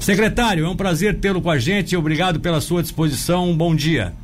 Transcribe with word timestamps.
Secretário, 0.00 0.64
é 0.64 0.68
um 0.68 0.76
prazer 0.76 1.20
tê-lo 1.20 1.42
com 1.42 1.50
a 1.50 1.58
gente. 1.58 1.94
Obrigado 1.94 2.40
pela 2.40 2.60
sua 2.60 2.82
disposição. 2.82 3.50
Um 3.50 3.56
bom 3.56 3.76
dia. 3.76 4.14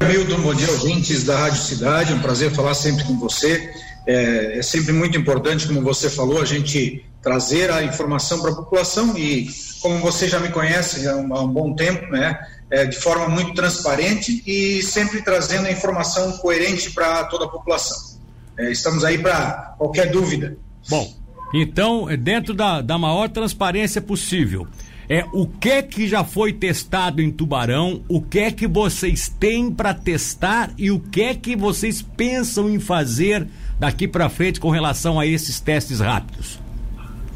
Milton, 0.00 0.40
bom 0.40 0.54
dia, 0.54 0.70
ouvintes 0.70 1.24
da 1.24 1.38
Rádio 1.38 1.62
Cidade. 1.62 2.12
É 2.12 2.14
um 2.14 2.20
prazer 2.20 2.50
falar 2.52 2.74
sempre 2.74 3.04
com 3.04 3.18
você. 3.18 3.70
É, 4.06 4.58
é 4.58 4.62
sempre 4.62 4.92
muito 4.92 5.18
importante, 5.18 5.66
como 5.66 5.82
você 5.82 6.08
falou, 6.08 6.40
a 6.40 6.44
gente 6.44 7.04
trazer 7.22 7.70
a 7.70 7.82
informação 7.82 8.40
para 8.40 8.52
a 8.52 8.54
população 8.54 9.18
e, 9.18 9.48
como 9.80 9.98
você 9.98 10.28
já 10.28 10.38
me 10.38 10.48
conhece 10.48 11.06
há 11.08 11.16
um, 11.16 11.34
há 11.34 11.42
um 11.42 11.48
bom 11.48 11.74
tempo, 11.74 12.06
né? 12.10 12.38
É, 12.70 12.84
de 12.84 12.96
forma 12.96 13.28
muito 13.28 13.52
transparente 13.52 14.42
e 14.46 14.82
sempre 14.82 15.22
trazendo 15.22 15.66
a 15.66 15.72
informação 15.72 16.32
coerente 16.38 16.92
para 16.92 17.24
toda 17.24 17.44
a 17.44 17.48
população. 17.48 18.16
É, 18.58 18.70
estamos 18.70 19.04
aí 19.04 19.18
para 19.18 19.74
qualquer 19.76 20.10
dúvida. 20.10 20.56
Bom, 20.88 21.15
então, 21.54 22.06
dentro 22.18 22.54
da, 22.54 22.80
da 22.80 22.98
maior 22.98 23.28
transparência 23.28 24.00
possível, 24.00 24.66
é 25.08 25.24
o 25.32 25.46
que 25.46 25.82
que 25.82 26.08
já 26.08 26.24
foi 26.24 26.52
testado 26.52 27.22
em 27.22 27.30
Tubarão, 27.30 28.02
o 28.08 28.20
que 28.20 28.40
é 28.40 28.50
que 28.50 28.66
vocês 28.66 29.28
têm 29.28 29.70
para 29.70 29.94
testar 29.94 30.72
e 30.76 30.90
o 30.90 30.98
que 30.98 31.22
é 31.22 31.34
que 31.34 31.56
vocês 31.56 32.02
pensam 32.02 32.68
em 32.68 32.80
fazer 32.80 33.46
daqui 33.78 34.08
para 34.08 34.28
frente 34.28 34.58
com 34.58 34.70
relação 34.70 35.20
a 35.20 35.26
esses 35.26 35.60
testes 35.60 36.00
rápidos? 36.00 36.58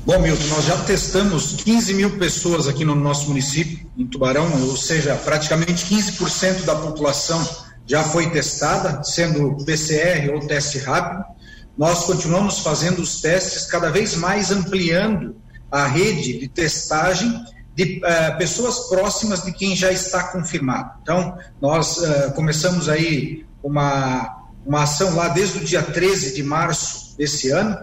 Bom, 0.04 0.18
Milton, 0.18 0.46
nós 0.48 0.64
já 0.64 0.76
testamos 0.78 1.62
15 1.62 1.94
mil 1.94 2.18
pessoas 2.18 2.66
aqui 2.66 2.84
no 2.84 2.94
nosso 2.94 3.28
município, 3.28 3.86
em 3.96 4.06
Tubarão, 4.06 4.50
ou 4.62 4.76
seja, 4.76 5.14
praticamente 5.14 5.84
15% 5.86 6.64
da 6.64 6.74
população 6.74 7.46
já 7.86 8.02
foi 8.02 8.30
testada, 8.30 9.02
sendo 9.04 9.56
PCR 9.64 10.32
ou 10.32 10.40
teste 10.40 10.78
rápido. 10.78 11.24
Nós 11.76 12.04
continuamos 12.04 12.58
fazendo 12.60 13.00
os 13.00 13.20
testes, 13.20 13.66
cada 13.66 13.90
vez 13.90 14.14
mais 14.16 14.50
ampliando 14.50 15.36
a 15.70 15.86
rede 15.86 16.38
de 16.38 16.48
testagem 16.48 17.44
de 17.74 18.00
uh, 18.04 18.36
pessoas 18.36 18.88
próximas 18.88 19.44
de 19.44 19.52
quem 19.52 19.74
já 19.74 19.90
está 19.92 20.24
confirmado. 20.24 20.90
Então, 21.02 21.36
nós 21.60 21.98
uh, 21.98 22.32
começamos 22.34 22.88
aí 22.88 23.46
uma, 23.62 24.48
uma 24.66 24.82
ação 24.82 25.14
lá 25.14 25.28
desde 25.28 25.58
o 25.58 25.64
dia 25.64 25.82
13 25.82 26.34
de 26.34 26.42
março 26.42 27.16
desse 27.16 27.50
ano. 27.50 27.78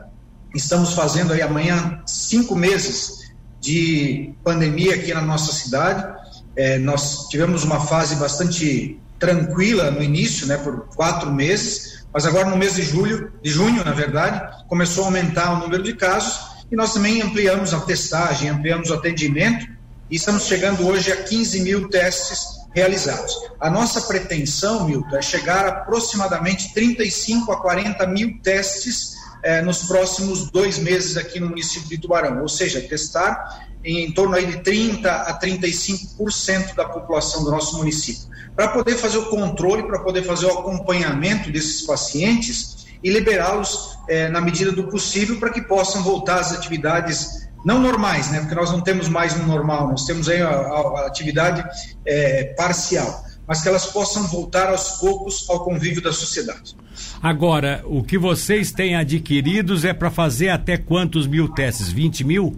Estamos 0.53 0.93
fazendo 0.93 1.33
aí 1.33 1.41
amanhã 1.41 2.01
cinco 2.05 2.55
meses 2.55 3.31
de 3.59 4.33
pandemia 4.43 4.95
aqui 4.95 5.13
na 5.13 5.21
nossa 5.21 5.51
cidade. 5.51 6.15
É, 6.55 6.77
nós 6.77 7.27
tivemos 7.29 7.63
uma 7.63 7.79
fase 7.79 8.15
bastante 8.15 8.99
tranquila 9.19 9.91
no 9.91 10.01
início, 10.01 10.47
né, 10.47 10.57
por 10.57 10.87
quatro 10.95 11.31
meses, 11.31 11.96
mas 12.17 12.25
agora 12.25 12.49
no 12.49 12.57
mês 12.57 12.73
de 12.73 12.81
julho, 12.81 13.31
de 13.43 13.51
junho, 13.51 13.85
na 13.85 13.91
verdade, 13.91 14.65
começou 14.67 15.03
a 15.03 15.07
aumentar 15.09 15.53
o 15.53 15.59
número 15.59 15.83
de 15.83 15.93
casos 15.93 16.65
e 16.71 16.75
nós 16.75 16.91
também 16.91 17.21
ampliamos 17.21 17.75
a 17.75 17.79
testagem, 17.81 18.49
ampliamos 18.49 18.89
o 18.89 18.95
atendimento 18.95 19.67
e 20.09 20.15
estamos 20.15 20.47
chegando 20.47 20.87
hoje 20.87 21.11
a 21.11 21.15
15 21.15 21.59
mil 21.59 21.87
testes 21.89 22.39
realizados. 22.73 23.35
A 23.61 23.69
nossa 23.69 24.01
pretensão, 24.01 24.87
Milton, 24.87 25.15
é 25.15 25.21
chegar 25.21 25.65
a 25.67 25.69
aproximadamente 25.69 26.73
35 26.73 27.51
a 27.51 27.61
40 27.61 28.07
mil 28.07 28.39
testes 28.41 29.13
eh, 29.43 29.61
nos 29.61 29.83
próximos 29.83 30.49
dois 30.49 30.79
meses 30.79 31.17
aqui 31.17 31.39
no 31.39 31.49
município 31.49 31.87
de 31.87 31.99
Tubarão, 31.99 32.41
ou 32.41 32.49
seja, 32.49 32.81
testar 32.81 33.67
em 33.85 34.11
torno 34.11 34.35
aí 34.35 34.47
de 34.47 34.63
30 34.63 35.07
a 35.07 35.39
35% 35.39 36.73
da 36.73 36.85
população 36.89 37.43
do 37.43 37.51
nosso 37.51 37.77
município, 37.77 38.23
para 38.57 38.69
poder 38.69 38.95
fazer 38.95 39.19
o 39.19 39.25
controle, 39.27 39.83
para 39.83 39.99
poder 39.99 40.23
fazer 40.23 40.47
o 40.47 40.59
acompanhamento 40.59 41.51
desses 41.51 41.83
pacientes 41.83 42.87
e 43.03 43.11
liberá-los 43.11 43.95
eh, 44.09 44.29
na 44.29 44.41
medida 44.41 44.71
do 44.71 44.87
possível 44.87 45.39
para 45.39 45.51
que 45.51 45.61
possam 45.61 46.01
voltar 46.01 46.39
às 46.39 46.51
atividades 46.51 47.47
não 47.63 47.79
normais, 47.79 48.31
né? 48.31 48.39
Porque 48.39 48.55
nós 48.55 48.71
não 48.71 48.81
temos 48.81 49.07
mais 49.07 49.37
um 49.37 49.45
normal, 49.45 49.89
nós 49.89 50.05
temos 50.05 50.27
aí 50.27 50.41
a, 50.41 50.49
a, 50.49 51.01
a 51.01 51.05
atividade 51.05 51.63
é, 52.03 52.45
parcial, 52.57 53.23
mas 53.45 53.61
que 53.61 53.67
elas 53.67 53.85
possam 53.85 54.25
voltar 54.27 54.69
aos 54.69 54.97
poucos 54.99 55.47
ao 55.47 55.63
convívio 55.63 56.01
da 56.01 56.11
sociedade. 56.11 56.75
Agora, 57.21 57.83
o 57.85 58.03
que 58.03 58.17
vocês 58.17 58.71
têm 58.71 58.95
adquiridos 58.95 59.85
é 59.85 59.93
para 59.93 60.09
fazer 60.09 60.49
até 60.49 60.77
quantos 60.77 61.27
mil 61.27 61.47
testes? 61.47 61.91
20 61.91 62.23
mil? 62.23 62.57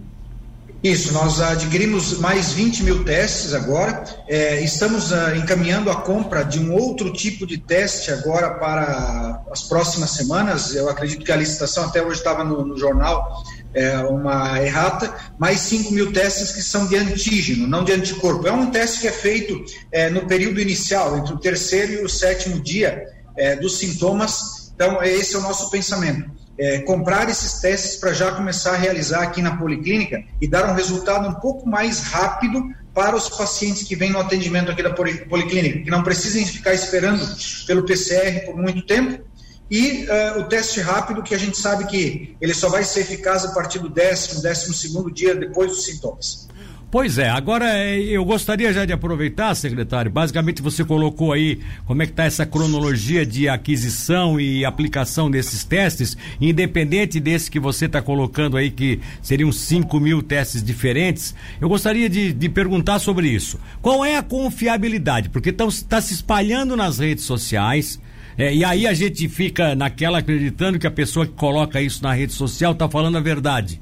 Isso, 0.82 1.12
nós 1.12 1.42
adquirimos 1.42 2.18
mais 2.20 2.52
20 2.52 2.84
mil 2.84 3.04
testes 3.04 3.52
agora. 3.52 4.02
É, 4.26 4.62
estamos 4.62 5.12
uh, 5.12 5.36
encaminhando 5.36 5.90
a 5.90 5.96
compra 5.96 6.42
de 6.42 6.58
um 6.58 6.72
outro 6.72 7.12
tipo 7.12 7.46
de 7.46 7.58
teste 7.58 8.10
agora 8.10 8.54
para 8.54 9.42
as 9.50 9.62
próximas 9.62 10.12
semanas. 10.12 10.74
Eu 10.74 10.88
acredito 10.88 11.22
que 11.22 11.30
a 11.30 11.36
licitação 11.36 11.84
até 11.84 12.02
hoje 12.02 12.18
estava 12.18 12.42
no, 12.44 12.64
no 12.64 12.78
jornal 12.78 13.44
é, 13.74 13.98
uma 13.98 14.62
errata, 14.62 15.14
mais 15.38 15.60
5 15.60 15.92
mil 15.92 16.12
testes 16.12 16.52
que 16.52 16.62
são 16.62 16.86
de 16.86 16.96
antígeno, 16.96 17.66
não 17.66 17.84
de 17.84 17.92
anticorpo. 17.92 18.48
É 18.48 18.52
um 18.52 18.70
teste 18.70 19.00
que 19.00 19.08
é 19.08 19.12
feito 19.12 19.62
é, 19.92 20.08
no 20.08 20.26
período 20.26 20.60
inicial, 20.60 21.18
entre 21.18 21.34
o 21.34 21.38
terceiro 21.38 21.92
e 21.92 22.04
o 22.04 22.08
sétimo 22.08 22.58
dia 22.58 23.06
é, 23.36 23.54
dos 23.54 23.78
sintomas. 23.78 24.72
Então, 24.74 25.02
esse 25.02 25.36
é 25.36 25.38
o 25.38 25.42
nosso 25.42 25.70
pensamento. 25.70 26.40
É, 26.62 26.80
comprar 26.80 27.26
esses 27.30 27.58
testes 27.60 27.96
para 27.96 28.12
já 28.12 28.32
começar 28.32 28.72
a 28.72 28.76
realizar 28.76 29.22
aqui 29.22 29.40
na 29.40 29.56
policlínica 29.56 30.22
e 30.38 30.46
dar 30.46 30.70
um 30.70 30.74
resultado 30.74 31.26
um 31.26 31.32
pouco 31.32 31.66
mais 31.66 32.00
rápido 32.00 32.62
para 32.92 33.16
os 33.16 33.30
pacientes 33.30 33.84
que 33.84 33.96
vêm 33.96 34.10
no 34.10 34.20
atendimento 34.20 34.70
aqui 34.70 34.82
da 34.82 34.90
policlínica, 34.92 35.80
que 35.80 35.90
não 35.90 36.02
precisem 36.02 36.44
ficar 36.44 36.74
esperando 36.74 37.26
pelo 37.66 37.84
PCR 37.84 38.44
por 38.44 38.56
muito 38.56 38.82
tempo, 38.82 39.24
e 39.70 40.04
uh, 40.04 40.40
o 40.40 40.44
teste 40.44 40.80
rápido, 40.80 41.22
que 41.22 41.34
a 41.34 41.38
gente 41.38 41.56
sabe 41.56 41.86
que 41.86 42.36
ele 42.40 42.52
só 42.52 42.68
vai 42.68 42.82
ser 42.82 43.00
eficaz 43.00 43.44
a 43.44 43.52
partir 43.52 43.78
do 43.78 43.88
décimo, 43.88 44.42
décimo 44.42 44.74
segundo 44.74 45.10
dia 45.10 45.34
depois 45.34 45.70
dos 45.70 45.84
sintomas. 45.84 46.48
Pois 46.90 47.18
é, 47.18 47.28
agora 47.28 47.66
eh, 47.78 48.00
eu 48.00 48.24
gostaria 48.24 48.72
já 48.72 48.84
de 48.84 48.92
aproveitar, 48.92 49.54
secretário, 49.54 50.10
basicamente 50.10 50.60
você 50.60 50.84
colocou 50.84 51.32
aí 51.32 51.60
como 51.86 52.02
é 52.02 52.06
que 52.06 52.10
está 52.10 52.24
essa 52.24 52.44
cronologia 52.44 53.24
de 53.24 53.48
aquisição 53.48 54.40
e 54.40 54.64
aplicação 54.64 55.30
desses 55.30 55.62
testes, 55.62 56.16
independente 56.40 57.20
desse 57.20 57.48
que 57.48 57.60
você 57.60 57.86
está 57.86 58.02
colocando 58.02 58.56
aí, 58.56 58.72
que 58.72 58.98
seriam 59.22 59.52
5 59.52 60.00
mil 60.00 60.20
testes 60.20 60.64
diferentes, 60.64 61.32
eu 61.60 61.68
gostaria 61.68 62.08
de, 62.10 62.32
de 62.32 62.48
perguntar 62.48 62.98
sobre 62.98 63.28
isso. 63.28 63.60
Qual 63.80 64.04
é 64.04 64.16
a 64.16 64.22
confiabilidade? 64.22 65.28
Porque 65.28 65.50
está 65.50 66.00
se 66.00 66.12
espalhando 66.12 66.76
nas 66.76 66.98
redes 66.98 67.22
sociais, 67.22 68.00
é, 68.36 68.52
e 68.52 68.64
aí 68.64 68.88
a 68.88 68.94
gente 68.94 69.28
fica 69.28 69.76
naquela 69.76 70.18
acreditando 70.18 70.76
que 70.76 70.88
a 70.88 70.90
pessoa 70.90 71.24
que 71.24 71.34
coloca 71.34 71.80
isso 71.80 72.02
na 72.02 72.12
rede 72.12 72.32
social 72.32 72.72
está 72.72 72.88
falando 72.88 73.16
a 73.16 73.20
verdade. 73.20 73.80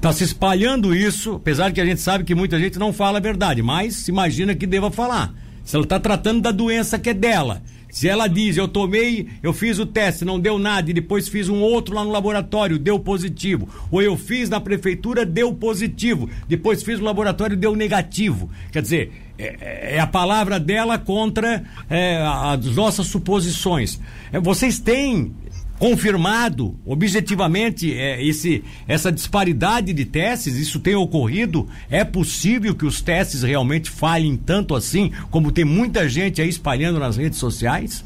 Está 0.00 0.14
se 0.14 0.24
espalhando 0.24 0.94
isso, 0.94 1.34
apesar 1.34 1.72
que 1.72 1.80
a 1.80 1.84
gente 1.84 2.00
sabe 2.00 2.24
que 2.24 2.34
muita 2.34 2.58
gente 2.58 2.78
não 2.78 2.90
fala 2.90 3.18
a 3.18 3.20
verdade, 3.20 3.62
mas 3.62 4.08
imagina 4.08 4.54
que 4.54 4.66
deva 4.66 4.90
falar. 4.90 5.34
Se 5.62 5.76
ela 5.76 5.84
está 5.84 6.00
tratando 6.00 6.40
da 6.40 6.50
doença 6.50 6.98
que 6.98 7.10
é 7.10 7.14
dela. 7.14 7.62
Se 7.90 8.08
ela 8.08 8.26
diz, 8.26 8.56
eu 8.56 8.66
tomei, 8.66 9.28
eu 9.42 9.52
fiz 9.52 9.78
o 9.78 9.84
teste, 9.84 10.24
não 10.24 10.40
deu 10.40 10.58
nada, 10.58 10.90
e 10.90 10.94
depois 10.94 11.28
fiz 11.28 11.50
um 11.50 11.60
outro 11.60 11.94
lá 11.94 12.02
no 12.02 12.10
laboratório, 12.10 12.78
deu 12.78 12.98
positivo. 12.98 13.68
Ou 13.90 14.00
eu 14.00 14.16
fiz 14.16 14.48
na 14.48 14.58
prefeitura, 14.58 15.26
deu 15.26 15.52
positivo. 15.52 16.30
Depois 16.48 16.82
fiz 16.82 16.98
no 16.98 17.04
laboratório, 17.04 17.54
deu 17.54 17.76
negativo. 17.76 18.48
Quer 18.72 18.80
dizer, 18.80 19.12
é, 19.38 19.96
é 19.96 20.00
a 20.00 20.06
palavra 20.06 20.58
dela 20.58 20.98
contra 20.98 21.62
é, 21.90 22.22
as 22.24 22.64
nossas 22.74 23.06
suposições. 23.06 24.00
É, 24.32 24.40
vocês 24.40 24.78
têm 24.78 25.34
confirmado 25.80 26.78
objetivamente 26.84 27.90
é, 27.98 28.22
esse, 28.22 28.62
essa 28.86 29.10
disparidade 29.10 29.94
de 29.94 30.04
testes? 30.04 30.56
Isso 30.56 30.78
tem 30.78 30.94
ocorrido? 30.94 31.66
É 31.90 32.04
possível 32.04 32.74
que 32.74 32.84
os 32.84 33.00
testes 33.00 33.42
realmente 33.42 33.90
falhem 33.90 34.36
tanto 34.36 34.76
assim, 34.76 35.10
como 35.30 35.50
tem 35.50 35.64
muita 35.64 36.06
gente 36.06 36.42
aí 36.42 36.50
espalhando 36.50 37.00
nas 37.00 37.16
redes 37.16 37.38
sociais? 37.38 38.04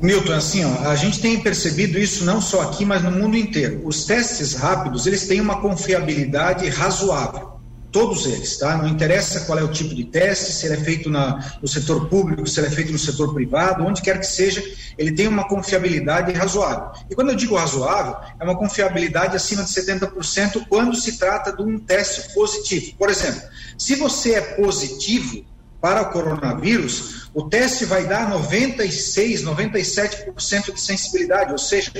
Milton, 0.00 0.32
assim, 0.32 0.64
ó, 0.64 0.88
a 0.88 0.96
gente 0.96 1.20
tem 1.20 1.38
percebido 1.40 1.98
isso 1.98 2.24
não 2.24 2.40
só 2.40 2.62
aqui, 2.62 2.86
mas 2.86 3.02
no 3.02 3.10
mundo 3.10 3.36
inteiro. 3.36 3.82
Os 3.84 4.06
testes 4.06 4.54
rápidos, 4.54 5.06
eles 5.06 5.26
têm 5.26 5.42
uma 5.42 5.60
confiabilidade 5.60 6.66
razoável 6.70 7.53
todos 7.94 8.26
eles, 8.26 8.58
tá? 8.58 8.76
Não 8.76 8.88
interessa 8.88 9.46
qual 9.46 9.56
é 9.56 9.62
o 9.62 9.70
tipo 9.70 9.94
de 9.94 10.02
teste, 10.02 10.52
se 10.52 10.66
ele 10.66 10.74
é 10.74 10.78
feito 10.78 11.08
na, 11.08 11.56
no 11.62 11.68
setor 11.68 12.08
público, 12.08 12.44
se 12.44 12.58
ele 12.58 12.66
é 12.66 12.70
feito 12.70 12.90
no 12.90 12.98
setor 12.98 13.32
privado, 13.32 13.84
onde 13.84 14.02
quer 14.02 14.18
que 14.18 14.26
seja, 14.26 14.60
ele 14.98 15.12
tem 15.12 15.28
uma 15.28 15.46
confiabilidade 15.46 16.32
razoável. 16.32 16.90
E 17.08 17.14
quando 17.14 17.30
eu 17.30 17.36
digo 17.36 17.54
razoável, 17.54 18.16
é 18.40 18.42
uma 18.42 18.58
confiabilidade 18.58 19.36
acima 19.36 19.62
de 19.62 19.70
70% 19.70 20.66
quando 20.68 20.96
se 20.96 21.16
trata 21.18 21.52
de 21.52 21.62
um 21.62 21.78
teste 21.78 22.34
positivo. 22.34 22.96
Por 22.98 23.08
exemplo, 23.08 23.40
se 23.78 23.94
você 23.94 24.34
é 24.34 24.40
positivo 24.40 25.44
para 25.80 26.02
o 26.02 26.10
coronavírus, 26.10 27.28
o 27.32 27.48
teste 27.48 27.84
vai 27.84 28.06
dar 28.06 28.28
96, 28.28 29.44
97% 29.44 30.72
de 30.72 30.80
sensibilidade, 30.80 31.52
ou 31.52 31.58
seja, 31.58 31.92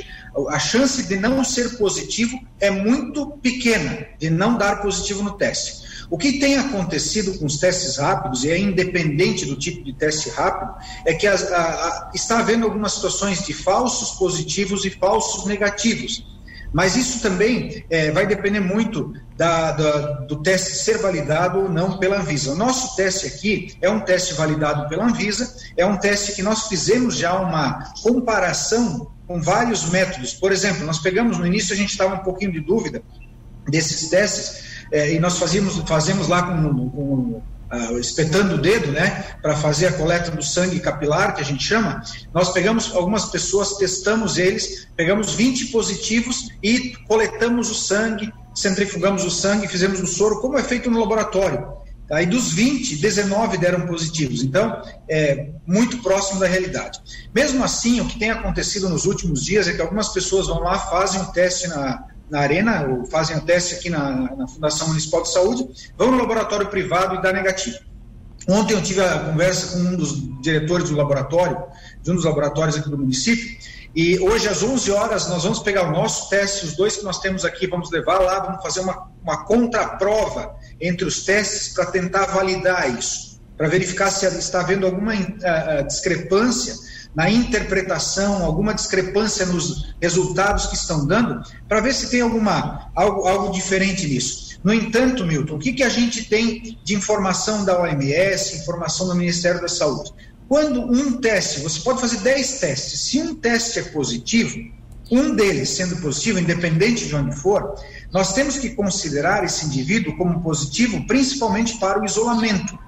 a 0.49 0.58
chance 0.58 1.05
de 1.05 1.14
não 1.14 1.44
ser 1.44 1.76
positivo 1.76 2.37
é 2.58 2.69
muito 2.69 3.38
pequena, 3.43 4.06
de 4.19 4.29
não 4.29 4.58
dar 4.58 4.82
positivo 4.82 5.23
no 5.23 5.37
teste. 5.37 5.84
O 6.11 6.19
que 6.19 6.39
tem 6.39 6.59
acontecido 6.59 7.39
com 7.39 7.47
os 7.47 7.59
testes 7.59 7.97
rápidos, 7.97 8.45
e 8.45 8.51
é 8.51 8.59
independente 8.59 9.47
do 9.47 9.56
tipo 9.56 9.83
de 9.85 9.93
teste 9.93 10.31
rápido, 10.31 10.75
é 11.05 11.15
que 11.15 11.27
a, 11.27 11.35
a, 11.35 12.11
está 12.15 12.39
havendo 12.39 12.65
algumas 12.67 12.93
situações 12.93 13.45
de 13.45 13.53
falsos 13.53 14.19
positivos 14.19 14.85
e 14.85 14.91
falsos 14.91 15.47
negativos. 15.47 16.25
Mas 16.75 16.97
isso 16.97 17.21
também 17.21 17.85
é, 17.89 18.11
vai 18.11 18.27
depender 18.27 18.59
muito 18.59 19.15
da, 19.37 19.71
da, 19.71 19.99
do 20.23 20.43
teste 20.43 20.77
ser 20.77 20.99
validado 20.99 21.61
ou 21.61 21.69
não 21.69 21.99
pela 21.99 22.19
Anvisa. 22.19 22.50
O 22.50 22.57
nosso 22.57 22.97
teste 22.97 23.29
aqui 23.29 23.77
é 23.81 23.89
um 23.89 24.00
teste 24.00 24.35
validado 24.35 24.89
pela 24.89 25.05
Anvisa, 25.05 25.55
é 25.77 25.87
um 25.87 25.97
teste 25.97 26.33
que 26.33 26.43
nós 26.43 26.67
fizemos 26.67 27.17
já 27.17 27.39
uma 27.39 27.93
comparação 28.03 29.12
com 29.25 29.41
vários 29.41 29.89
métodos. 29.91 30.35
Por 30.35 30.50
exemplo, 30.50 30.85
nós 30.85 30.99
pegamos 30.99 31.39
no 31.39 31.47
início, 31.47 31.73
a 31.73 31.77
gente 31.77 31.91
estava 31.91 32.17
um 32.17 32.25
pouquinho 32.25 32.50
de 32.50 32.61
dúvida 32.61 33.03
desses 33.69 34.11
testes, 34.11 34.74
é, 34.91 35.13
e 35.13 35.19
nós 35.19 35.39
fazíamos, 35.39 35.77
fazemos 35.87 36.29
lá 36.29 36.43
com, 36.43 36.89
com 36.91 37.43
uh, 37.75 37.99
espetando 37.99 38.55
o 38.55 38.59
dedo, 38.59 38.93
né, 38.93 39.25
para 39.43 39.57
fazer 39.57 39.87
a 39.87 39.93
coleta 39.93 40.31
do 40.31 40.43
sangue 40.43 40.81
capilar, 40.81 41.35
que 41.35 41.41
a 41.41 41.45
gente 41.45 41.65
chama, 41.65 42.03
nós 42.33 42.53
pegamos 42.53 42.95
algumas 42.95 43.27
pessoas, 43.27 43.77
testamos 43.77 44.39
eles, 44.39 44.89
pegamos 44.97 45.33
20 45.35 45.67
positivos 45.67 46.49
e 46.63 46.95
coletamos 47.09 47.71
o 47.71 47.75
sangue, 47.75 48.33
centrifugamos 48.55 49.25
o 49.25 49.31
sangue, 49.31 49.69
fizemos 49.69 50.01
o 50.01 50.07
soro, 50.07 50.41
como 50.41 50.59
é 50.59 50.63
feito 50.63 50.91
no 50.91 51.01
laboratório. 51.01 51.75
Aí 52.13 52.27
dos 52.27 52.53
20, 52.53 52.97
19 52.97 53.57
deram 53.57 53.87
positivos. 53.87 54.43
Então, 54.43 54.83
é 55.09 55.49
muito 55.67 56.03
próximo 56.03 56.39
da 56.39 56.47
realidade. 56.47 57.01
Mesmo 57.35 57.65
assim, 57.65 57.99
o 58.01 58.07
que 58.07 58.19
tem 58.19 58.31
acontecido 58.31 58.91
nos 58.91 59.07
últimos 59.07 59.43
dias 59.43 59.67
é 59.67 59.73
que 59.73 59.81
algumas 59.81 60.11
pessoas 60.11 60.47
vão 60.47 60.61
lá, 60.61 60.79
fazem 60.79 61.23
um 61.23 61.33
teste 61.33 61.67
na, 61.67 62.05
na 62.31 62.41
arena, 62.41 62.87
ou 62.87 63.05
fazem 63.06 63.37
o 63.37 63.41
teste 63.41 63.75
aqui 63.75 63.91
na, 63.91 64.35
na 64.37 64.49
Fundação 64.49 64.88
Municipal 64.88 65.23
de 65.23 65.32
Saúde, 65.32 65.69
vão 65.97 66.11
no 66.11 66.19
laboratório 66.19 66.67
privado 66.69 67.17
e 67.17 67.23
dá 67.23 67.32
negativo. 67.32 67.79
Ontem 68.49 68.75
eu 68.75 68.82
tive 68.82 69.00
a 69.00 69.19
conversa 69.21 69.73
com 69.73 69.79
um 69.79 69.97
dos 69.97 70.41
diretores 70.43 70.91
do 70.91 70.97
laboratório, 70.97 71.62
de 72.03 72.11
um 72.11 72.15
dos 72.15 72.25
laboratórios 72.25 72.76
aqui 72.76 72.91
do 72.91 72.99
município, 72.99 73.56
e 73.94 74.19
hoje 74.19 74.49
às 74.49 74.62
11 74.62 74.91
horas 74.91 75.29
nós 75.29 75.44
vamos 75.44 75.61
pegar 75.61 75.88
o 75.88 75.93
nosso 75.93 76.29
teste, 76.29 76.67
os 76.67 76.76
dois 76.76 76.97
que 76.97 77.05
nós 77.05 77.21
temos 77.21 77.44
aqui, 77.44 77.67
vamos 77.67 77.91
levar 77.91 78.19
lá, 78.19 78.41
vamos 78.41 78.62
fazer 78.62 78.81
uma, 78.81 79.09
uma 79.23 79.44
contraprova 79.44 80.56
entre 80.81 81.06
os 81.06 81.25
testes 81.25 81.73
para 81.73 81.87
tentar 81.87 82.26
validar 82.26 82.99
isso, 82.99 83.41
para 83.56 83.69
verificar 83.69 84.11
se 84.11 84.26
está 84.26 84.61
havendo 84.61 84.85
alguma 84.85 85.15
uh, 85.15 85.87
discrepância 85.87 86.75
na 87.14 87.31
interpretação, 87.31 88.44
alguma 88.44 88.75
discrepância 88.75 89.46
nos 89.46 89.94
resultados 90.00 90.66
que 90.66 90.75
estão 90.75 91.06
dando, 91.06 91.43
para 91.69 91.81
ver 91.81 91.94
se 91.94 92.11
tem 92.11 92.20
alguma 92.20 92.90
algo, 92.94 93.26
algo 93.26 93.52
diferente 93.52 94.06
nisso. 94.06 94.58
No 94.64 94.72
entanto, 94.72 95.26
Milton, 95.26 95.56
o 95.56 95.58
que, 95.58 95.72
que 95.72 95.82
a 95.82 95.88
gente 95.88 96.25
tem 96.25 96.78
de 96.82 96.94
informação 96.94 97.64
da 97.64 97.81
OMS, 97.81 98.56
informação 98.56 99.06
do 99.06 99.14
Ministério 99.14 99.61
da 99.61 99.69
Saúde? 99.69 100.11
Quando 100.49 100.81
um 100.81 101.20
teste, 101.20 101.61
você 101.61 101.81
pode 101.81 102.00
fazer 102.00 102.19
10 102.19 102.61
testes, 102.61 103.00
se 103.00 103.20
um 103.20 103.34
teste 103.34 103.78
é 103.78 103.82
positivo, 103.82 104.58
um 105.11 105.34
deles 105.34 105.69
sendo 105.69 105.96
positivo, 105.96 106.38
independente 106.38 107.06
de 107.06 107.14
onde 107.14 107.37
for, 107.37 107.75
nós 108.11 108.32
temos 108.32 108.56
que 108.56 108.70
considerar 108.70 109.44
esse 109.44 109.66
indivíduo 109.66 110.16
como 110.16 110.40
positivo, 110.43 111.06
principalmente 111.06 111.78
para 111.78 112.00
o 112.00 112.05
isolamento 112.05 112.78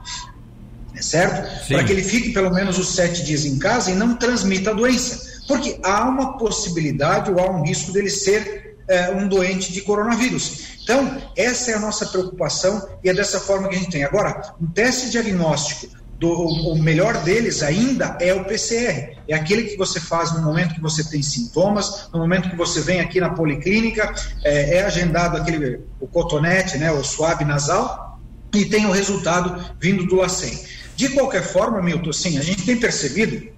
certo? 1.03 1.67
Para 1.69 1.85
que 1.85 1.93
ele 1.93 2.03
fique 2.03 2.33
pelo 2.33 2.53
menos 2.53 2.79
os 2.79 2.95
sete 2.95 3.23
dias 3.25 3.45
em 3.45 3.59
casa 3.59 3.91
e 3.91 3.95
não 3.95 4.17
transmita 4.17 4.71
a 4.71 4.75
doença. 4.75 5.43
Porque 5.47 5.79
há 5.83 6.05
uma 6.09 6.37
possibilidade 6.39 7.31
ou 7.31 7.39
há 7.39 7.51
um 7.51 7.63
risco 7.63 7.93
dele 7.93 8.11
ser 8.11 8.77
é, 8.89 9.11
um 9.11 9.29
doente 9.29 9.73
de 9.73 9.81
coronavírus. 9.83 10.77
Então, 10.83 11.21
essa 11.37 11.73
é 11.73 11.75
a 11.75 11.81
nossa 11.81 12.07
preocupação 12.07 12.87
e 13.03 13.09
é 13.09 13.15
dessa 13.15 13.41
forma 13.41 13.69
que 13.69 13.75
a 13.75 13.79
gente 13.79 13.91
tem. 13.91 14.05
Agora, 14.05 14.55
um 14.61 14.67
teste 14.67 15.11
diagnóstico, 15.11 15.89
do, 16.19 16.33
o 16.33 16.79
melhor 16.79 17.23
deles 17.23 17.63
ainda 17.63 18.17
é 18.21 18.33
o 18.33 18.45
PCR. 18.45 19.17
É 19.29 19.35
aquele 19.35 19.65
que 19.65 19.77
você 19.77 20.01
faz 20.01 20.33
no 20.33 20.43
momento 20.43 20.75
que 20.75 20.81
você 20.81 21.05
tem 21.05 21.23
sintomas, 21.23 22.09
no 22.13 22.19
momento 22.19 22.49
que 22.49 22.57
você 22.57 22.81
vem 22.81 23.01
aqui 23.01 23.21
na 23.21 23.31
policlínica, 23.31 24.15
é, 24.43 24.79
é 24.79 24.85
agendado 24.85 25.37
aquele 25.37 25.81
o 26.01 26.07
cotonete, 26.07 26.79
né, 26.79 26.91
o 26.91 27.05
suave 27.05 27.45
nasal, 27.45 28.19
e 28.55 28.65
tem 28.65 28.87
o 28.87 28.93
resultado 28.93 29.75
vindo 29.79 30.07
do 30.07 30.17
LACEN. 30.17 30.59
De 30.97 31.11
qualquer 31.11 31.43
forma, 31.43 31.83
Milton, 31.83 32.13
sim, 32.13 32.39
a 32.39 32.43
gente 32.43 32.65
tem 32.65 32.77
percebido 32.79 33.49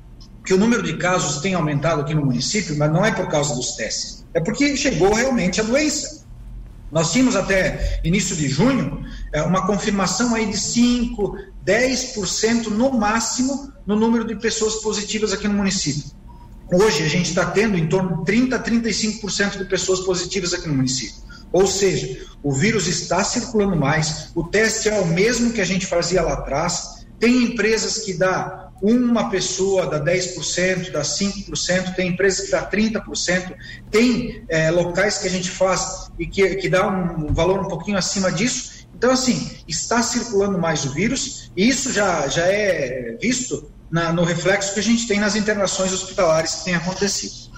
que 0.44 0.52
o 0.52 0.58
número 0.58 0.82
de 0.82 0.96
casos 0.96 1.40
tem 1.40 1.54
aumentado 1.54 2.00
aqui 2.00 2.14
no 2.14 2.24
município, 2.24 2.76
mas 2.76 2.90
não 2.90 3.04
é 3.04 3.12
por 3.12 3.28
causa 3.28 3.54
dos 3.54 3.72
testes, 3.72 4.24
é 4.34 4.40
porque 4.40 4.76
chegou 4.76 5.14
realmente 5.14 5.60
a 5.60 5.64
doença. 5.64 6.26
Nós 6.90 7.12
tínhamos 7.12 7.36
até 7.36 8.00
início 8.02 8.34
de 8.34 8.48
junho 8.48 9.04
é, 9.32 9.42
uma 9.42 9.66
confirmação 9.66 10.34
aí 10.34 10.46
de 10.46 10.56
5, 10.56 11.36
10% 11.64 12.68
no 12.68 12.90
máximo 12.92 13.72
no 13.86 13.94
número 13.94 14.26
de 14.26 14.34
pessoas 14.36 14.76
positivas 14.76 15.32
aqui 15.32 15.46
no 15.46 15.54
município. 15.54 16.10
Hoje 16.72 17.04
a 17.04 17.08
gente 17.08 17.28
está 17.28 17.44
tendo 17.46 17.76
em 17.76 17.86
torno 17.86 18.18
de 18.18 18.24
30 18.24 18.56
a 18.56 18.62
35% 18.62 19.58
de 19.58 19.64
pessoas 19.66 20.00
positivas 20.00 20.54
aqui 20.54 20.66
no 20.66 20.74
município. 20.74 21.16
Ou 21.52 21.66
seja, 21.66 22.26
o 22.42 22.52
vírus 22.52 22.86
está 22.86 23.22
circulando 23.22 23.76
mais, 23.76 24.30
o 24.34 24.44
teste 24.44 24.88
é 24.88 25.00
o 25.00 25.06
mesmo 25.06 25.52
que 25.52 25.60
a 25.60 25.64
gente 25.64 25.86
fazia 25.86 26.22
lá 26.22 26.34
atrás, 26.34 26.97
tem 27.18 27.44
empresas 27.44 27.98
que 27.98 28.14
dá 28.14 28.70
uma 28.80 29.28
pessoa, 29.28 29.86
dá 29.86 30.00
10%, 30.02 30.92
dá 30.92 31.02
5%, 31.02 31.94
tem 31.94 32.10
empresas 32.10 32.46
que 32.46 32.52
dá 32.52 32.68
30%, 32.68 33.54
tem 33.90 34.44
é, 34.48 34.70
locais 34.70 35.18
que 35.18 35.26
a 35.26 35.30
gente 35.30 35.50
faz 35.50 36.10
e 36.18 36.26
que, 36.26 36.54
que 36.56 36.68
dá 36.68 36.86
um 36.86 37.32
valor 37.32 37.60
um 37.60 37.68
pouquinho 37.68 37.98
acima 37.98 38.30
disso. 38.30 38.86
Então, 38.94 39.10
assim, 39.10 39.50
está 39.66 40.02
circulando 40.02 40.58
mais 40.58 40.84
o 40.84 40.92
vírus 40.92 41.50
e 41.56 41.68
isso 41.68 41.92
já, 41.92 42.26
já 42.28 42.46
é 42.46 43.16
visto 43.20 43.70
na, 43.90 44.12
no 44.12 44.24
reflexo 44.24 44.74
que 44.74 44.80
a 44.80 44.82
gente 44.82 45.06
tem 45.06 45.18
nas 45.18 45.34
internações 45.34 45.92
hospitalares 45.92 46.56
que 46.56 46.64
tem 46.64 46.74
acontecido. 46.74 47.48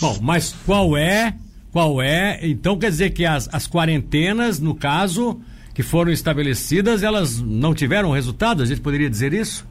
Bom, 0.00 0.18
mas 0.20 0.54
qual 0.64 0.96
é, 0.96 1.34
qual 1.72 2.02
é, 2.02 2.38
então 2.42 2.78
quer 2.78 2.90
dizer 2.90 3.10
que 3.10 3.24
as, 3.24 3.48
as 3.52 3.66
quarentenas, 3.66 4.58
no 4.58 4.74
caso, 4.74 5.40
que 5.76 5.82
foram 5.82 6.10
estabelecidas, 6.10 7.02
elas 7.02 7.38
não 7.38 7.74
tiveram 7.74 8.10
resultado? 8.10 8.62
A 8.62 8.66
gente 8.66 8.80
poderia 8.80 9.10
dizer 9.10 9.34
isso? 9.34 9.66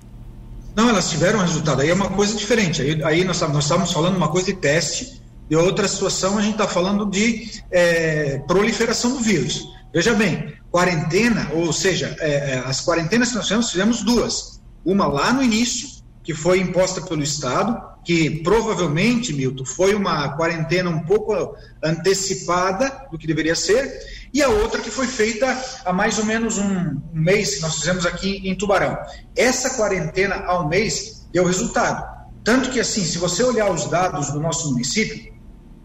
Não, 0.75 0.88
elas 0.88 1.10
tiveram 1.10 1.40
resultado. 1.40 1.81
Aí 1.81 1.90
é 1.90 1.94
uma 1.96 2.12
coisa 2.12 2.38
diferente. 2.38 2.80
Aí, 2.80 3.04
aí 3.04 3.24
nós, 3.24 3.42
nós 3.42 3.63
estávamos 3.63 3.92
falando 3.92 4.16
uma 4.16 4.28
coisa 4.28 4.46
de 4.46 4.54
teste, 4.54 5.19
e 5.50 5.56
outra 5.56 5.88
situação 5.88 6.38
a 6.38 6.44
gente 6.44 6.52
está 6.52 6.68
falando 6.68 7.07
de 7.07 7.50
é, 7.72 8.38
proliferação 8.48 9.13
do 9.13 9.19
vírus. 9.19 9.68
Veja 9.92 10.13
bem, 10.13 10.54
quarentena, 10.69 11.50
ou 11.54 11.74
seja, 11.74 12.16
é, 12.19 12.52
é, 12.52 12.57
as 12.60 12.86
quarentenas 12.86 13.30
que 13.30 13.36
nós 13.38 13.46
fizemos, 13.46 13.72
fizemos 13.72 14.04
duas. 14.04 14.62
Uma 14.86 15.07
lá 15.07 15.34
no 15.34 15.42
início, 15.42 15.90
que 16.24 16.36
foi 16.36 16.60
imposta 16.60 17.02
pelo 17.02 17.24
Estado, 17.24 17.81
que 18.06 18.44
provavelmente, 18.44 19.34
Milton, 19.34 19.66
foi 19.66 19.96
uma 19.96 20.30
quarentena 20.38 20.88
um 20.92 21.00
pouco 21.00 21.56
antecipada 21.84 23.07
do 23.12 23.18
que 23.18 23.25
deveria 23.25 23.56
ser, 23.56 23.92
e 24.35 24.43
a 24.43 24.49
outra 24.49 24.81
que 24.81 24.91
foi 24.91 25.07
feita 25.07 25.47
há 25.85 25.93
mais 25.93 26.19
ou 26.19 26.25
menos 26.25 26.57
um, 26.57 26.99
mês 27.13 27.55
que 27.55 27.61
nós 27.61 27.75
fizemos 27.75 28.05
aqui 28.05 28.41
em 28.43 28.53
Tubarão. 28.53 28.97
Essa 29.33 29.77
quarentena 29.77 30.44
ao 30.45 30.68
mês 30.68 31.25
deu 31.31 31.45
resultado. 31.45 32.06
Tanto 32.44 32.69
que, 32.69 32.81
assim, 32.81 33.06
se 33.06 33.18
você 33.18 33.42
olhar 33.44 33.71
os 33.71 33.89
dados 33.89 34.31
do 34.31 34.42
nosso 34.42 34.73
município, 34.73 35.33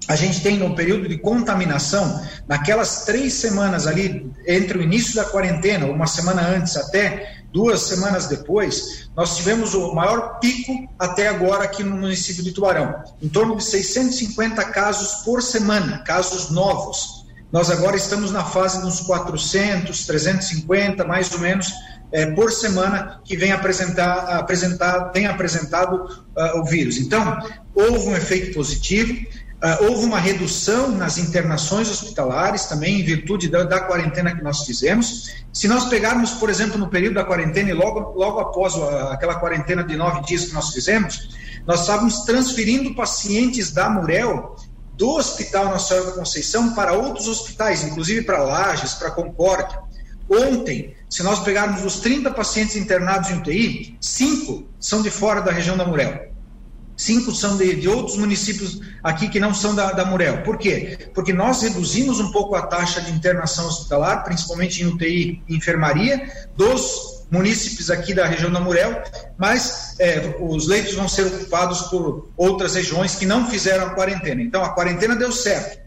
a 0.08 0.16
gente 0.16 0.42
tem 0.42 0.58
no 0.58 0.74
período 0.74 1.08
de 1.08 1.16
contaminação, 1.18 2.26
naquelas 2.48 3.04
três 3.04 3.34
semanas 3.34 3.86
ali, 3.86 4.28
entre 4.44 4.78
o 4.78 4.82
início 4.82 5.14
da 5.14 5.24
quarentena, 5.24 5.86
uma 5.86 6.08
semana 6.08 6.42
antes 6.42 6.76
até 6.76 7.44
duas 7.52 7.82
semanas 7.82 8.26
depois, 8.26 9.08
nós 9.16 9.36
tivemos 9.36 9.74
o 9.74 9.94
maior 9.94 10.40
pico 10.40 10.72
até 10.98 11.28
agora 11.28 11.62
aqui 11.62 11.84
no 11.84 11.96
município 11.96 12.42
de 12.42 12.50
Tubarão, 12.50 13.00
em 13.22 13.28
torno 13.28 13.56
de 13.56 13.62
650 13.62 14.64
casos 14.72 15.22
por 15.22 15.40
semana, 15.40 15.98
casos 15.98 16.50
novos. 16.50 17.19
Nós 17.52 17.68
agora 17.70 17.96
estamos 17.96 18.30
na 18.30 18.44
fase 18.44 18.80
dos 18.80 19.00
400, 19.00 20.06
350, 20.06 21.04
mais 21.04 21.32
ou 21.32 21.40
menos, 21.40 21.72
é, 22.12 22.26
por 22.26 22.50
semana 22.52 23.20
que 23.24 23.36
vem 23.36 23.52
apresentar, 23.52 24.38
apresentar, 24.38 25.10
tem 25.10 25.26
apresentado 25.26 25.96
uh, 26.36 26.60
o 26.60 26.64
vírus. 26.64 26.98
Então, 26.98 27.38
houve 27.74 28.08
um 28.08 28.16
efeito 28.16 28.54
positivo, 28.54 29.12
uh, 29.12 29.84
houve 29.84 30.06
uma 30.06 30.18
redução 30.18 30.90
nas 30.90 31.18
internações 31.18 31.90
hospitalares 31.90 32.66
também, 32.66 33.00
em 33.00 33.04
virtude 33.04 33.48
da, 33.48 33.64
da, 33.64 33.80
quarentena 33.80 34.34
que 34.34 34.42
nós 34.42 34.64
fizemos. 34.64 35.34
Se 35.52 35.68
nós 35.68 35.86
pegarmos, 35.86 36.32
por 36.32 36.50
exemplo, 36.50 36.78
no 36.78 36.88
período 36.88 37.14
da 37.14 37.24
quarentena 37.24 37.70
e 37.70 37.74
logo, 37.74 38.18
logo 38.18 38.40
após 38.40 38.74
a, 38.74 39.12
aquela 39.12 39.36
quarentena 39.36 39.84
de 39.84 39.96
nove 39.96 40.22
dias 40.22 40.46
que 40.46 40.54
nós 40.54 40.70
fizemos, 40.70 41.28
nós 41.66 41.82
estávamos 41.82 42.22
transferindo 42.22 42.94
pacientes 42.94 43.70
da 43.70 43.88
Murel 43.88 44.56
do 45.00 45.16
Hospital 45.16 45.70
Nossa 45.70 45.88
Senhora 45.88 46.10
da 46.10 46.12
Conceição 46.12 46.74
para 46.74 46.92
outros 46.92 47.26
hospitais, 47.26 47.82
inclusive 47.82 48.20
para 48.20 48.44
Lages, 48.44 48.92
para 48.92 49.10
Concórdia. 49.10 49.80
Ontem, 50.28 50.94
se 51.08 51.22
nós 51.22 51.40
pegarmos 51.40 51.82
os 51.82 52.00
30 52.00 52.30
pacientes 52.32 52.76
internados 52.76 53.30
em 53.30 53.38
UTI, 53.38 53.96
cinco 53.98 54.68
são 54.78 55.00
de 55.00 55.10
fora 55.10 55.40
da 55.40 55.50
região 55.50 55.74
da 55.74 55.86
Murel. 55.86 56.30
Cinco 56.98 57.34
são 57.34 57.56
de, 57.56 57.76
de 57.76 57.88
outros 57.88 58.18
municípios 58.18 58.82
aqui 59.02 59.30
que 59.30 59.40
não 59.40 59.54
são 59.54 59.74
da, 59.74 59.90
da 59.92 60.04
Murel. 60.04 60.42
Por 60.42 60.58
quê? 60.58 61.08
Porque 61.14 61.32
nós 61.32 61.62
reduzimos 61.62 62.20
um 62.20 62.30
pouco 62.30 62.54
a 62.54 62.66
taxa 62.66 63.00
de 63.00 63.10
internação 63.10 63.66
hospitalar, 63.68 64.22
principalmente 64.22 64.82
em 64.82 64.86
UTI 64.86 65.42
e 65.48 65.56
enfermaria, 65.56 66.30
dos 66.54 67.19
munícipes 67.30 67.90
aqui 67.90 68.12
da 68.12 68.26
região 68.26 68.50
da 68.50 68.60
Murel, 68.60 69.02
mas 69.38 69.94
é, 69.98 70.36
os 70.40 70.66
leitos 70.66 70.94
vão 70.94 71.08
ser 71.08 71.26
ocupados 71.26 71.82
por 71.82 72.30
outras 72.36 72.74
regiões 72.74 73.14
que 73.14 73.24
não 73.24 73.48
fizeram 73.48 73.86
a 73.86 73.90
quarentena. 73.90 74.42
Então, 74.42 74.64
a 74.64 74.70
quarentena 74.70 75.14
deu 75.14 75.30
certo. 75.32 75.78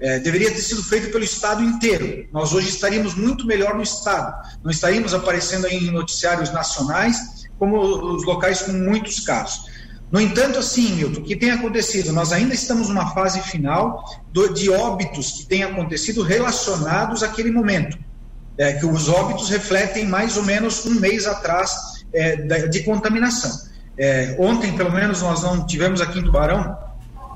é, 0.00 0.18
deveria 0.18 0.50
ter 0.50 0.60
sido 0.60 0.82
feito 0.82 1.10
pelo 1.10 1.24
Estado 1.24 1.62
inteiro. 1.62 2.28
Nós 2.32 2.52
hoje 2.52 2.68
estaríamos 2.68 3.14
muito 3.14 3.46
melhor 3.46 3.74
no 3.74 3.82
Estado. 3.82 4.32
Não 4.62 4.70
estaríamos 4.70 5.12
aparecendo 5.12 5.66
em 5.66 5.90
noticiários 5.90 6.52
nacionais 6.52 7.48
como 7.58 7.80
os 8.14 8.24
locais 8.24 8.62
com 8.62 8.72
muitos 8.72 9.20
casos. 9.20 9.66
No 10.10 10.20
entanto, 10.20 10.58
assim, 10.58 10.94
Milton, 10.94 11.20
o 11.20 11.24
que 11.24 11.36
tem 11.36 11.50
acontecido? 11.50 12.12
Nós 12.12 12.32
ainda 12.32 12.54
estamos 12.54 12.88
numa 12.88 13.12
fase 13.12 13.42
final 13.42 14.22
do, 14.32 14.54
de 14.54 14.70
óbitos 14.70 15.32
que 15.32 15.46
têm 15.46 15.64
acontecido 15.64 16.22
relacionados 16.22 17.22
àquele 17.22 17.50
momento. 17.50 17.98
É, 18.58 18.72
que 18.72 18.84
os 18.84 19.08
óbitos 19.08 19.48
refletem 19.48 20.04
mais 20.06 20.36
ou 20.36 20.42
menos 20.42 20.84
um 20.84 20.98
mês 20.98 21.26
atrás 21.26 22.04
é, 22.12 22.36
de 22.66 22.82
contaminação. 22.82 23.68
É, 23.96 24.36
ontem, 24.38 24.76
pelo 24.76 24.92
menos, 24.92 25.22
nós 25.22 25.42
não 25.42 25.64
tivemos 25.64 26.00
aqui 26.00 26.18
em 26.18 26.24
Tubarão, 26.24 26.76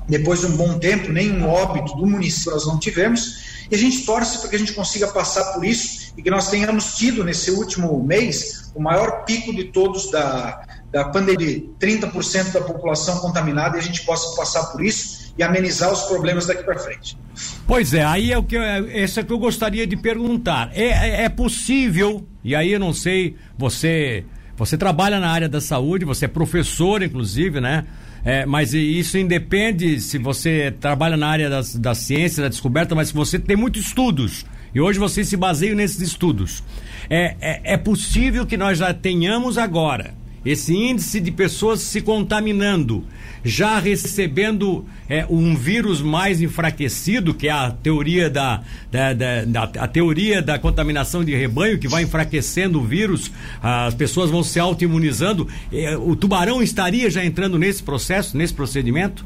depois 0.07 0.41
de 0.41 0.47
um 0.47 0.57
bom 0.57 0.79
tempo, 0.79 1.11
nenhum 1.11 1.47
óbito 1.47 1.95
do 1.95 2.05
município 2.05 2.51
nós 2.51 2.65
não 2.65 2.77
tivemos, 2.77 3.65
e 3.71 3.75
a 3.75 3.77
gente 3.77 4.05
torce 4.05 4.39
para 4.39 4.49
que 4.49 4.55
a 4.55 4.59
gente 4.59 4.73
consiga 4.73 5.07
passar 5.07 5.53
por 5.53 5.63
isso 5.63 6.13
e 6.17 6.21
que 6.21 6.29
nós 6.29 6.49
tenhamos 6.49 6.95
tido 6.95 7.23
nesse 7.23 7.51
último 7.51 8.03
mês 8.03 8.71
o 8.75 8.81
maior 8.81 9.23
pico 9.23 9.53
de 9.53 9.65
todos 9.65 10.11
da, 10.11 10.63
da 10.91 11.05
pandemia, 11.05 11.63
30% 11.79 12.51
da 12.51 12.61
população 12.61 13.19
contaminada, 13.19 13.77
e 13.77 13.79
a 13.79 13.83
gente 13.83 14.05
possa 14.05 14.35
passar 14.35 14.65
por 14.65 14.83
isso 14.83 15.33
e 15.37 15.43
amenizar 15.43 15.91
os 15.91 16.03
problemas 16.03 16.45
daqui 16.45 16.63
para 16.63 16.77
frente. 16.77 17.17
Pois 17.65 17.93
é, 17.93 18.03
aí 18.03 18.31
é 18.31 18.37
o 18.37 18.43
que 18.43 18.57
esse 18.93 19.19
é 19.19 19.23
que 19.23 19.31
eu 19.31 19.39
gostaria 19.39 19.87
de 19.87 19.95
perguntar. 19.95 20.69
É, 20.73 20.85
é, 20.85 21.23
é 21.23 21.29
possível, 21.29 22.27
e 22.43 22.55
aí 22.55 22.71
eu 22.71 22.79
não 22.79 22.93
sei, 22.93 23.35
você 23.57 24.25
você 24.55 24.77
trabalha 24.77 25.19
na 25.19 25.29
área 25.29 25.49
da 25.49 25.59
saúde, 25.59 26.05
você 26.05 26.25
é 26.25 26.27
professor, 26.27 27.01
inclusive, 27.01 27.59
né? 27.59 27.85
É, 28.23 28.45
mas 28.45 28.73
isso 28.73 29.17
independe 29.17 29.99
se 29.99 30.17
você 30.17 30.71
trabalha 30.79 31.17
na 31.17 31.27
área 31.27 31.49
das, 31.49 31.75
da 31.75 31.95
ciência, 31.95 32.43
da 32.43 32.49
descoberta, 32.49 32.93
mas 32.93 33.09
se 33.09 33.13
você 33.13 33.39
tem 33.39 33.57
muitos 33.57 33.87
estudos. 33.87 34.45
E 34.73 34.79
hoje 34.79 34.99
você 34.99 35.23
se 35.23 35.35
baseia 35.35 35.73
nesses 35.75 35.99
estudos. 36.01 36.63
É, 37.09 37.35
é, 37.41 37.73
é 37.73 37.77
possível 37.77 38.45
que 38.45 38.55
nós 38.55 38.77
já 38.77 38.93
tenhamos 38.93 39.57
agora 39.57 40.13
esse 40.45 40.73
índice 40.73 41.19
de 41.19 41.31
pessoas 41.31 41.81
se 41.81 42.01
contaminando, 42.01 43.03
já 43.43 43.79
recebendo 43.79 44.85
é, 45.09 45.25
um 45.29 45.55
vírus 45.55 46.01
mais 46.01 46.41
enfraquecido, 46.41 47.33
que 47.33 47.47
é 47.47 47.51
a 47.51 47.71
teoria 47.71 48.29
da, 48.29 48.61
da, 48.91 49.13
da, 49.13 49.45
da, 49.45 49.63
a 49.63 49.87
teoria 49.87 50.41
da 50.41 50.57
contaminação 50.59 51.23
de 51.23 51.35
rebanho, 51.35 51.77
que 51.77 51.87
vai 51.87 52.03
enfraquecendo 52.03 52.79
o 52.79 52.83
vírus, 52.83 53.31
as 53.61 53.93
pessoas 53.93 54.29
vão 54.29 54.43
se 54.43 54.59
autoimunizando. 54.59 55.47
É, 55.71 55.95
o 55.97 56.15
tubarão 56.15 56.61
estaria 56.61 57.09
já 57.09 57.23
entrando 57.23 57.57
nesse 57.57 57.83
processo, 57.83 58.37
nesse 58.37 58.53
procedimento? 58.53 59.25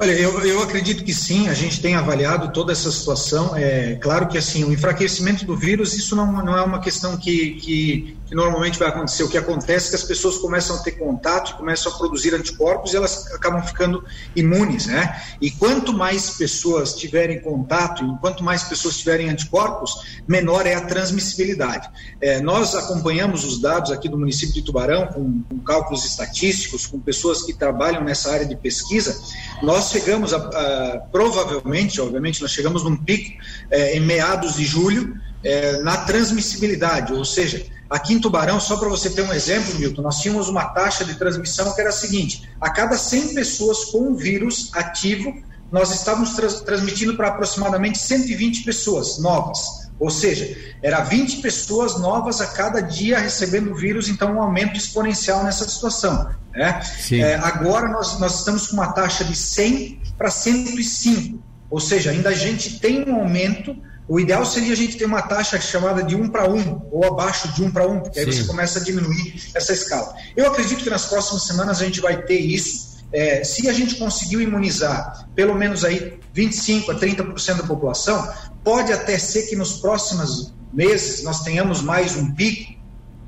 Olha, 0.00 0.12
eu, 0.12 0.40
eu 0.46 0.62
acredito 0.62 1.02
que 1.02 1.12
sim, 1.12 1.48
a 1.48 1.54
gente 1.54 1.80
tem 1.80 1.96
avaliado 1.96 2.52
toda 2.52 2.70
essa 2.70 2.90
situação. 2.90 3.56
É 3.56 3.96
claro 3.96 4.28
que 4.28 4.38
assim, 4.38 4.62
o 4.62 4.72
enfraquecimento 4.72 5.44
do 5.44 5.56
vírus, 5.56 5.92
isso 5.92 6.14
não, 6.14 6.30
não 6.44 6.56
é 6.56 6.62
uma 6.62 6.78
questão 6.80 7.16
que, 7.16 7.54
que, 7.54 8.16
que 8.28 8.34
normalmente 8.34 8.78
vai 8.78 8.88
acontecer. 8.88 9.22
O 9.22 9.28
que 9.28 9.38
acontece 9.38 9.86
é 9.86 9.90
que 9.90 9.96
as 9.96 10.04
pessoas 10.04 10.36
começam 10.36 10.76
a 10.76 10.80
ter 10.80 10.92
contato, 10.92 11.56
começam 11.56 11.90
a 11.90 11.96
produzir 11.96 12.34
anticorpos 12.34 12.92
e 12.92 12.96
elas 12.96 13.26
acabam 13.32 13.62
ficando 13.62 14.04
imunes, 14.36 14.86
né? 14.86 15.20
E 15.40 15.50
quanto 15.50 15.92
mais 15.92 16.30
pessoas 16.30 16.94
tiverem 16.94 17.40
contato, 17.40 18.04
e 18.04 18.18
quanto 18.20 18.44
mais 18.44 18.64
pessoas 18.64 18.98
tiverem 18.98 19.30
anticorpos, 19.30 20.20
menor 20.28 20.66
é 20.66 20.74
a 20.74 20.80
transmissibilidade. 20.82 21.88
É, 22.20 22.40
nós 22.40 22.74
acompanhamos 22.74 23.44
os 23.44 23.60
dados 23.60 23.90
aqui 23.90 24.08
do 24.08 24.18
município 24.18 24.54
de 24.54 24.62
Tubarão, 24.62 25.06
com, 25.06 25.42
com 25.42 25.58
cálculos 25.60 26.04
estatísticos, 26.04 26.86
com 26.86 27.00
pessoas 27.00 27.42
que 27.42 27.54
trabalham 27.54 28.04
nessa 28.04 28.30
área 28.30 28.46
de 28.46 28.56
pesquisa. 28.56 29.18
Nós 29.62 29.90
chegamos 29.90 30.34
a, 30.34 30.36
a, 30.36 30.98
provavelmente, 31.10 31.98
obviamente, 32.00 32.42
nós 32.42 32.50
chegamos 32.50 32.84
num 32.84 32.96
pico 32.96 33.40
é, 33.70 33.96
em 33.96 34.00
meados 34.00 34.56
de 34.56 34.64
julho 34.64 35.16
é, 35.42 35.80
na 35.82 35.96
transmissibilidade, 35.98 37.12
ou 37.12 37.24
seja, 37.24 37.64
aqui 37.88 38.14
em 38.14 38.20
Tubarão, 38.20 38.60
só 38.60 38.76
para 38.76 38.88
você 38.88 39.10
ter 39.10 39.22
um 39.22 39.32
exemplo, 39.32 39.78
Milton, 39.78 40.02
nós 40.02 40.20
tínhamos 40.20 40.48
uma 40.48 40.66
taxa 40.66 41.04
de 41.04 41.14
transmissão 41.14 41.74
que 41.74 41.80
era 41.80 41.90
a 41.90 41.92
seguinte: 41.92 42.48
a 42.60 42.70
cada 42.70 42.96
100 42.96 43.34
pessoas 43.34 43.86
com 43.86 44.12
o 44.12 44.16
vírus 44.16 44.70
ativo, 44.74 45.34
nós 45.70 45.90
estávamos 45.92 46.34
trans, 46.34 46.60
transmitindo 46.60 47.16
para 47.16 47.28
aproximadamente 47.28 47.98
120 47.98 48.64
pessoas 48.64 49.18
novas. 49.18 49.88
Ou 50.00 50.10
seja, 50.10 50.56
era 50.80 51.00
20 51.00 51.38
pessoas 51.38 51.98
novas 51.98 52.40
a 52.40 52.46
cada 52.46 52.80
dia 52.80 53.18
recebendo 53.18 53.72
o 53.72 53.74
vírus, 53.74 54.08
então 54.08 54.34
um 54.34 54.42
aumento 54.42 54.76
exponencial 54.76 55.42
nessa 55.42 55.68
situação. 55.68 56.30
Né? 56.54 56.80
É, 57.20 57.34
agora 57.34 57.88
nós, 57.88 58.18
nós 58.18 58.38
estamos 58.38 58.68
com 58.68 58.74
uma 58.74 58.92
taxa 58.92 59.24
de 59.24 59.34
100 59.34 60.00
para 60.16 60.30
105, 60.30 61.42
ou 61.68 61.80
seja, 61.80 62.10
ainda 62.10 62.30
a 62.30 62.34
gente 62.34 62.78
tem 62.78 63.08
um 63.08 63.16
aumento. 63.16 63.76
O 64.08 64.18
ideal 64.18 64.44
seria 64.44 64.72
a 64.72 64.76
gente 64.76 64.96
ter 64.96 65.04
uma 65.04 65.20
taxa 65.20 65.60
chamada 65.60 66.02
de 66.02 66.16
1 66.16 66.30
para 66.30 66.48
1, 66.48 66.88
ou 66.90 67.04
abaixo 67.04 67.52
de 67.52 67.62
1 67.62 67.70
para 67.70 67.86
1, 67.86 68.00
porque 68.00 68.20
Sim. 68.20 68.26
aí 68.26 68.32
você 68.32 68.44
começa 68.44 68.78
a 68.78 68.82
diminuir 68.82 69.50
essa 69.54 69.72
escala. 69.72 70.14
Eu 70.34 70.46
acredito 70.46 70.82
que 70.82 70.90
nas 70.90 71.06
próximas 71.06 71.44
semanas 71.44 71.80
a 71.80 71.84
gente 71.84 72.00
vai 72.00 72.22
ter 72.22 72.38
isso. 72.38 72.88
É, 73.12 73.42
se 73.42 73.68
a 73.68 73.72
gente 73.72 73.96
conseguiu 73.96 74.40
imunizar 74.40 75.28
pelo 75.34 75.54
menos 75.54 75.82
aí 75.82 76.18
25 76.34 76.90
a 76.90 76.94
30% 76.94 77.56
da 77.56 77.62
população, 77.62 78.28
Pode 78.68 78.92
até 78.92 79.18
ser 79.18 79.44
que 79.44 79.56
nos 79.56 79.80
próximos 79.80 80.52
meses 80.72 81.22
nós 81.24 81.42
tenhamos 81.42 81.80
mais 81.80 82.16
um 82.16 82.34
pico, 82.34 82.74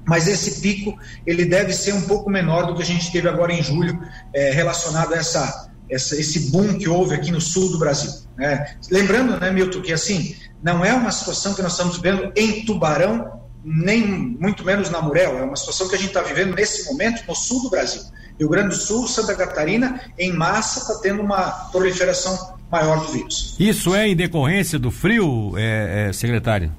mas 0.07 0.29
esse 0.29 0.61
pico 0.61 0.99
ele 1.27 1.47
deve 1.47 1.73
ser 1.73 1.95
um 1.95 2.03
pouco 2.03 2.29
menor 2.29 2.67
do 2.67 2.75
que 2.75 2.83
a 2.83 2.85
gente 2.85 3.11
teve 3.11 3.27
agora 3.27 3.51
em 3.51 3.63
julho, 3.63 3.99
é, 4.35 4.51
relacionado 4.51 5.15
a 5.15 5.17
essa, 5.17 5.71
essa, 5.89 6.15
esse 6.15 6.51
boom 6.51 6.77
que 6.77 6.89
houve 6.91 7.15
aqui 7.15 7.31
no 7.31 7.41
sul 7.41 7.71
do 7.71 7.79
Brasil. 7.79 8.13
Né? 8.37 8.77
Lembrando, 8.91 9.41
né, 9.41 9.51
Milton, 9.51 9.81
que 9.81 9.95
assim 9.95 10.37
não 10.63 10.85
é 10.85 10.93
uma 10.93 11.11
situação 11.11 11.55
que 11.55 11.63
nós 11.63 11.73
estamos 11.73 11.99
vendo 11.99 12.33
em 12.37 12.65
Tubarão, 12.65 13.41
nem 13.65 14.07
muito 14.07 14.65
menos 14.65 14.91
na 14.91 15.01
Murel, 15.01 15.39
é 15.39 15.43
uma 15.43 15.57
situação 15.57 15.89
que 15.89 15.95
a 15.95 15.99
gente 15.99 16.09
está 16.09 16.23
vivendo 16.23 16.55
nesse 16.55 16.91
momento 16.91 17.23
no 17.27 17.35
sul 17.35 17.63
do 17.63 17.71
Brasil. 17.71 18.03
Rio 18.39 18.49
Grande 18.49 18.69
do 18.69 18.75
Sul, 18.75 19.07
Santa 19.07 19.35
Catarina, 19.35 20.01
em 20.19 20.33
massa, 20.33 20.81
está 20.81 21.03
tendo 21.03 21.21
uma 21.21 21.51
proliferação 21.71 22.55
maior 22.71 23.01
do 23.01 23.13
vírus. 23.13 23.55
Isso 23.59 23.95
é 23.95 24.09
em 24.09 24.17
decorrência 24.17 24.79
do 24.79 24.91
frio, 24.91 25.53
é, 25.57 26.09
é, 26.09 26.13
secretário? 26.13 26.73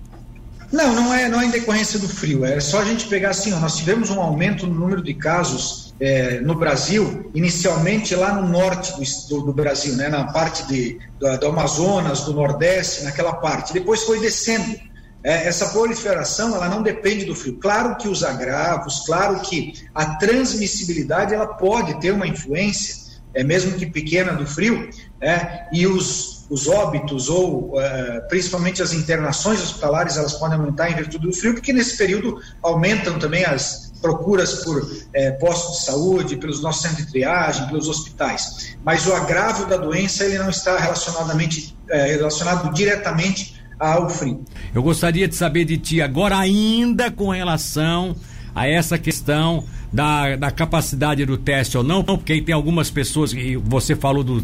Não, 0.72 0.96
não 0.96 1.13
é, 1.13 1.28
não 1.28 1.42
é 1.42 1.46
em 1.46 1.50
decorrência 1.50 2.00
do 2.00 2.08
frio. 2.08 2.46
É 2.46 2.60
só 2.60 2.80
a 2.80 2.86
gente 2.86 3.08
pegar 3.08 3.32
assim, 3.32 3.51
ó, 3.51 3.60
nós 3.60 3.75
tivemos 3.75 4.10
um 4.10 4.22
aumento 4.22 4.66
no 4.66 4.74
número 4.74 5.04
de 5.04 5.13
casos 5.13 5.94
é, 6.00 6.40
no 6.40 6.56
Brasil, 6.56 7.30
inicialmente 7.36 8.16
lá 8.16 8.34
no 8.34 8.48
norte 8.48 8.94
do, 8.94 9.30
do, 9.30 9.46
do 9.48 9.54
Brasil, 9.54 9.96
né, 9.96 10.08
na 10.08 10.32
parte 10.32 10.66
de, 10.68 10.98
do, 11.20 11.38
do, 11.38 11.48
Amazonas, 11.48 12.22
do 12.22 12.34
Nordeste, 12.34 13.04
naquela 13.04 13.34
parte. 13.34 13.74
Depois 13.74 14.04
foi 14.04 14.20
descendo. 14.20 14.80
É, 15.24 15.48
essa 15.48 15.68
proliferação 15.68 16.56
ela 16.56 16.68
não 16.68 16.82
depende 16.82 17.25
do 17.25 17.36
frio. 17.36 17.58
Claro 17.58 17.96
que 17.98 18.08
os 18.08 18.24
agravos, 18.24 19.04
claro 19.06 19.40
que 19.42 19.74
a 19.94 20.16
transmissibilidade 20.16 21.36
ela 21.36 21.46
pode 21.46 22.00
ter 22.00 22.12
uma 22.12 22.25
influência, 22.25 22.96
é 23.34 23.44
mesmo 23.44 23.74
que 23.74 23.86
pequena 23.86 24.34
do 24.34 24.48
frio, 24.48 24.90
né? 25.22 25.68
e 25.72 25.86
os, 25.86 26.41
os 26.51 26.67
óbitos 26.67 27.29
ou 27.29 27.70
uh, 27.70 28.27
principalmente 28.27 28.81
as 28.81 28.91
internações 28.91 29.62
hospitalares 29.62 30.17
elas 30.17 30.34
podem 30.34 30.58
aumentar 30.58 30.91
em 30.91 30.96
virtude 30.96 31.25
do 31.25 31.34
frio, 31.34 31.53
porque 31.53 31.72
nesse 31.72 31.98
período 31.98 32.41
aumentam 32.62 33.17
também 33.17 33.46
as 33.46 33.89
procuras 34.01 34.55
por 34.65 34.86
eh, 35.13 35.31
postos 35.34 35.79
de 35.79 35.86
saúde, 35.86 36.36
pelos 36.36 36.62
nossos 36.62 36.81
centros 36.81 37.05
de 37.05 37.12
triagem, 37.12 37.67
pelos 37.67 37.88
hospitais. 37.88 38.75
Mas 38.84 39.05
o 39.05 39.13
agravo 39.13 39.67
da 39.67 39.77
doença 39.77 40.25
ele 40.25 40.39
não 40.39 40.50
está 40.50 40.75
relacionadamente, 40.77 41.77
eh, 41.88 42.15
relacionado 42.15 42.74
diretamente 42.74 43.62
ao 43.79 44.10
frio. 44.10 44.43
Eu 44.74 44.81
gostaria 44.81 45.27
de 45.27 45.36
saber 45.36 45.65
de 45.65 45.77
ti 45.77 46.01
agora 46.01 46.38
ainda 46.38 47.12
com 47.12 47.29
relação 47.29 48.15
a 48.55 48.67
essa 48.67 48.98
questão 48.98 49.63
da, 49.92 50.36
da 50.36 50.52
capacidade 50.52 51.26
do 51.26 51.38
teste 51.38 51.78
ou 51.78 51.84
não, 51.84 52.04
porque 52.04 52.34
aí 52.34 52.42
tem 52.42 52.56
algumas 52.56 52.90
pessoas, 52.90 53.34
e 53.34 53.56
você 53.58 53.96
falou 53.96 54.24
do 54.24 54.44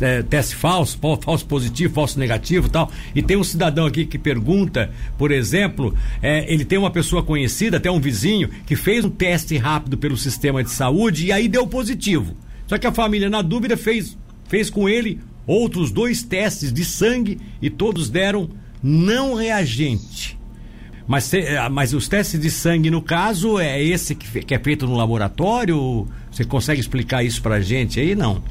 é, 0.00 0.22
teste 0.22 0.56
falso, 0.56 0.98
falso 1.20 1.46
positivo, 1.46 1.94
falso 1.94 2.18
negativo 2.18 2.68
tal, 2.68 2.90
e 3.14 3.22
tem 3.22 3.36
um 3.36 3.44
cidadão 3.44 3.86
aqui 3.86 4.04
que 4.04 4.18
pergunta, 4.18 4.90
por 5.16 5.30
exemplo, 5.30 5.94
é, 6.20 6.52
ele 6.52 6.64
tem 6.64 6.78
uma 6.78 6.90
pessoa 6.90 7.22
conhecida, 7.22 7.76
até 7.76 7.90
um 7.90 8.00
vizinho, 8.00 8.48
que 8.66 8.74
fez 8.74 9.04
um 9.04 9.10
teste 9.10 9.56
rápido 9.56 9.96
pelo 9.96 10.16
sistema 10.16 10.62
de 10.64 10.70
saúde 10.70 11.26
e 11.26 11.32
aí 11.32 11.48
deu 11.48 11.66
positivo. 11.66 12.36
Só 12.66 12.76
que 12.76 12.86
a 12.86 12.92
família, 12.92 13.30
na 13.30 13.40
dúvida, 13.40 13.76
fez, 13.76 14.16
fez 14.48 14.68
com 14.68 14.88
ele 14.88 15.20
outros 15.46 15.90
dois 15.90 16.22
testes 16.22 16.72
de 16.72 16.84
sangue 16.84 17.40
e 17.62 17.70
todos 17.70 18.10
deram 18.10 18.50
não 18.82 19.34
reagente. 19.34 20.37
Mas, 21.08 21.32
eh, 21.32 21.68
mas 21.70 21.94
os 21.94 22.06
testes 22.06 22.38
de 22.38 22.50
sangue, 22.50 22.90
no 22.90 23.00
caso, 23.00 23.58
é 23.58 23.82
esse 23.82 24.14
que, 24.14 24.42
que 24.42 24.54
é 24.54 24.58
feito 24.58 24.86
no 24.86 24.94
laboratório? 24.94 26.06
Você 26.30 26.44
consegue 26.44 26.80
explicar 26.80 27.24
isso 27.24 27.40
para 27.40 27.54
a 27.54 27.60
gente 27.62 27.98
aí? 27.98 28.14
Não. 28.14 28.42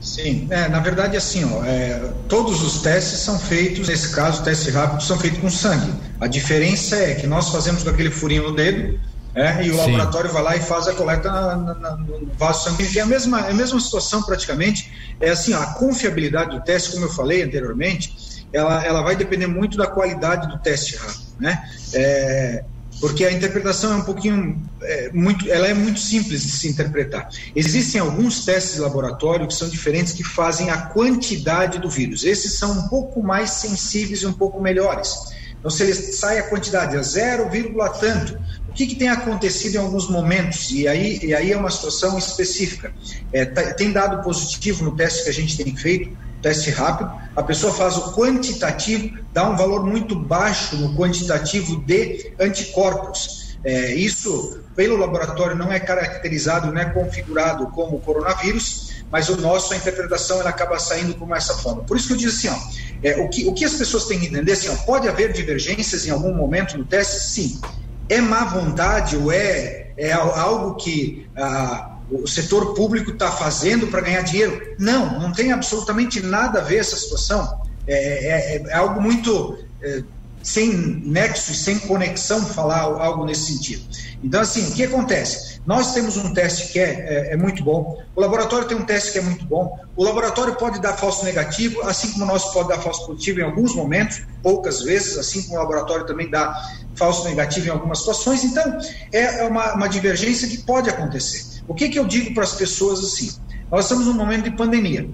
Sim, 0.00 0.46
é, 0.50 0.68
na 0.68 0.78
verdade, 0.78 1.16
assim, 1.16 1.44
ó, 1.44 1.64
é, 1.64 2.12
todos 2.28 2.62
os 2.62 2.82
testes 2.82 3.18
são 3.18 3.38
feitos, 3.38 3.88
nesse 3.88 4.14
caso, 4.14 4.44
testes 4.44 4.72
rápidos 4.72 5.06
são 5.06 5.18
feitos 5.18 5.40
com 5.40 5.50
sangue. 5.50 5.92
A 6.20 6.28
diferença 6.28 6.94
é 6.94 7.14
que 7.14 7.26
nós 7.26 7.48
fazemos 7.48 7.82
com 7.82 7.90
aquele 7.90 8.10
furinho 8.10 8.44
no 8.44 8.54
dedo 8.54 9.00
é, 9.34 9.64
e 9.64 9.70
o 9.70 9.74
Sim. 9.74 9.78
laboratório 9.80 10.30
vai 10.30 10.42
lá 10.42 10.56
e 10.56 10.60
faz 10.60 10.86
a 10.86 10.92
coleta 10.92 11.32
na, 11.32 11.56
na, 11.56 11.96
no 11.96 12.30
vaso 12.38 12.64
sanguíneo. 12.64 12.98
É 12.98 13.02
a 13.02 13.06
mesma, 13.06 13.40
é 13.40 13.50
a 13.50 13.54
mesma 13.54 13.80
situação 13.80 14.22
praticamente. 14.22 14.92
É 15.20 15.30
assim, 15.30 15.52
ó, 15.52 15.60
a 15.60 15.66
confiabilidade 15.74 16.50
do 16.50 16.62
teste, 16.62 16.92
como 16.92 17.06
eu 17.06 17.10
falei 17.10 17.42
anteriormente, 17.42 18.14
ela, 18.54 18.84
ela 18.84 19.02
vai 19.02 19.16
depender 19.16 19.48
muito 19.48 19.76
da 19.76 19.86
qualidade 19.86 20.48
do 20.48 20.58
teste 20.58 20.96
rápido, 20.96 21.24
né? 21.40 21.68
É, 21.92 22.64
porque 23.00 23.24
a 23.24 23.32
interpretação 23.32 23.92
é 23.92 23.96
um 23.96 24.02
pouquinho 24.02 24.62
é, 24.80 25.10
muito, 25.12 25.50
ela 25.50 25.66
é 25.66 25.74
muito 25.74 25.98
simples 25.98 26.42
de 26.42 26.50
se 26.50 26.68
interpretar. 26.68 27.28
Existem 27.54 28.00
alguns 28.00 28.44
testes 28.44 28.76
de 28.76 28.80
laboratório 28.80 29.48
que 29.48 29.54
são 29.54 29.68
diferentes 29.68 30.12
que 30.12 30.22
fazem 30.22 30.70
a 30.70 30.76
quantidade 30.78 31.80
do 31.80 31.90
vírus. 31.90 32.22
Esses 32.24 32.56
são 32.56 32.70
um 32.72 32.88
pouco 32.88 33.22
mais 33.22 33.50
sensíveis 33.50 34.22
e 34.22 34.26
um 34.26 34.32
pouco 34.32 34.60
melhores. 34.60 35.12
Então, 35.58 35.70
se 35.70 35.82
ele 35.82 35.94
sai 35.94 36.38
a 36.38 36.42
quantidade 36.44 36.96
a 36.96 37.02
0, 37.02 37.50
tanto, 37.98 38.38
o 38.68 38.72
que, 38.72 38.86
que, 38.86 38.94
tem 38.94 39.08
acontecido 39.08 39.74
em 39.76 39.78
alguns 39.78 40.08
momentos? 40.08 40.70
E 40.70 40.86
aí, 40.86 41.18
e 41.22 41.34
aí 41.34 41.52
é 41.52 41.56
uma 41.56 41.70
situação 41.70 42.18
específica. 42.18 42.92
É, 43.32 43.44
tá, 43.44 43.72
tem 43.72 43.90
dado 43.90 44.22
positivo 44.22 44.84
no 44.84 44.94
teste 44.94 45.24
que 45.24 45.30
a 45.30 45.32
gente 45.32 45.56
tem 45.56 45.74
feito, 45.74 46.16
teste 46.44 46.70
rápido, 46.70 47.10
a 47.34 47.42
pessoa 47.42 47.72
faz 47.72 47.96
o 47.96 48.12
quantitativo, 48.12 49.18
dá 49.32 49.48
um 49.48 49.56
valor 49.56 49.82
muito 49.82 50.14
baixo 50.14 50.76
no 50.76 50.94
quantitativo 50.94 51.80
de 51.86 52.34
anticorpos. 52.38 53.56
É, 53.64 53.94
isso, 53.94 54.60
pelo 54.76 54.98
laboratório, 54.98 55.56
não 55.56 55.72
é 55.72 55.80
caracterizado, 55.80 56.70
não 56.70 56.78
é 56.78 56.84
configurado 56.84 57.66
como 57.68 57.98
coronavírus, 57.98 58.90
mas 59.10 59.30
o 59.30 59.40
nosso, 59.40 59.72
a 59.72 59.76
interpretação, 59.78 60.38
ela 60.38 60.50
acaba 60.50 60.78
saindo 60.78 61.14
como 61.14 61.34
essa 61.34 61.54
forma. 61.54 61.82
Por 61.82 61.96
isso 61.96 62.08
que 62.08 62.12
eu 62.12 62.18
disse 62.18 62.46
assim, 62.46 62.54
ó, 62.54 62.98
é, 63.02 63.16
o, 63.22 63.30
que, 63.30 63.48
o 63.48 63.54
que 63.54 63.64
as 63.64 63.72
pessoas 63.72 64.04
têm 64.04 64.20
que 64.20 64.26
entender, 64.26 64.52
assim, 64.52 64.68
ó, 64.68 64.76
pode 64.84 65.08
haver 65.08 65.32
divergências 65.32 66.06
em 66.06 66.10
algum 66.10 66.34
momento 66.34 66.76
no 66.76 66.84
teste? 66.84 67.20
Sim. 67.20 67.60
É 68.06 68.20
má 68.20 68.44
vontade 68.44 69.16
ou 69.16 69.32
é, 69.32 69.92
é 69.96 70.12
algo 70.12 70.74
que... 70.74 71.26
Ah, 71.34 71.93
o 72.10 72.26
setor 72.26 72.74
público 72.74 73.10
está 73.10 73.30
fazendo 73.30 73.86
para 73.88 74.00
ganhar 74.00 74.22
dinheiro. 74.22 74.74
Não, 74.78 75.18
não 75.18 75.32
tem 75.32 75.52
absolutamente 75.52 76.20
nada 76.20 76.60
a 76.60 76.62
ver 76.62 76.78
essa 76.78 76.96
situação. 76.96 77.62
É, 77.86 78.56
é, 78.56 78.62
é 78.66 78.74
algo 78.74 79.00
muito 79.00 79.58
é, 79.82 80.02
sem 80.44 80.70
nexo 80.76 81.52
e 81.52 81.54
sem 81.54 81.78
conexão 81.78 82.44
falar 82.44 82.80
algo 82.80 83.24
nesse 83.24 83.52
sentido. 83.52 83.82
Então, 84.22 84.42
assim, 84.42 84.68
o 84.68 84.72
que 84.72 84.84
acontece? 84.84 85.60
Nós 85.66 85.94
temos 85.94 86.18
um 86.18 86.34
teste 86.34 86.70
que 86.70 86.78
é, 86.78 86.84
é, 86.84 87.32
é, 87.32 87.36
muito 87.36 87.64
bom, 87.64 87.98
o 88.14 88.20
laboratório 88.20 88.68
tem 88.68 88.76
um 88.76 88.84
teste 88.84 89.12
que 89.12 89.18
é 89.18 89.22
muito 89.22 89.46
bom, 89.46 89.78
o 89.96 90.04
laboratório 90.04 90.54
pode 90.56 90.80
dar 90.80 90.92
falso 90.94 91.24
negativo, 91.24 91.80
assim 91.82 92.12
como 92.12 92.26
nós 92.26 92.44
pode 92.52 92.68
dar 92.68 92.78
falso 92.78 93.06
positivo 93.06 93.40
em 93.40 93.44
alguns 93.44 93.74
momentos, 93.74 94.22
poucas 94.42 94.82
vezes, 94.82 95.16
assim 95.16 95.42
como 95.42 95.56
o 95.56 95.58
laboratório 95.60 96.06
também 96.06 96.28
dá 96.28 96.54
falso 96.94 97.24
negativo 97.24 97.68
em 97.68 97.70
algumas 97.70 97.98
situações. 97.98 98.44
Então, 98.44 98.78
é, 99.12 99.40
é 99.40 99.44
uma, 99.44 99.74
uma 99.74 99.88
divergência 99.88 100.46
que 100.46 100.58
pode 100.58 100.90
acontecer. 100.90 101.53
O 101.66 101.74
que, 101.74 101.88
que 101.88 101.98
eu 101.98 102.06
digo 102.06 102.34
para 102.34 102.44
as 102.44 102.54
pessoas 102.54 103.00
assim? 103.00 103.30
Nós 103.70 103.84
estamos 103.84 104.06
num 104.06 104.14
momento 104.14 104.44
de 104.44 104.56
pandemia. 104.56 105.08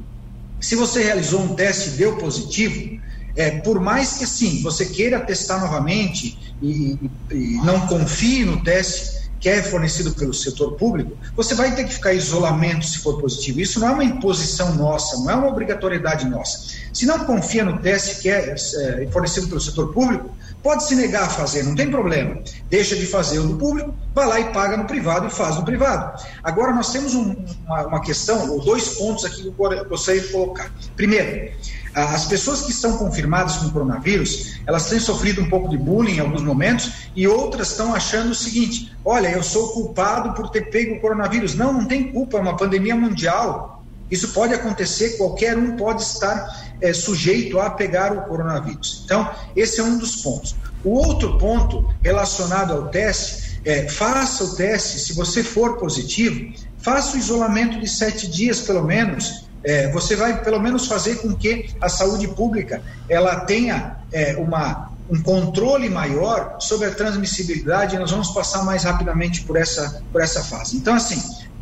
Se 0.61 0.75
você 0.75 1.03
realizou 1.03 1.41
um 1.41 1.55
teste 1.55 1.91
e 1.91 1.93
deu 1.93 2.17
positivo, 2.17 3.01
é, 3.37 3.51
por 3.61 3.81
mais 3.81 4.19
que 4.19 4.27
sim, 4.27 4.63
você 4.63 4.87
queira 4.87 5.21
testar 5.21 5.61
novamente 5.61 6.55
e, 6.61 6.99
e, 7.31 7.55
não 7.65 7.87
confie 7.87 8.45
no 8.45 8.63
teste 8.63 9.21
que 9.39 9.49
é 9.49 9.63
fornecido 9.63 10.13
pelo 10.13 10.35
setor 10.35 10.77
público, 10.77 11.17
você 11.35 11.55
vai 11.55 11.75
ter 11.75 11.85
que 11.85 11.95
ficar 11.95 12.13
em 12.13 12.19
isolamento 12.19 12.85
se 12.85 12.99
for 12.99 13.19
positivo. 13.19 13.59
Isso 13.61 13.81
não 13.81 13.89
é 13.89 13.91
uma 13.93 14.05
imposição 14.05 14.75
nossa, 14.75 15.17
não 15.17 15.31
é 15.31 15.35
uma 15.35 15.49
obrigatoriedade 15.49 16.29
nossa. 16.29 16.75
Se 16.93 17.07
não 17.07 17.21
confia 17.21 17.65
no 17.65 17.79
teste 17.79 18.21
que 18.21 18.29
é, 18.29 18.55
é 18.55 19.09
fornecido 19.11 19.49
pelo 19.49 19.61
setor 19.61 19.95
público, 19.95 20.37
Pode 20.63 20.85
se 20.87 20.95
negar 20.95 21.23
a 21.23 21.29
fazer, 21.29 21.63
não 21.63 21.75
tem 21.75 21.91
problema. 21.91 22.39
Deixa 22.69 22.95
de 22.95 23.07
fazer 23.07 23.39
o 23.39 23.47
do 23.49 23.57
público, 23.57 23.95
vai 24.15 24.27
lá 24.27 24.41
e 24.41 24.53
paga 24.53 24.77
no 24.77 24.85
privado 24.85 25.27
e 25.27 25.31
faz 25.31 25.57
no 25.57 25.65
privado. 25.65 26.23
Agora, 26.43 26.73
nós 26.73 26.93
temos 26.93 27.15
um, 27.15 27.35
uma, 27.65 27.87
uma, 27.87 28.01
questão, 28.03 28.51
ou 28.51 28.61
dois 28.61 28.91
pontos 28.91 29.25
aqui 29.25 29.43
que 29.43 29.49
eu 29.49 29.85
gostaria 29.89 30.21
de 30.21 30.29
colocar. 30.29 30.71
Primeiro, 30.97 31.51
as 31.95 32.27
pessoas 32.27 32.63
que 32.63 32.71
estão 32.71 32.97
confirmadas 32.99 33.57
com 33.57 33.71
coronavírus, 33.71 34.61
elas 34.67 34.89
têm 34.89 35.01
sofrido 35.01 35.41
um 35.41 35.49
pouco 35.49 35.69
de 35.69 35.77
bullying 35.77 36.17
em 36.17 36.21
alguns 36.21 36.43
momentos 36.43 37.09
e 37.17 37.27
outras 37.27 37.71
estão 37.71 37.95
achando 37.95 38.31
o 38.31 38.35
seguinte: 38.35 38.95
olha, 39.05 39.29
eu 39.29 39.43
sou 39.43 39.71
culpado 39.73 40.35
por 40.35 40.51
ter 40.51 40.71
pego 40.71 40.97
o 40.97 41.01
coronavírus. 41.01 41.55
Não, 41.55 41.73
não 41.73 41.87
tem 41.87 42.13
culpa, 42.13 42.37
é 42.37 42.41
uma 42.41 42.57
pandemia 42.57 42.95
mundial. 42.95 43.83
Isso 44.11 44.29
pode 44.33 44.53
acontecer, 44.53 45.17
qualquer 45.17 45.57
um 45.57 45.77
pode 45.77 46.03
estar 46.03 46.70
é, 46.81 46.93
sujeito 46.93 47.59
a 47.59 47.71
pegar 47.71 48.13
o 48.13 48.23
coronavírus. 48.23 49.03
Então, 49.05 49.31
esse 49.55 49.81
é 49.81 49.83
um 49.85 49.99
dos 49.99 50.17
pontos. 50.17 50.57
O 50.85 50.91
outro 50.91 51.39
ponto 51.39 51.89
relacionado 52.03 52.73
ao 52.73 52.89
teste 52.89 53.61
é 53.65 53.89
faça 53.89 54.45
o 54.45 54.57
teste, 54.57 54.99
se 54.99 55.13
você 55.13 55.43
for 55.43 55.77
positivo, 55.77 56.53
faça 56.79 57.17
o 57.17 57.19
isolamento 57.19 57.79
de 57.79 57.89
sete 57.89 58.29
dias 58.29 58.61
pelo 58.61 58.83
menos. 58.85 59.49
É, 59.63 59.93
você 59.93 60.17
vai 60.17 60.43
pelo 60.43 60.59
menos 60.59 60.87
fazer 60.87 61.17
com 61.17 61.35
que 61.35 61.69
a 61.81 61.89
saúde 61.89 62.27
pública 62.29 62.83
ela 63.09 63.41
tenha 63.41 63.99
é, 64.11 64.35
uma, 64.39 64.91
um 65.11 65.21
controle 65.23 65.91
maior 65.91 66.57
sobre 66.61 66.87
a 66.87 66.95
transmissibilidade 66.95 67.95
e 67.95 67.99
nós 67.99 68.11
vamos 68.11 68.31
passar 68.31 68.65
mais 68.65 68.85
rapidamente 68.85 69.43
por 69.43 69.57
essa, 69.57 70.03
por 70.11 70.23
essa 70.23 70.43
fase. 70.43 70.77
Então, 70.77 70.95
assim, 70.95 71.21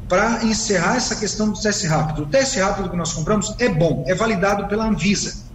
para 0.08 0.42
encerrar 0.44 0.96
essa 0.96 1.14
questão 1.14 1.50
do 1.50 1.60
teste 1.60 1.86
rápido. 1.86 2.22
O 2.22 2.26
teste 2.26 2.58
rápido 2.58 2.88
que 2.88 2.96
nós 2.96 3.12
compramos 3.12 3.54
é 3.58 3.68
bom, 3.68 4.04
é 4.06 4.14
validado 4.14 4.66
pela 4.66 4.86
Anvisa. 4.86 5.46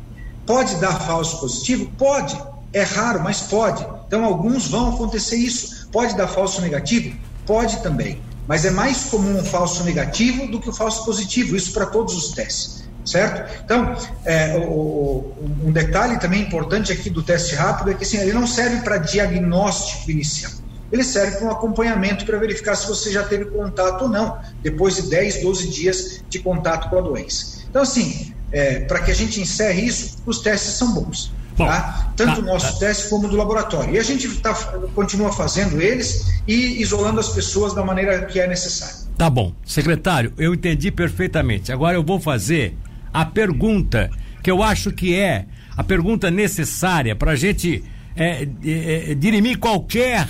Pode 0.45 0.75
dar 0.75 0.93
falso 1.01 1.39
positivo? 1.39 1.91
Pode. 1.97 2.39
É 2.71 2.83
raro, 2.83 3.21
mas 3.23 3.41
pode. 3.41 3.85
Então, 4.07 4.23
alguns 4.23 4.67
vão 4.67 4.93
acontecer 4.93 5.37
isso. 5.37 5.87
Pode 5.91 6.15
dar 6.15 6.27
falso 6.27 6.61
negativo? 6.61 7.17
Pode 7.45 7.81
também. 7.81 8.21
Mas 8.47 8.65
é 8.65 8.71
mais 8.71 9.05
comum 9.05 9.39
o 9.39 9.43
falso 9.43 9.83
negativo 9.83 10.47
do 10.47 10.59
que 10.59 10.69
o 10.69 10.73
falso 10.73 11.05
positivo, 11.05 11.55
isso 11.55 11.71
para 11.71 11.85
todos 11.85 12.13
os 12.13 12.31
testes, 12.33 12.83
certo? 13.05 13.49
Então, 13.63 13.95
é, 14.25 14.57
o, 14.57 15.33
um 15.63 15.71
detalhe 15.71 16.19
também 16.19 16.41
importante 16.41 16.91
aqui 16.91 17.09
do 17.09 17.23
teste 17.23 17.55
rápido 17.55 17.91
é 17.91 17.93
que 17.93 18.03
assim, 18.03 18.17
ele 18.17 18.33
não 18.33 18.45
serve 18.45 18.81
para 18.81 18.97
diagnóstico 18.97 20.11
inicial 20.11 20.51
ele 20.93 21.03
serve 21.03 21.37
para 21.37 21.47
um 21.47 21.51
acompanhamento 21.51 22.23
para 22.23 22.37
verificar 22.37 22.75
se 22.75 22.87
você 22.87 23.11
já 23.11 23.23
teve 23.23 23.45
contato 23.45 24.03
ou 24.03 24.07
não, 24.07 24.37
depois 24.61 24.95
de 24.95 25.09
10, 25.09 25.41
12 25.41 25.67
dias 25.69 26.23
de 26.29 26.37
contato 26.37 26.87
com 26.87 26.99
a 26.99 27.01
doença. 27.01 27.63
Então, 27.67 27.81
assim, 27.81 28.31
é, 28.51 28.81
para 28.81 28.99
que 28.99 29.09
a 29.09 29.15
gente 29.15 29.41
encerre 29.41 29.81
isso, 29.81 30.17
os 30.23 30.39
testes 30.39 30.73
são 30.73 30.93
bons. 30.93 31.33
Bom, 31.57 31.65
tá? 31.65 32.13
Tanto 32.15 32.41
o 32.41 32.43
nosso 32.43 32.73
tá. 32.73 32.85
teste 32.85 33.09
como 33.09 33.27
do 33.27 33.35
laboratório. 33.35 33.95
E 33.95 33.97
a 33.97 34.03
gente 34.03 34.29
tá, 34.37 34.53
continua 34.93 35.33
fazendo 35.33 35.81
eles 35.81 36.31
e 36.47 36.79
isolando 36.79 37.19
as 37.19 37.29
pessoas 37.29 37.73
da 37.73 37.83
maneira 37.83 38.25
que 38.25 38.39
é 38.39 38.47
necessário. 38.47 39.07
Tá 39.17 39.31
bom. 39.31 39.51
Secretário, 39.65 40.31
eu 40.37 40.53
entendi 40.53 40.91
perfeitamente. 40.91 41.71
Agora 41.71 41.95
eu 41.95 42.03
vou 42.03 42.19
fazer 42.19 42.77
a 43.11 43.25
pergunta 43.25 44.11
que 44.43 44.51
eu 44.51 44.61
acho 44.61 44.91
que 44.91 45.15
é 45.15 45.45
a 45.75 45.83
pergunta 45.83 46.29
necessária 46.29 47.15
para 47.15 47.31
a 47.31 47.35
gente 47.35 47.83
é, 48.15 48.47
é, 48.63 49.11
é, 49.11 49.15
dirimir 49.15 49.57
qualquer 49.57 50.27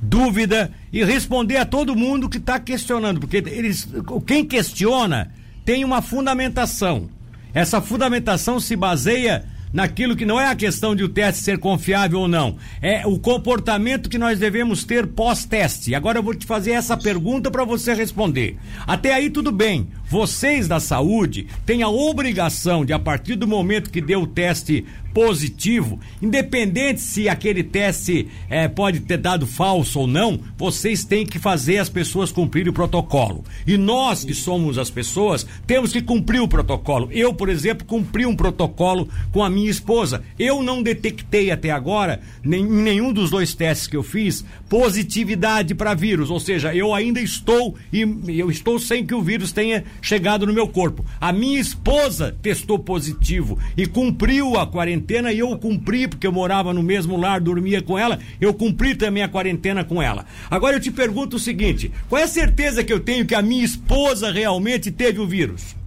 dúvida 0.00 0.70
e 0.92 1.04
responder 1.04 1.56
a 1.58 1.66
todo 1.66 1.96
mundo 1.96 2.28
que 2.28 2.38
está 2.38 2.58
questionando, 2.58 3.20
porque 3.20 3.36
eles, 3.36 3.88
quem 4.26 4.44
questiona 4.44 5.32
tem 5.64 5.84
uma 5.84 6.00
fundamentação. 6.00 7.08
Essa 7.52 7.80
fundamentação 7.80 8.58
se 8.60 8.76
baseia 8.76 9.44
naquilo 9.72 10.16
que 10.16 10.24
não 10.24 10.40
é 10.40 10.48
a 10.48 10.54
questão 10.56 10.96
de 10.96 11.04
o 11.04 11.08
teste 11.08 11.44
ser 11.44 11.58
confiável 11.58 12.20
ou 12.20 12.28
não, 12.28 12.56
é 12.82 13.06
o 13.06 13.18
comportamento 13.18 14.08
que 14.08 14.18
nós 14.18 14.38
devemos 14.38 14.84
ter 14.84 15.06
pós-teste. 15.06 15.94
Agora 15.94 16.18
eu 16.18 16.22
vou 16.22 16.34
te 16.34 16.46
fazer 16.46 16.72
essa 16.72 16.96
pergunta 16.96 17.50
para 17.50 17.64
você 17.64 17.94
responder. 17.94 18.56
Até 18.86 19.12
aí 19.14 19.30
tudo 19.30 19.52
bem. 19.52 19.88
Vocês 20.10 20.66
da 20.66 20.80
saúde 20.80 21.46
têm 21.64 21.84
a 21.84 21.88
obrigação 21.88 22.84
de, 22.84 22.92
a 22.92 22.98
partir 22.98 23.36
do 23.36 23.46
momento 23.46 23.92
que 23.92 24.00
deu 24.00 24.22
o 24.22 24.26
teste 24.26 24.84
positivo, 25.14 25.98
independente 26.22 27.00
se 27.00 27.28
aquele 27.28 27.62
teste 27.62 28.28
é, 28.48 28.68
pode 28.68 29.00
ter 29.00 29.18
dado 29.18 29.46
falso 29.46 30.00
ou 30.00 30.06
não, 30.06 30.40
vocês 30.56 31.04
têm 31.04 31.26
que 31.26 31.38
fazer 31.38 31.78
as 31.78 31.88
pessoas 31.88 32.32
cumprirem 32.32 32.70
o 32.70 32.72
protocolo. 32.72 33.44
E 33.66 33.76
nós 33.76 34.24
que 34.24 34.34
somos 34.34 34.78
as 34.78 34.90
pessoas 34.90 35.46
temos 35.66 35.92
que 35.92 36.02
cumprir 36.02 36.40
o 36.40 36.48
protocolo. 36.48 37.08
Eu, 37.12 37.34
por 37.34 37.48
exemplo, 37.48 37.86
cumpri 37.86 38.26
um 38.26 38.36
protocolo 38.36 39.08
com 39.32 39.44
a 39.44 39.50
minha 39.50 39.70
esposa. 39.70 40.22
Eu 40.38 40.62
não 40.62 40.82
detectei 40.82 41.50
até 41.50 41.70
agora, 41.70 42.20
nem, 42.42 42.62
em 42.62 42.82
nenhum 42.82 43.12
dos 43.12 43.30
dois 43.30 43.54
testes 43.54 43.86
que 43.86 43.96
eu 43.96 44.02
fiz, 44.02 44.44
positividade 44.68 45.74
para 45.74 45.94
vírus. 45.94 46.30
Ou 46.30 46.40
seja, 46.40 46.74
eu 46.74 46.94
ainda 46.94 47.20
estou 47.20 47.76
e 47.92 48.00
eu 48.28 48.50
estou 48.50 48.78
sem 48.78 49.04
que 49.04 49.14
o 49.14 49.22
vírus 49.22 49.52
tenha 49.52 49.84
chegado 50.00 50.46
no 50.46 50.52
meu 50.52 50.68
corpo. 50.68 51.04
A 51.20 51.32
minha 51.32 51.60
esposa 51.60 52.36
testou 52.42 52.78
positivo 52.78 53.58
e 53.76 53.86
cumpriu 53.86 54.58
a 54.58 54.66
quarentena 54.66 55.32
e 55.32 55.38
eu 55.38 55.56
cumpri, 55.58 56.08
porque 56.08 56.26
eu 56.26 56.32
morava 56.32 56.72
no 56.72 56.82
mesmo 56.82 57.16
lar, 57.16 57.40
dormia 57.40 57.82
com 57.82 57.98
ela, 57.98 58.18
eu 58.40 58.54
cumpri 58.54 58.94
também 58.94 59.22
a 59.22 59.28
quarentena 59.28 59.84
com 59.84 60.02
ela. 60.02 60.26
Agora 60.50 60.76
eu 60.76 60.80
te 60.80 60.90
pergunto 60.90 61.36
o 61.36 61.40
seguinte: 61.40 61.90
qual 62.08 62.20
é 62.20 62.24
a 62.24 62.28
certeza 62.28 62.84
que 62.84 62.92
eu 62.92 63.00
tenho 63.00 63.26
que 63.26 63.34
a 63.34 63.42
minha 63.42 63.64
esposa 63.64 64.30
realmente 64.30 64.90
teve 64.90 65.20
o 65.20 65.26
vírus? 65.26 65.79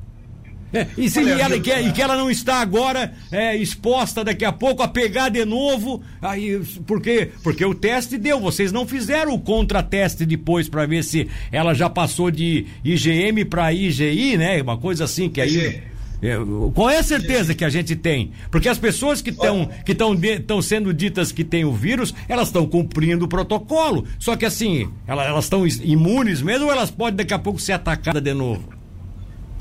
É, 0.74 0.88
e, 0.98 1.10
se, 1.10 1.20
Olha, 1.20 1.34
ela, 1.34 1.60
que, 1.60 1.72
e 1.72 1.92
que 1.92 2.02
ela 2.02 2.18
não 2.18 2.32
está 2.32 2.56
agora 2.56 3.14
é, 3.32 3.56
exposta 3.56 4.24
daqui 4.24 4.44
a 4.44 4.52
pouco 4.52 4.82
a 4.82 4.88
pegar 4.88 5.30
de 5.30 5.46
novo, 5.46 6.02
aí, 6.20 6.60
porque, 6.88 7.30
porque 7.44 7.64
o 7.64 7.76
teste 7.76 8.18
deu, 8.18 8.40
vocês 8.40 8.72
não 8.72 8.88
fizeram 8.88 9.34
o 9.34 9.40
contrateste 9.40 10.26
depois 10.26 10.68
para 10.68 10.88
ver 10.88 11.04
se 11.04 11.30
ela 11.52 11.76
já 11.76 11.90
passou 11.90 12.32
de 12.32 12.66
IgM 12.84 13.46
para 13.46 13.72
IgI, 13.72 14.36
né? 14.36 14.62
Uma 14.62 14.78
coisa 14.78 15.04
assim 15.04 15.30
que 15.30 15.40
aí. 15.40 15.84
É, 16.24 16.38
qual 16.74 16.90
é 16.90 17.00
a 17.00 17.04
certeza 17.04 17.54
que 17.54 17.66
a 17.66 17.70
gente 17.70 17.98
tem? 17.98 18.32
Porque 18.50 18.70
as 18.70 18.78
pessoas 18.78 19.22
que 19.22 19.30
estão 19.30 19.70
que 19.86 19.92
estão 19.92 20.62
sendo 20.62 20.94
ditas 20.94 21.34
que 21.34 21.44
têm 21.44 21.66
o 21.66 21.74
vírus, 21.74 22.16
elas 22.30 22.48
estão 22.48 22.66
cumprindo 22.66 23.26
o 23.26 23.28
protocolo. 23.28 24.08
Só 24.18 24.38
que 24.38 24.46
assim, 24.46 24.90
elas 25.06 25.44
estão 25.44 25.68
imunes 25.68 26.42
mesmo 26.42 26.68
ou 26.68 26.72
elas 26.72 26.90
podem 26.90 27.18
daqui 27.18 27.34
a 27.34 27.40
pouco 27.40 27.60
ser 27.60 27.74
atacadas 27.74 28.24
de 28.24 28.34
novo? 28.34 28.83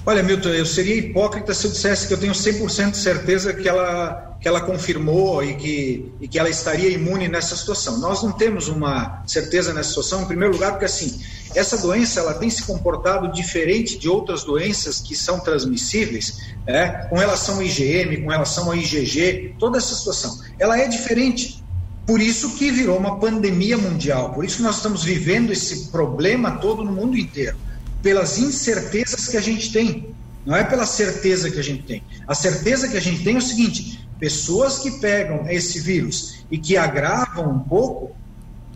Olha, 0.04 0.20
Milton, 0.20 0.48
eu 0.48 0.66
seria 0.66 0.96
hipócrita 0.96 1.54
se 1.54 1.64
eu 1.64 1.70
dissesse 1.70 2.08
que 2.08 2.14
eu 2.14 2.18
tenho 2.18 2.32
100% 2.32 2.90
de 2.90 2.96
certeza 2.96 3.52
que 3.52 3.68
ela, 3.68 4.36
que 4.40 4.48
ela 4.48 4.60
confirmou 4.60 5.44
e 5.44 5.54
que, 5.54 6.12
e 6.20 6.26
que 6.26 6.40
ela 6.40 6.50
estaria 6.50 6.90
imune 6.90 7.28
nessa 7.28 7.54
situação. 7.54 8.00
Nós 8.00 8.20
não 8.20 8.32
temos 8.32 8.66
uma 8.66 9.22
certeza 9.28 9.72
nessa 9.72 9.90
situação, 9.90 10.22
em 10.22 10.26
primeiro 10.26 10.54
lugar, 10.54 10.72
porque 10.72 10.86
assim, 10.86 11.20
essa 11.54 11.78
doença 11.78 12.18
ela 12.18 12.34
tem 12.34 12.50
se 12.50 12.64
comportado 12.64 13.30
diferente 13.30 13.96
de 13.96 14.08
outras 14.08 14.42
doenças 14.42 15.00
que 15.00 15.14
são 15.14 15.38
transmissíveis, 15.38 16.52
né, 16.66 17.06
com 17.08 17.16
relação 17.16 17.56
ao 17.56 17.62
IgM, 17.62 18.22
com 18.24 18.30
relação 18.30 18.66
ao 18.66 18.74
IgG, 18.74 19.54
toda 19.56 19.78
essa 19.78 19.94
situação. 19.94 20.36
Ela 20.58 20.80
é 20.80 20.88
diferente. 20.88 21.62
Por 22.04 22.20
isso 22.20 22.56
que 22.56 22.72
virou 22.72 22.98
uma 22.98 23.20
pandemia 23.20 23.78
mundial, 23.78 24.32
por 24.32 24.44
isso 24.44 24.56
que 24.56 24.62
nós 24.64 24.78
estamos 24.78 25.04
vivendo 25.04 25.52
esse 25.52 25.92
problema 25.92 26.58
todo 26.58 26.82
no 26.82 26.90
mundo 26.90 27.16
inteiro 27.16 27.56
pelas 28.02 28.38
incertezas 28.38 29.28
que 29.28 29.36
a 29.36 29.40
gente 29.40 29.72
tem, 29.72 30.14
não 30.44 30.56
é 30.56 30.64
pela 30.64 30.84
certeza 30.84 31.50
que 31.50 31.58
a 31.58 31.62
gente 31.62 31.84
tem. 31.84 32.02
A 32.26 32.34
certeza 32.34 32.88
que 32.88 32.96
a 32.96 33.00
gente 33.00 33.22
tem 33.22 33.36
é 33.36 33.38
o 33.38 33.42
seguinte: 33.42 34.06
pessoas 34.18 34.78
que 34.78 34.90
pegam 35.00 35.48
esse 35.48 35.80
vírus 35.80 36.44
e 36.50 36.58
que 36.58 36.76
agravam 36.76 37.50
um 37.50 37.60
pouco, 37.60 38.14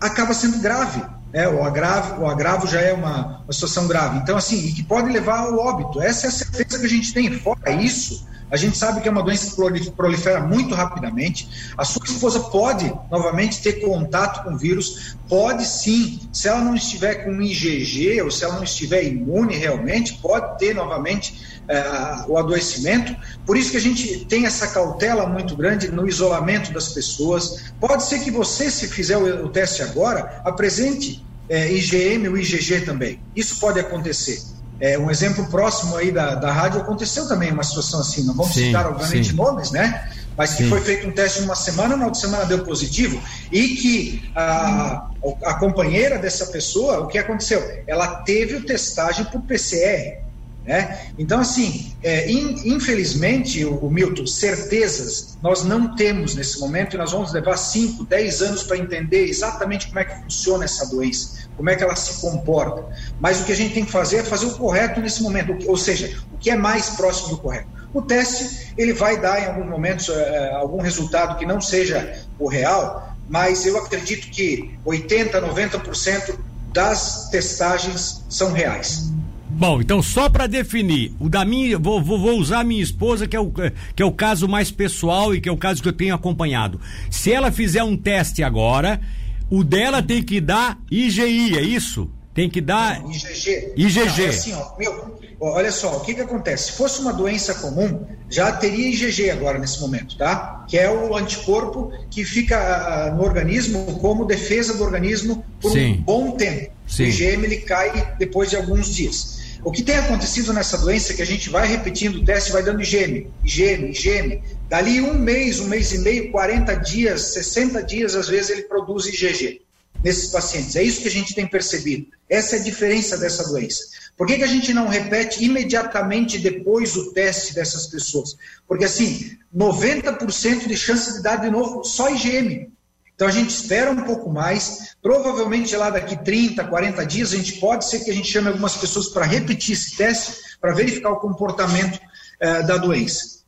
acaba 0.00 0.32
sendo 0.32 0.58
grave. 0.60 1.02
É, 1.32 1.48
o, 1.48 1.62
agravo, 1.62 2.22
o 2.22 2.26
agravo 2.26 2.66
já 2.66 2.80
é 2.80 2.92
uma, 2.92 3.42
uma 3.42 3.52
situação 3.52 3.86
grave. 3.86 4.18
Então, 4.18 4.38
assim, 4.38 4.58
e 4.58 4.72
que 4.72 4.82
pode 4.82 5.12
levar 5.12 5.40
ao 5.40 5.58
óbito. 5.58 6.00
Essa 6.00 6.26
é 6.26 6.28
a 6.28 6.32
certeza 6.32 6.78
que 6.78 6.86
a 6.86 6.88
gente 6.88 7.12
tem. 7.12 7.30
Fora 7.40 7.72
isso, 7.72 8.26
a 8.50 8.56
gente 8.56 8.78
sabe 8.78 9.00
que 9.00 9.08
é 9.08 9.10
uma 9.10 9.22
doença 9.22 9.50
que 9.50 9.90
prolifera 9.90 10.40
muito 10.40 10.74
rapidamente. 10.74 11.72
A 11.76 11.84
sua 11.84 12.04
esposa 12.04 12.40
pode, 12.40 12.92
novamente, 13.10 13.60
ter 13.60 13.80
contato 13.80 14.44
com 14.44 14.56
vírus, 14.56 15.16
pode 15.28 15.64
sim, 15.64 16.20
se 16.32 16.48
ela 16.48 16.60
não 16.60 16.74
estiver 16.74 17.24
com 17.24 17.42
IgG 17.42 18.22
ou 18.22 18.30
se 18.30 18.44
ela 18.44 18.54
não 18.54 18.64
estiver 18.64 19.04
imune 19.04 19.56
realmente, 19.56 20.14
pode 20.14 20.58
ter 20.58 20.74
novamente 20.74 21.60
é, 21.68 21.82
o 22.28 22.38
adoecimento. 22.38 23.16
Por 23.44 23.56
isso 23.56 23.72
que 23.72 23.76
a 23.76 23.80
gente 23.80 24.24
tem 24.26 24.46
essa 24.46 24.68
cautela 24.68 25.26
muito 25.26 25.56
grande 25.56 25.90
no 25.90 26.06
isolamento 26.08 26.72
das 26.72 26.90
pessoas. 26.90 27.72
Pode 27.80 28.04
ser 28.04 28.20
que 28.20 28.30
você, 28.30 28.70
se 28.70 28.86
fizer 28.86 29.16
o, 29.16 29.46
o 29.46 29.48
teste 29.48 29.82
agora, 29.82 30.40
apresente 30.44 31.24
é, 31.48 31.72
IgM 31.72 32.28
ou 32.28 32.36
IgG 32.36 32.82
também. 32.82 33.20
Isso 33.34 33.58
pode 33.58 33.80
acontecer. 33.80 34.55
É, 34.78 34.98
um 34.98 35.10
exemplo 35.10 35.46
próximo 35.46 35.96
aí 35.96 36.12
da, 36.12 36.34
da 36.34 36.52
rádio 36.52 36.80
aconteceu 36.80 37.26
também 37.26 37.50
uma 37.50 37.64
situação 37.64 38.00
assim, 38.00 38.24
não 38.24 38.34
vamos 38.34 38.52
sim, 38.52 38.66
citar 38.66 38.86
obviamente 38.86 39.30
sim. 39.30 39.36
nomes, 39.36 39.70
né? 39.70 40.10
Mas 40.36 40.54
que 40.54 40.64
sim. 40.64 40.68
foi 40.68 40.82
feito 40.82 41.06
um 41.06 41.12
teste 41.12 41.40
numa 41.40 41.56
semana, 41.56 41.96
na 41.96 42.04
outra 42.04 42.20
semana 42.20 42.44
deu 42.44 42.62
positivo, 42.62 43.18
e 43.50 43.68
que 43.68 44.30
a, 44.34 45.08
a 45.44 45.54
companheira 45.54 46.18
dessa 46.18 46.46
pessoa, 46.46 47.00
o 47.00 47.06
que 47.06 47.16
aconteceu? 47.16 47.62
Ela 47.86 48.16
teve 48.22 48.56
o 48.56 48.64
testagem 48.64 49.24
por 49.24 49.40
PCR. 49.42 50.26
Né? 50.66 51.12
Então, 51.16 51.40
assim, 51.40 51.92
é, 52.02 52.28
in, 52.28 52.74
infelizmente, 52.74 53.64
o, 53.64 53.76
o, 53.76 53.90
Milton, 53.90 54.26
certezas 54.26 55.38
nós 55.40 55.62
não 55.62 55.94
temos 55.94 56.34
nesse 56.34 56.58
momento 56.58 56.94
e 56.94 56.98
nós 56.98 57.12
vamos 57.12 57.32
levar 57.32 57.56
5, 57.56 58.04
10 58.04 58.42
anos 58.42 58.62
para 58.64 58.76
entender 58.76 59.26
exatamente 59.26 59.86
como 59.86 60.00
é 60.00 60.04
que 60.04 60.22
funciona 60.22 60.64
essa 60.64 60.84
doença, 60.86 61.45
como 61.56 61.70
é 61.70 61.76
que 61.76 61.82
ela 61.82 61.96
se 61.96 62.20
comporta. 62.20 62.84
Mas 63.20 63.40
o 63.40 63.44
que 63.44 63.52
a 63.52 63.56
gente 63.56 63.74
tem 63.74 63.84
que 63.84 63.90
fazer 63.90 64.18
é 64.18 64.22
fazer 64.22 64.46
o 64.46 64.54
correto 64.56 65.00
nesse 65.00 65.22
momento, 65.22 65.56
ou 65.68 65.76
seja, 65.76 66.18
o 66.32 66.38
que 66.38 66.50
é 66.50 66.56
mais 66.56 66.90
próximo 66.90 67.30
do 67.30 67.38
correto. 67.38 67.68
O 67.94 68.02
teste 68.02 68.74
ele 68.76 68.92
vai 68.92 69.18
dar 69.20 69.42
em 69.42 69.46
alguns 69.46 69.68
momentos 69.68 70.08
é, 70.08 70.52
algum 70.52 70.80
resultado 70.80 71.38
que 71.38 71.46
não 71.46 71.60
seja 71.60 72.22
o 72.38 72.46
real, 72.48 73.16
mas 73.28 73.64
eu 73.64 73.78
acredito 73.78 74.28
que 74.28 74.78
80, 74.84 75.40
90% 75.40 76.38
das 76.72 77.30
testagens 77.30 78.22
são 78.28 78.52
reais. 78.52 79.10
Bom, 79.48 79.80
então 79.80 80.02
só 80.02 80.28
para 80.28 80.46
definir, 80.46 81.14
o 81.18 81.30
da 81.30 81.42
minha, 81.42 81.78
vou, 81.78 82.02
vou, 82.02 82.18
vou, 82.18 82.38
usar 82.38 82.62
minha 82.62 82.82
esposa, 82.82 83.26
que 83.26 83.34
é, 83.34 83.40
o, 83.40 83.50
que 83.50 84.02
é 84.02 84.04
o 84.04 84.12
caso 84.12 84.46
mais 84.46 84.70
pessoal 84.70 85.34
e 85.34 85.40
que 85.40 85.48
é 85.48 85.52
o 85.52 85.56
caso 85.56 85.82
que 85.82 85.88
eu 85.88 85.94
tenho 85.94 86.14
acompanhado. 86.14 86.78
Se 87.10 87.32
ela 87.32 87.50
fizer 87.50 87.82
um 87.82 87.96
teste 87.96 88.42
agora, 88.42 89.00
o 89.50 89.62
dela 89.62 90.02
tem 90.02 90.22
que 90.22 90.40
dar 90.40 90.78
IGI, 90.90 91.58
é 91.58 91.62
isso? 91.62 92.10
Tem 92.34 92.50
que 92.50 92.60
dar. 92.60 93.00
Não, 93.00 93.10
IgG. 93.10 93.72
IgG. 93.76 94.04
Não, 94.04 94.24
é 94.24 94.28
assim, 94.28 94.52
ó, 94.52 94.76
meu, 94.78 95.18
olha 95.40 95.72
só, 95.72 95.96
o 95.96 96.00
que 96.00 96.14
que 96.14 96.20
acontece? 96.20 96.70
Se 96.70 96.72
fosse 96.72 97.00
uma 97.00 97.12
doença 97.12 97.54
comum, 97.54 98.04
já 98.28 98.52
teria 98.52 98.90
IgG 98.90 99.30
agora 99.30 99.58
nesse 99.58 99.80
momento, 99.80 100.18
tá? 100.18 100.64
Que 100.68 100.76
é 100.76 100.90
o 100.90 101.16
anticorpo 101.16 101.92
que 102.10 102.24
fica 102.24 103.10
uh, 103.10 103.16
no 103.16 103.22
organismo 103.22 103.98
como 104.00 104.26
defesa 104.26 104.76
do 104.76 104.84
organismo 104.84 105.42
por 105.60 105.72
Sim. 105.72 105.92
um 105.92 106.02
bom 106.02 106.30
tempo. 106.32 106.72
Sim. 106.86 107.04
O 107.04 107.06
IgM 107.06 107.44
ele 107.44 107.56
cai 107.58 108.14
depois 108.18 108.50
de 108.50 108.56
alguns 108.56 108.94
dias. 108.94 109.35
O 109.66 109.72
que 109.72 109.82
tem 109.82 109.96
acontecido 109.96 110.52
nessa 110.52 110.78
doença 110.78 111.12
é 111.12 111.16
que 111.16 111.22
a 111.22 111.26
gente 111.26 111.50
vai 111.50 111.66
repetindo 111.66 112.18
o 112.18 112.24
teste, 112.24 112.52
vai 112.52 112.62
dando 112.62 112.80
IgM, 112.80 113.26
IgM, 113.42 113.90
IgM. 113.90 114.40
Dali 114.68 115.00
um 115.00 115.14
mês, 115.14 115.58
um 115.58 115.66
mês 115.66 115.90
e 115.90 115.98
meio, 115.98 116.30
40 116.30 116.72
dias, 116.76 117.20
60 117.32 117.82
dias, 117.82 118.14
às 118.14 118.28
vezes 118.28 118.50
ele 118.50 118.62
produz 118.62 119.06
IgG 119.06 119.60
nesses 120.04 120.30
pacientes. 120.30 120.76
É 120.76 120.84
isso 120.84 121.02
que 121.02 121.08
a 121.08 121.10
gente 121.10 121.34
tem 121.34 121.48
percebido. 121.48 122.06
Essa 122.30 122.54
é 122.54 122.60
a 122.60 122.62
diferença 122.62 123.18
dessa 123.18 123.42
doença. 123.42 123.82
Por 124.16 124.28
que, 124.28 124.36
que 124.36 124.44
a 124.44 124.46
gente 124.46 124.72
não 124.72 124.86
repete 124.86 125.44
imediatamente 125.44 126.38
depois 126.38 126.94
o 126.94 127.12
teste 127.12 127.52
dessas 127.52 127.88
pessoas? 127.88 128.36
Porque 128.68 128.84
assim, 128.84 129.36
90% 129.52 130.68
de 130.68 130.76
chance 130.76 131.12
de 131.14 131.22
dar 131.24 131.40
de 131.40 131.50
novo 131.50 131.82
só 131.82 132.08
IgM. 132.08 132.70
Então 133.16 133.26
a 133.26 133.30
gente 133.30 133.48
espera 133.48 133.90
um 133.90 134.02
pouco 134.02 134.30
mais, 134.30 134.94
provavelmente 135.02 135.74
lá 135.74 135.88
daqui 135.88 136.22
30, 136.22 136.62
40 136.64 137.06
dias, 137.06 137.32
a 137.32 137.36
gente 137.36 137.54
pode 137.54 137.86
ser 137.86 138.04
que 138.04 138.10
a 138.10 138.14
gente 138.14 138.28
chame 138.28 138.48
algumas 138.48 138.76
pessoas 138.76 139.08
para 139.08 139.24
repetir 139.24 139.72
esse 139.72 139.96
teste, 139.96 140.34
para 140.60 140.74
verificar 140.74 141.10
o 141.10 141.16
comportamento 141.16 141.98
eh, 142.38 142.62
da 142.64 142.76
doença, 142.76 143.38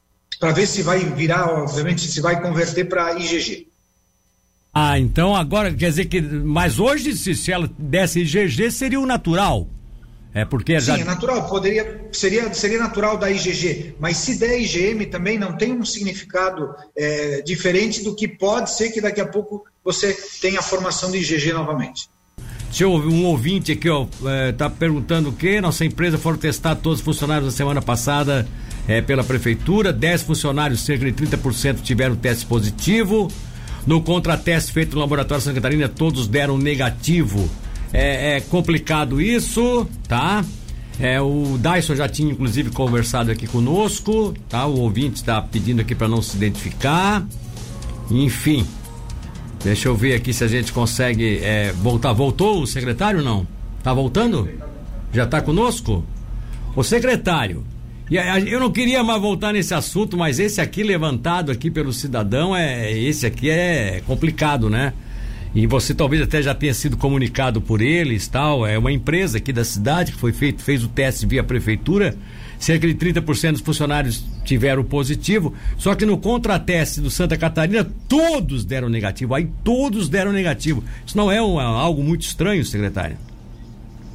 para 0.40 0.52
ver 0.52 0.66
se 0.66 0.82
vai 0.82 1.00
virar, 1.00 1.50
obviamente, 1.50 2.08
se 2.08 2.18
vai 2.18 2.40
converter 2.40 2.88
para 2.88 3.12
IgG. 3.18 3.68
Ah, 4.72 4.98
então 4.98 5.36
agora 5.36 5.70
quer 5.74 5.90
dizer 5.90 6.06
que, 6.06 6.20
mas 6.20 6.78
hoje 6.78 7.14
se, 7.14 7.34
se 7.34 7.52
ela 7.52 7.68
desse 7.78 8.20
IgG 8.20 8.70
seria 8.70 8.98
o 8.98 9.04
natural? 9.04 9.68
É 10.38 10.44
porque 10.44 10.78
já... 10.78 10.94
Sim, 10.94 11.02
é 11.02 11.04
natural, 11.04 11.48
poderia, 11.48 12.08
seria, 12.12 12.54
seria 12.54 12.78
natural 12.78 13.16
da 13.16 13.28
IgG, 13.28 13.96
mas 13.98 14.18
se 14.18 14.38
der 14.38 14.60
IgM 14.60 15.06
também 15.06 15.36
não 15.36 15.56
tem 15.56 15.72
um 15.72 15.84
significado 15.84 16.72
é, 16.96 17.42
diferente 17.42 18.04
do 18.04 18.14
que 18.14 18.28
pode 18.28 18.70
ser 18.70 18.90
que 18.90 19.00
daqui 19.00 19.20
a 19.20 19.26
pouco 19.26 19.64
você 19.84 20.16
tenha 20.40 20.60
a 20.60 20.62
formação 20.62 21.10
de 21.10 21.18
IgG 21.18 21.52
novamente. 21.52 22.08
Deixa 22.66 22.84
eu 22.84 22.92
um 22.92 23.24
ouvinte 23.24 23.72
aqui, 23.72 23.88
ó, 23.88 24.06
é, 24.26 24.52
tá 24.52 24.70
perguntando 24.70 25.30
o 25.30 25.32
quê? 25.32 25.60
Nossa 25.60 25.84
empresa 25.84 26.16
foram 26.16 26.38
testar 26.38 26.76
todos 26.76 27.00
os 27.00 27.04
funcionários 27.04 27.46
na 27.46 27.50
semana 27.50 27.82
passada 27.82 28.46
é, 28.86 29.02
pela 29.02 29.24
prefeitura, 29.24 29.92
10 29.92 30.22
funcionários, 30.22 30.82
cerca 30.84 31.10
de 31.10 31.26
30% 31.26 31.82
tiveram 31.82 32.14
teste 32.14 32.46
positivo. 32.46 33.28
No 33.84 34.02
contrateste 34.02 34.70
feito 34.70 34.94
no 34.94 35.00
laboratório 35.00 35.42
Santa 35.42 35.56
Catarina, 35.56 35.88
todos 35.88 36.28
deram 36.28 36.56
negativo. 36.56 37.50
É, 37.92 38.36
é 38.36 38.40
complicado 38.40 39.20
isso, 39.20 39.86
tá? 40.06 40.44
É, 41.00 41.20
o 41.20 41.56
Dyson 41.58 41.94
já 41.94 42.08
tinha 42.08 42.32
inclusive 42.32 42.70
conversado 42.70 43.30
aqui 43.30 43.46
conosco, 43.46 44.34
tá? 44.48 44.66
O 44.66 44.80
ouvinte 44.80 45.16
está 45.16 45.40
pedindo 45.40 45.80
aqui 45.80 45.94
para 45.94 46.08
não 46.08 46.20
se 46.20 46.36
identificar. 46.36 47.24
Enfim, 48.10 48.66
deixa 49.62 49.88
eu 49.88 49.94
ver 49.94 50.14
aqui 50.14 50.32
se 50.32 50.42
a 50.42 50.48
gente 50.48 50.72
consegue 50.72 51.38
é, 51.38 51.72
voltar. 51.72 52.12
Voltou 52.12 52.62
o 52.62 52.66
secretário 52.66 53.22
não? 53.22 53.46
Tá 53.82 53.94
voltando? 53.94 54.48
Já 55.12 55.24
está 55.24 55.40
conosco? 55.40 56.04
O 56.74 56.82
secretário. 56.82 57.64
E 58.10 58.16
eu 58.50 58.58
não 58.58 58.70
queria 58.70 59.04
mais 59.04 59.20
voltar 59.20 59.52
nesse 59.52 59.74
assunto, 59.74 60.16
mas 60.16 60.38
esse 60.38 60.60
aqui 60.60 60.82
levantado 60.82 61.52
aqui 61.52 61.70
pelo 61.70 61.92
cidadão 61.92 62.56
é 62.56 62.90
esse 62.90 63.26
aqui 63.26 63.50
é 63.50 64.02
complicado, 64.06 64.70
né? 64.70 64.94
E 65.58 65.66
você 65.66 65.92
talvez 65.92 66.22
até 66.22 66.40
já 66.40 66.54
tenha 66.54 66.72
sido 66.72 66.96
comunicado 66.96 67.60
por 67.60 67.82
eles, 67.82 68.28
tal, 68.28 68.64
é 68.64 68.78
uma 68.78 68.92
empresa 68.92 69.38
aqui 69.38 69.52
da 69.52 69.64
cidade 69.64 70.12
que 70.12 70.18
foi 70.18 70.32
feito, 70.32 70.62
fez 70.62 70.84
o 70.84 70.88
teste 70.88 71.26
via 71.26 71.42
prefeitura, 71.42 72.16
cerca 72.60 72.86
de 72.86 72.94
30% 72.94 73.52
dos 73.52 73.60
funcionários 73.60 74.24
tiveram 74.44 74.84
positivo, 74.84 75.52
só 75.76 75.96
que 75.96 76.06
no 76.06 76.16
contrateste 76.16 77.00
do 77.00 77.10
Santa 77.10 77.36
Catarina 77.36 77.84
todos 78.06 78.64
deram 78.64 78.88
negativo, 78.88 79.34
aí 79.34 79.50
todos 79.64 80.08
deram 80.08 80.32
negativo. 80.32 80.84
Isso 81.04 81.16
não 81.16 81.28
é 81.28 81.42
um, 81.42 81.58
algo 81.58 82.04
muito 82.04 82.22
estranho, 82.22 82.64
secretário? 82.64 83.16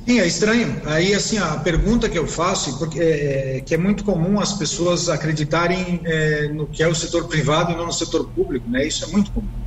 Sim, 0.08 0.21
é 0.21 0.25
estranho. 0.25 0.82
Aí, 0.86 1.13
assim, 1.13 1.39
a 1.39 1.58
pergunta 1.58 2.08
que 2.08 2.17
eu 2.17 2.25
faço, 2.25 2.79
porque 2.79 3.01
é, 3.01 3.62
que 3.65 3.75
é 3.75 3.77
muito 3.77 4.06
comum 4.06 4.39
as 4.39 4.53
pessoas 4.53 5.10
acreditarem 5.10 5.99
é, 6.06 6.47
no 6.47 6.67
que 6.67 6.82
é 6.82 6.88
o 6.88 6.95
setor 6.95 7.27
privado 7.27 7.73
e 7.73 7.75
não 7.75 7.88
no 7.88 7.93
setor 7.93 8.29
público, 8.29 8.69
né? 8.69 8.88
Isso 8.88 9.03
é 9.03 9.08
muito 9.10 9.29
comum. 9.32 9.62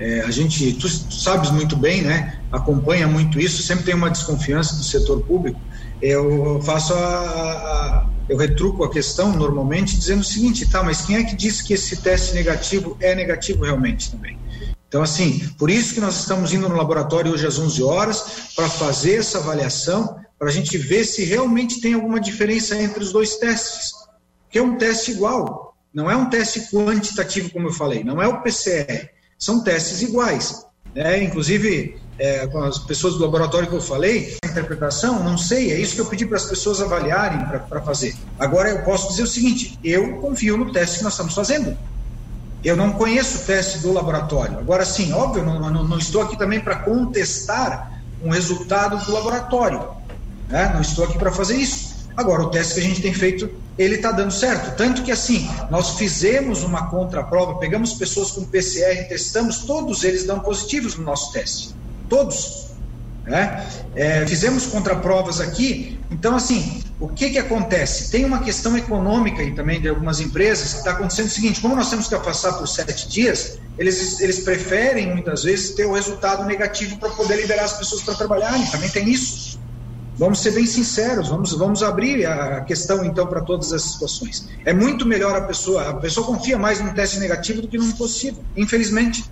É, 0.00 0.20
a 0.22 0.30
gente, 0.30 0.72
tu, 0.72 0.88
tu, 0.88 1.14
sabes 1.14 1.50
muito 1.50 1.76
bem, 1.76 2.00
né? 2.00 2.40
Acompanha 2.50 3.06
muito 3.06 3.38
isso, 3.38 3.62
sempre 3.62 3.84
tem 3.84 3.94
uma 3.94 4.10
desconfiança 4.10 4.74
do 4.74 4.82
setor 4.82 5.20
público. 5.20 5.60
Eu 6.00 6.58
faço 6.62 6.94
a, 6.94 6.96
a, 6.96 8.06
eu 8.26 8.38
retruco 8.38 8.82
a 8.82 8.90
questão 8.90 9.36
normalmente 9.36 9.98
dizendo 9.98 10.20
o 10.20 10.24
seguinte, 10.24 10.66
tá, 10.66 10.82
mas 10.82 11.02
quem 11.02 11.16
é 11.16 11.24
que 11.24 11.36
disse 11.36 11.62
que 11.62 11.74
esse 11.74 11.96
teste 11.98 12.34
negativo 12.34 12.96
é 12.98 13.14
negativo 13.14 13.62
realmente 13.62 14.10
também? 14.10 14.38
Então, 14.88 15.02
assim, 15.02 15.46
por 15.58 15.68
isso 15.68 15.92
que 15.92 16.00
nós 16.00 16.18
estamos 16.18 16.50
indo 16.54 16.66
no 16.66 16.76
laboratório 16.76 17.32
hoje 17.32 17.46
às 17.46 17.58
11 17.58 17.82
horas 17.82 18.52
para 18.56 18.70
fazer 18.70 19.16
essa 19.16 19.36
avaliação, 19.36 20.18
para 20.38 20.48
a 20.48 20.50
gente 20.50 20.78
ver 20.78 21.04
se 21.04 21.24
realmente 21.26 21.78
tem 21.78 21.92
alguma 21.92 22.18
diferença 22.18 22.74
entre 22.74 23.04
os 23.04 23.12
dois 23.12 23.36
testes, 23.36 23.92
que 24.48 24.58
é 24.58 24.62
um 24.62 24.78
teste 24.78 25.10
igual, 25.10 25.76
não 25.92 26.10
é 26.10 26.16
um 26.16 26.30
teste 26.30 26.62
quantitativo, 26.70 27.50
como 27.50 27.68
eu 27.68 27.72
falei, 27.72 28.02
não 28.02 28.22
é 28.22 28.26
o 28.26 28.40
PCR, 28.40 29.10
são 29.40 29.64
testes 29.64 30.02
iguais. 30.02 30.64
Né? 30.94 31.24
Inclusive, 31.24 31.98
é, 32.18 32.46
com 32.46 32.62
as 32.62 32.78
pessoas 32.78 33.14
do 33.14 33.20
laboratório 33.20 33.68
que 33.68 33.74
eu 33.74 33.80
falei, 33.80 34.36
a 34.44 34.46
interpretação, 34.46 35.24
não 35.24 35.38
sei, 35.38 35.72
é 35.72 35.80
isso 35.80 35.94
que 35.94 36.00
eu 36.02 36.06
pedi 36.06 36.26
para 36.26 36.36
as 36.36 36.44
pessoas 36.44 36.80
avaliarem 36.82 37.46
para 37.66 37.80
fazer. 37.80 38.14
Agora, 38.38 38.68
eu 38.68 38.82
posso 38.82 39.08
dizer 39.08 39.22
o 39.22 39.26
seguinte: 39.26 39.78
eu 39.82 40.18
confio 40.18 40.58
no 40.58 40.70
teste 40.70 40.98
que 40.98 41.04
nós 41.04 41.14
estamos 41.14 41.34
fazendo. 41.34 41.76
Eu 42.62 42.76
não 42.76 42.92
conheço 42.92 43.38
o 43.38 43.40
teste 43.46 43.78
do 43.78 43.90
laboratório. 43.90 44.58
Agora, 44.58 44.84
sim, 44.84 45.12
óbvio, 45.14 45.42
não, 45.42 45.58
não, 45.58 45.82
não 45.82 45.98
estou 45.98 46.20
aqui 46.20 46.36
também 46.36 46.60
para 46.60 46.76
contestar 46.76 48.02
um 48.22 48.28
resultado 48.28 49.02
do 49.02 49.12
laboratório. 49.12 49.82
Né? 50.46 50.70
Não 50.74 50.82
estou 50.82 51.06
aqui 51.06 51.16
para 51.16 51.32
fazer 51.32 51.56
isso. 51.56 51.89
Agora, 52.16 52.42
o 52.42 52.50
teste 52.50 52.74
que 52.74 52.80
a 52.80 52.82
gente 52.82 53.02
tem 53.02 53.14
feito, 53.14 53.50
ele 53.78 53.96
está 53.96 54.12
dando 54.12 54.32
certo. 54.32 54.76
Tanto 54.76 55.02
que, 55.02 55.12
assim, 55.12 55.48
nós 55.70 55.96
fizemos 55.96 56.62
uma 56.62 56.88
contraprova, 56.88 57.58
pegamos 57.58 57.94
pessoas 57.94 58.30
com 58.32 58.44
PCR, 58.44 59.08
testamos, 59.08 59.60
todos 59.60 60.04
eles 60.04 60.24
dão 60.24 60.40
positivos 60.40 60.96
no 60.96 61.04
nosso 61.04 61.32
teste. 61.32 61.74
Todos. 62.08 62.70
Né? 63.24 63.66
É, 63.94 64.26
fizemos 64.26 64.66
contraprovas 64.66 65.40
aqui. 65.40 65.98
Então, 66.10 66.34
assim, 66.34 66.82
o 66.98 67.08
que, 67.08 67.30
que 67.30 67.38
acontece? 67.38 68.10
Tem 68.10 68.24
uma 68.24 68.40
questão 68.40 68.76
econômica 68.76 69.40
aí 69.40 69.54
também 69.54 69.80
de 69.80 69.88
algumas 69.88 70.20
empresas 70.20 70.72
que 70.72 70.78
está 70.80 70.90
acontecendo 70.90 71.26
o 71.26 71.30
seguinte: 71.30 71.60
como 71.60 71.74
nós 71.74 71.88
temos 71.88 72.08
que 72.08 72.18
passar 72.18 72.52
por 72.54 72.66
sete 72.66 73.08
dias, 73.08 73.58
eles, 73.78 74.20
eles 74.20 74.40
preferem 74.40 75.06
muitas 75.10 75.42
vezes 75.42 75.70
ter 75.70 75.86
o 75.86 75.92
resultado 75.92 76.44
negativo 76.44 76.98
para 76.98 77.08
poder 77.10 77.36
liberar 77.36 77.64
as 77.64 77.72
pessoas 77.72 78.02
para 78.02 78.14
trabalharem. 78.14 78.66
Também 78.66 78.90
tem 78.90 79.08
isso. 79.08 79.49
Vamos 80.18 80.40
ser 80.40 80.52
bem 80.52 80.66
sinceros, 80.66 81.28
vamos, 81.28 81.52
vamos 81.52 81.82
abrir 81.82 82.26
a 82.26 82.60
questão 82.60 83.04
então 83.04 83.26
para 83.26 83.40
todas 83.40 83.72
as 83.72 83.82
situações. 83.82 84.48
É 84.64 84.72
muito 84.72 85.06
melhor 85.06 85.34
a 85.36 85.42
pessoa, 85.42 85.88
a 85.88 85.94
pessoa 85.94 86.26
confia 86.26 86.58
mais 86.58 86.80
num 86.80 86.92
teste 86.92 87.18
negativo 87.18 87.62
do 87.62 87.68
que 87.68 87.78
num 87.78 87.90
positivo, 87.92 88.44
infelizmente. 88.56 89.24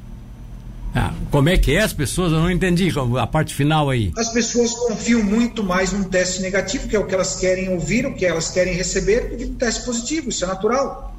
Ah, 0.94 1.12
como 1.30 1.48
é 1.50 1.58
que 1.58 1.74
é 1.74 1.82
as 1.82 1.92
pessoas? 1.92 2.32
Eu 2.32 2.40
não 2.40 2.50
entendi 2.50 2.90
a 3.20 3.26
parte 3.26 3.54
final 3.54 3.90
aí. 3.90 4.12
As 4.16 4.30
pessoas 4.30 4.72
confiam 4.72 5.22
muito 5.22 5.62
mais 5.62 5.92
num 5.92 6.04
teste 6.04 6.40
negativo, 6.40 6.88
que 6.88 6.96
é 6.96 6.98
o 6.98 7.06
que 7.06 7.14
elas 7.14 7.36
querem 7.36 7.68
ouvir, 7.68 8.06
o 8.06 8.14
que 8.14 8.24
elas 8.24 8.48
querem 8.48 8.74
receber, 8.74 9.28
do 9.28 9.36
que 9.36 9.44
num 9.44 9.54
teste 9.54 9.84
positivo. 9.84 10.30
Isso 10.30 10.44
é 10.44 10.48
natural. 10.48 11.17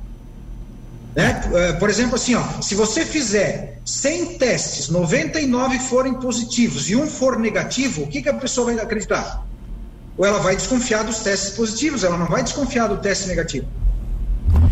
Né? 1.20 1.42
É, 1.54 1.74
por 1.74 1.90
exemplo, 1.90 2.16
assim, 2.16 2.34
ó, 2.34 2.62
se 2.62 2.76
você 2.76 3.04
fizer 3.04 3.82
100 3.84 4.38
testes, 4.38 4.88
99 4.88 5.78
forem 5.80 6.14
positivos 6.14 6.90
e 6.90 6.96
um 6.96 7.08
for 7.08 7.38
negativo, 7.38 8.04
o 8.04 8.08
que, 8.08 8.22
que 8.22 8.30
a 8.30 8.34
pessoa 8.34 8.68
vai 8.68 8.82
acreditar? 8.82 9.46
Ou 10.18 10.26
ela 10.26 10.40
vai 10.40 10.56
desconfiar 10.56 11.04
dos 11.04 11.20
testes 11.20 11.50
positivos, 11.58 12.06
ela 12.06 12.18
não 12.18 12.26
vai 12.26 12.42
desconfiar 12.42 12.88
do 12.88 12.96
teste 12.96 13.28
negativo. 13.28 13.68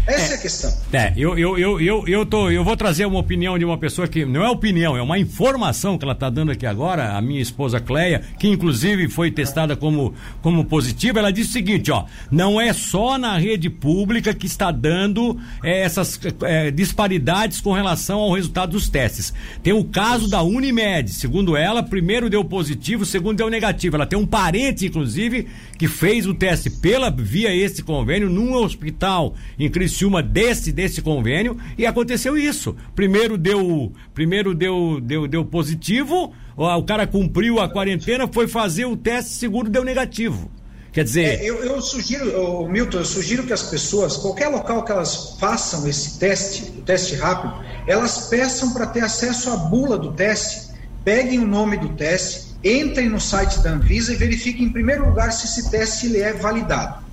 Essa 0.07 0.31
é, 0.31 0.31
é, 0.31 0.35
a 0.35 0.37
questão. 0.37 0.73
É, 0.93 1.13
eu, 1.17 1.37
eu, 1.37 1.57
eu, 1.57 1.81
eu, 1.81 2.07
eu, 2.07 2.25
tô, 2.25 2.49
eu 2.49 2.63
vou 2.63 2.77
trazer 2.77 3.05
uma 3.05 3.19
opinião 3.19 3.59
de 3.59 3.65
uma 3.65 3.77
pessoa 3.77 4.07
que 4.07 4.25
não 4.25 4.41
é 4.41 4.49
opinião, 4.49 4.95
é 4.95 5.01
uma 5.01 5.19
informação 5.19 5.97
que 5.97 6.05
ela 6.05 6.13
está 6.13 6.29
dando 6.29 6.49
aqui 6.49 6.65
agora, 6.65 7.17
a 7.17 7.21
minha 7.21 7.41
esposa 7.41 7.81
Cleia, 7.81 8.23
que 8.39 8.47
inclusive 8.47 9.09
foi 9.09 9.29
testada 9.31 9.75
como, 9.75 10.13
como 10.41 10.63
positiva. 10.63 11.19
Ela 11.19 11.31
disse 11.31 11.49
o 11.49 11.53
seguinte: 11.53 11.91
ó, 11.91 12.05
não 12.31 12.59
é 12.59 12.71
só 12.71 13.17
na 13.17 13.37
rede 13.37 13.69
pública 13.69 14.33
que 14.33 14.45
está 14.45 14.71
dando 14.71 15.37
é, 15.61 15.81
essas 15.81 16.17
é, 16.43 16.71
disparidades 16.71 17.59
com 17.59 17.73
relação 17.73 18.19
ao 18.19 18.31
resultado 18.31 18.71
dos 18.71 18.87
testes. 18.87 19.33
Tem 19.61 19.73
o 19.73 19.83
caso 19.83 20.29
da 20.29 20.41
Unimed, 20.41 21.11
segundo 21.11 21.57
ela, 21.57 21.83
primeiro 21.83 22.29
deu 22.29 22.45
positivo, 22.45 23.05
segundo 23.05 23.37
deu 23.37 23.49
negativo. 23.49 23.97
Ela 23.97 24.05
tem 24.05 24.17
um 24.17 24.25
parente, 24.25 24.85
inclusive, 24.85 25.47
que 25.77 25.89
fez 25.89 26.25
o 26.25 26.33
teste 26.33 26.69
pela 26.69 27.09
via 27.11 27.53
esse 27.53 27.83
convênio 27.83 28.29
num 28.29 28.53
hospital 28.53 29.35
em 29.59 29.69
Criciúma 29.69 29.96
desse 30.23 30.71
desse 30.71 31.01
convênio 31.01 31.57
e 31.77 31.85
aconteceu 31.85 32.37
isso. 32.37 32.75
Primeiro 32.95 33.37
deu 33.37 33.91
primeiro 34.13 34.53
deu 34.53 34.99
deu, 35.01 35.27
deu 35.27 35.45
positivo, 35.45 36.33
o 36.55 36.83
cara 36.83 37.07
cumpriu 37.07 37.59
a 37.59 37.69
quarentena, 37.69 38.27
foi 38.27 38.47
fazer 38.47 38.85
o 38.85 38.95
teste, 38.95 39.31
segundo 39.31 39.69
deu 39.69 39.83
negativo. 39.83 40.51
Quer 40.91 41.03
dizer. 41.03 41.25
É, 41.25 41.45
eu, 41.45 41.63
eu, 41.63 41.81
sugiro, 41.81 42.67
Milton, 42.67 42.97
eu 42.97 43.05
sugiro 43.05 43.43
que 43.43 43.53
as 43.53 43.61
pessoas, 43.63 44.17
qualquer 44.17 44.47
local 44.47 44.83
que 44.83 44.91
elas 44.91 45.37
façam 45.39 45.87
esse 45.87 46.17
teste, 46.17 46.71
o 46.77 46.81
teste 46.81 47.15
rápido, 47.15 47.53
elas 47.85 48.27
peçam 48.29 48.73
para 48.73 48.87
ter 48.87 49.01
acesso 49.01 49.51
à 49.51 49.57
bula 49.57 49.97
do 49.97 50.13
teste, 50.13 50.71
peguem 51.03 51.39
o 51.39 51.45
nome 51.45 51.77
do 51.77 51.89
teste, 51.89 52.55
entrem 52.63 53.09
no 53.09 53.21
site 53.21 53.59
da 53.61 53.71
Anvisa 53.73 54.11
e 54.11 54.15
verifiquem 54.15 54.65
em 54.65 54.71
primeiro 54.71 55.07
lugar 55.07 55.31
se 55.31 55.45
esse 55.45 55.69
teste 55.69 56.07
ele 56.07 56.19
é 56.19 56.33
validado 56.33 57.06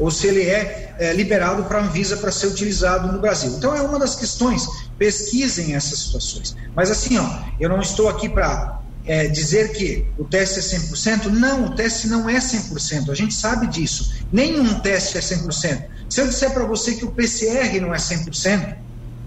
ou 0.00 0.10
se 0.10 0.26
ele 0.26 0.42
é, 0.42 0.94
é 0.98 1.12
liberado 1.12 1.62
para 1.64 1.78
a 1.78 1.82
Anvisa 1.82 2.16
para 2.16 2.32
ser 2.32 2.46
utilizado 2.46 3.12
no 3.12 3.20
Brasil. 3.20 3.52
Então 3.56 3.76
é 3.76 3.82
uma 3.82 3.98
das 3.98 4.14
questões, 4.14 4.66
pesquisem 4.98 5.74
essas 5.74 5.98
situações. 6.00 6.56
Mas 6.74 6.90
assim, 6.90 7.18
ó, 7.18 7.28
eu 7.60 7.68
não 7.68 7.80
estou 7.80 8.08
aqui 8.08 8.28
para 8.28 8.80
é, 9.06 9.28
dizer 9.28 9.72
que 9.72 10.06
o 10.18 10.24
teste 10.24 10.58
é 10.58 10.62
100%, 10.62 11.26
não, 11.26 11.66
o 11.66 11.74
teste 11.74 12.08
não 12.08 12.28
é 12.28 12.38
100%, 12.38 13.10
a 13.10 13.14
gente 13.14 13.34
sabe 13.34 13.66
disso. 13.66 14.12
Nenhum 14.32 14.80
teste 14.80 15.18
é 15.18 15.20
100%. 15.20 15.84
Se 16.08 16.20
eu 16.20 16.26
disser 16.26 16.52
para 16.52 16.64
você 16.64 16.94
que 16.94 17.04
o 17.04 17.10
PCR 17.10 17.78
não 17.80 17.94
é 17.94 17.98
100%, 17.98 18.76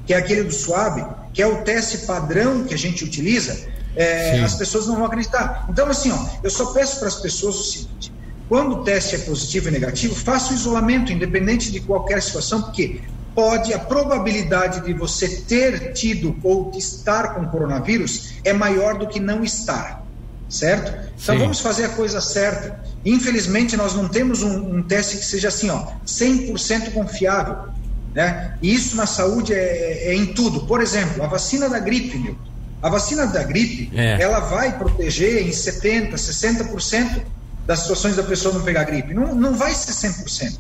que 0.06 0.14
é 0.14 0.18
aquele 0.18 0.44
do 0.44 0.54
SWAB, 0.54 1.06
que 1.34 1.42
é 1.42 1.48
o 1.48 1.64
teste 1.64 2.00
padrão 2.00 2.64
que 2.64 2.74
a 2.74 2.78
gente 2.78 3.04
utiliza, 3.04 3.72
é, 3.96 4.42
as 4.42 4.56
pessoas 4.56 4.88
não 4.88 4.96
vão 4.96 5.06
acreditar. 5.06 5.66
Então, 5.70 5.88
assim, 5.88 6.12
ó, 6.12 6.26
eu 6.44 6.50
só 6.50 6.68
peço 6.68 7.00
para 7.00 7.08
as 7.08 7.16
pessoas 7.16 7.56
o 7.56 7.64
seguinte: 7.64 8.13
quando 8.54 8.74
o 8.74 8.84
teste 8.84 9.16
é 9.16 9.18
positivo 9.18 9.70
e 9.70 9.72
negativo, 9.72 10.14
faça 10.14 10.54
o 10.54 10.56
isolamento, 10.56 11.12
independente 11.12 11.72
de 11.72 11.80
qualquer 11.80 12.22
situação, 12.22 12.62
porque 12.62 13.02
pode, 13.34 13.74
a 13.74 13.80
probabilidade 13.80 14.82
de 14.82 14.94
você 14.94 15.28
ter 15.28 15.92
tido 15.94 16.36
ou 16.44 16.70
de 16.70 16.78
estar 16.78 17.34
com 17.34 17.48
coronavírus 17.48 18.36
é 18.44 18.54
maior 18.54 19.00
do 19.00 19.08
que 19.08 19.20
não 19.20 19.44
estar, 19.44 20.06
certo? 20.48 20.92
Então 21.20 21.34
Sim. 21.34 21.42
vamos 21.42 21.62
fazer 21.62 21.86
a 21.86 21.90
coisa 21.90 22.22
certa. 22.22 22.80
Infelizmente, 23.04 23.76
nós 23.76 23.96
não 23.96 24.08
temos 24.08 24.44
um, 24.44 24.78
um 24.78 24.84
teste 24.84 25.18
que 25.18 25.26
seja 25.26 25.48
assim, 25.48 25.72
ó, 25.72 25.88
100% 26.06 26.92
confiável. 26.94 27.74
Né? 28.14 28.56
E 28.62 28.72
isso 28.72 28.96
na 28.96 29.08
saúde 29.08 29.52
é, 29.52 30.10
é, 30.10 30.14
em 30.14 30.28
tudo. 30.28 30.68
Por 30.68 30.80
exemplo, 30.80 31.24
a 31.24 31.28
vacina 31.28 31.68
da 31.68 31.80
gripe, 31.80 32.20
meu. 32.20 32.36
A 32.84 32.90
vacina 32.90 33.26
da 33.26 33.42
gripe, 33.42 33.90
é. 33.96 34.22
ela 34.22 34.42
vai 34.42 34.78
proteger 34.78 35.42
em 35.42 35.50
70%, 35.50 36.14
60% 36.14 37.34
das 37.66 37.80
situações 37.80 38.16
da 38.16 38.24
pessoa 38.24 38.54
não 38.54 38.62
pegar 38.62 38.84
gripe. 38.84 39.14
Não, 39.14 39.34
não 39.34 39.56
vai 39.56 39.74
ser 39.74 39.92
100%. 39.92 40.60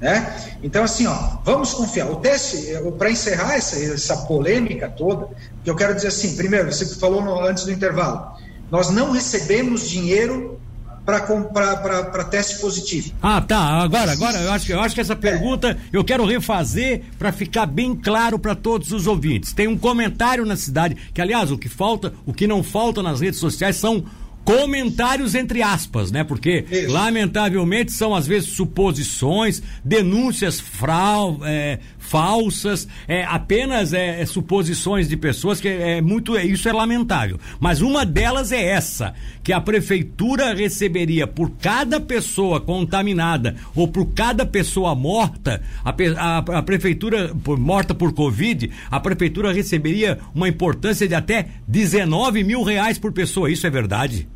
Né? 0.00 0.34
Então, 0.62 0.84
assim, 0.84 1.06
ó, 1.06 1.38
vamos 1.44 1.72
confiar. 1.72 2.10
O 2.10 2.16
teste, 2.16 2.66
para 2.98 3.10
encerrar 3.10 3.54
essa, 3.54 3.78
essa 3.78 4.16
polêmica 4.26 4.88
toda, 4.88 5.28
que 5.62 5.70
eu 5.70 5.76
quero 5.76 5.94
dizer 5.94 6.08
assim: 6.08 6.36
primeiro, 6.36 6.70
você 6.70 6.84
falou 6.96 7.22
no, 7.22 7.40
antes 7.40 7.64
do 7.64 7.72
intervalo, 7.72 8.32
nós 8.70 8.90
não 8.90 9.12
recebemos 9.12 9.88
dinheiro 9.88 10.60
para 11.04 12.24
teste 12.24 12.58
positivo. 12.60 13.12
Ah, 13.22 13.40
tá. 13.40 13.58
Agora, 13.82 14.12
agora 14.12 14.38
eu 14.38 14.52
acho, 14.52 14.72
eu 14.72 14.80
acho 14.80 14.94
que 14.94 15.00
essa 15.00 15.14
pergunta 15.14 15.70
é. 15.70 15.76
eu 15.92 16.02
quero 16.02 16.24
refazer 16.24 17.02
para 17.18 17.30
ficar 17.30 17.66
bem 17.66 17.94
claro 17.94 18.38
para 18.38 18.54
todos 18.54 18.90
os 18.90 19.06
ouvintes. 19.06 19.52
Tem 19.52 19.68
um 19.68 19.76
comentário 19.76 20.46
na 20.46 20.56
cidade 20.56 20.96
que, 21.12 21.20
aliás, 21.20 21.50
o 21.50 21.58
que 21.58 21.68
falta, 21.68 22.12
o 22.24 22.32
que 22.32 22.46
não 22.46 22.62
falta 22.62 23.02
nas 23.02 23.20
redes 23.20 23.38
sociais 23.38 23.76
são 23.76 24.04
comentários 24.44 25.34
entre 25.34 25.62
aspas, 25.62 26.12
né? 26.12 26.22
Porque 26.22 26.64
Isso. 26.70 26.92
lamentavelmente 26.92 27.92
são 27.92 28.14
às 28.14 28.26
vezes 28.26 28.50
suposições, 28.50 29.62
denúncias 29.82 30.60
frau, 30.60 31.40
é, 31.44 31.78
falsas, 31.98 32.86
é, 33.08 33.24
apenas 33.24 33.92
é, 33.92 34.20
é, 34.20 34.26
suposições 34.26 35.08
de 35.08 35.16
pessoas 35.16 35.60
que 35.60 35.68
é, 35.68 36.02
muito 36.02 36.36
é, 36.36 36.44
isso 36.44 36.68
é 36.68 36.72
lamentável. 36.72 37.38
Mas 37.58 37.80
uma 37.80 38.04
delas 38.04 38.52
é 38.52 38.62
essa, 38.62 39.14
que 39.42 39.52
a 39.52 39.60
prefeitura 39.60 40.54
receberia 40.54 41.26
por 41.26 41.50
cada 41.52 41.98
pessoa 41.98 42.60
contaminada 42.60 43.56
ou 43.74 43.88
por 43.88 44.12
cada 44.12 44.44
pessoa 44.44 44.94
morta, 44.94 45.62
a, 45.82 45.90
a, 45.90 46.58
a 46.58 46.62
prefeitura 46.62 47.34
por, 47.42 47.58
morta 47.58 47.94
por 47.94 48.12
covid, 48.12 48.70
a 48.90 49.00
prefeitura 49.00 49.52
receberia 49.52 50.18
uma 50.34 50.48
importância 50.48 51.08
de 51.08 51.14
até 51.14 51.48
19 51.66 52.44
mil 52.44 52.62
reais 52.62 52.98
por 52.98 53.12
pessoa. 53.12 53.50
Isso 53.50 53.66
é 53.66 53.70
verdade? 53.70 54.28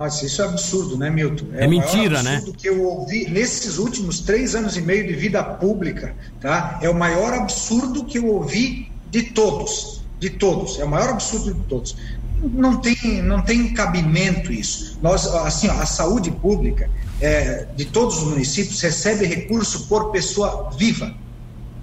Nossa, 0.00 0.24
isso 0.24 0.40
é 0.40 0.46
absurdo, 0.46 0.96
né, 0.96 1.10
Milton? 1.10 1.44
É, 1.52 1.64
é 1.64 1.68
mentira, 1.68 2.22
né? 2.22 2.42
que 2.56 2.66
eu 2.66 2.82
ouvi 2.82 3.28
nesses 3.28 3.76
últimos 3.76 4.20
três 4.20 4.54
anos 4.54 4.74
e 4.78 4.80
meio 4.80 5.06
de 5.06 5.12
vida 5.12 5.44
pública, 5.44 6.16
tá? 6.40 6.78
É 6.80 6.88
o 6.88 6.94
maior 6.94 7.34
absurdo 7.34 8.06
que 8.06 8.16
eu 8.16 8.26
ouvi 8.28 8.90
de 9.10 9.24
todos, 9.24 10.02
de 10.18 10.30
todos. 10.30 10.80
É 10.80 10.84
o 10.86 10.88
maior 10.88 11.10
absurdo 11.10 11.52
de 11.52 11.60
todos. 11.64 11.94
Não 12.42 12.78
tem, 12.78 13.20
não 13.20 13.42
tem 13.42 13.74
cabimento 13.74 14.50
isso. 14.50 14.98
Nós, 15.02 15.26
assim, 15.26 15.68
ó, 15.68 15.72
a 15.72 15.84
saúde 15.84 16.30
pública, 16.30 16.88
é, 17.20 17.66
de 17.76 17.84
todos 17.84 18.22
os 18.22 18.24
municípios 18.24 18.80
recebe 18.80 19.26
recurso 19.26 19.86
por 19.86 20.10
pessoa 20.12 20.70
viva, 20.78 21.14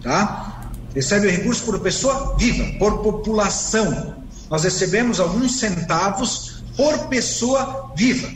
tá? 0.01 0.71
Recebe 0.95 1.30
recurso 1.30 1.63
por 1.63 1.80
pessoa 1.82 2.36
viva, 2.36 2.65
por 2.80 2.97
população. 3.03 4.15
Nós 4.49 4.63
recebemos 4.63 5.19
alguns 5.19 5.60
centavos 5.60 6.57
por 6.78 7.10
pessoa 7.10 7.92
viva, 7.96 8.32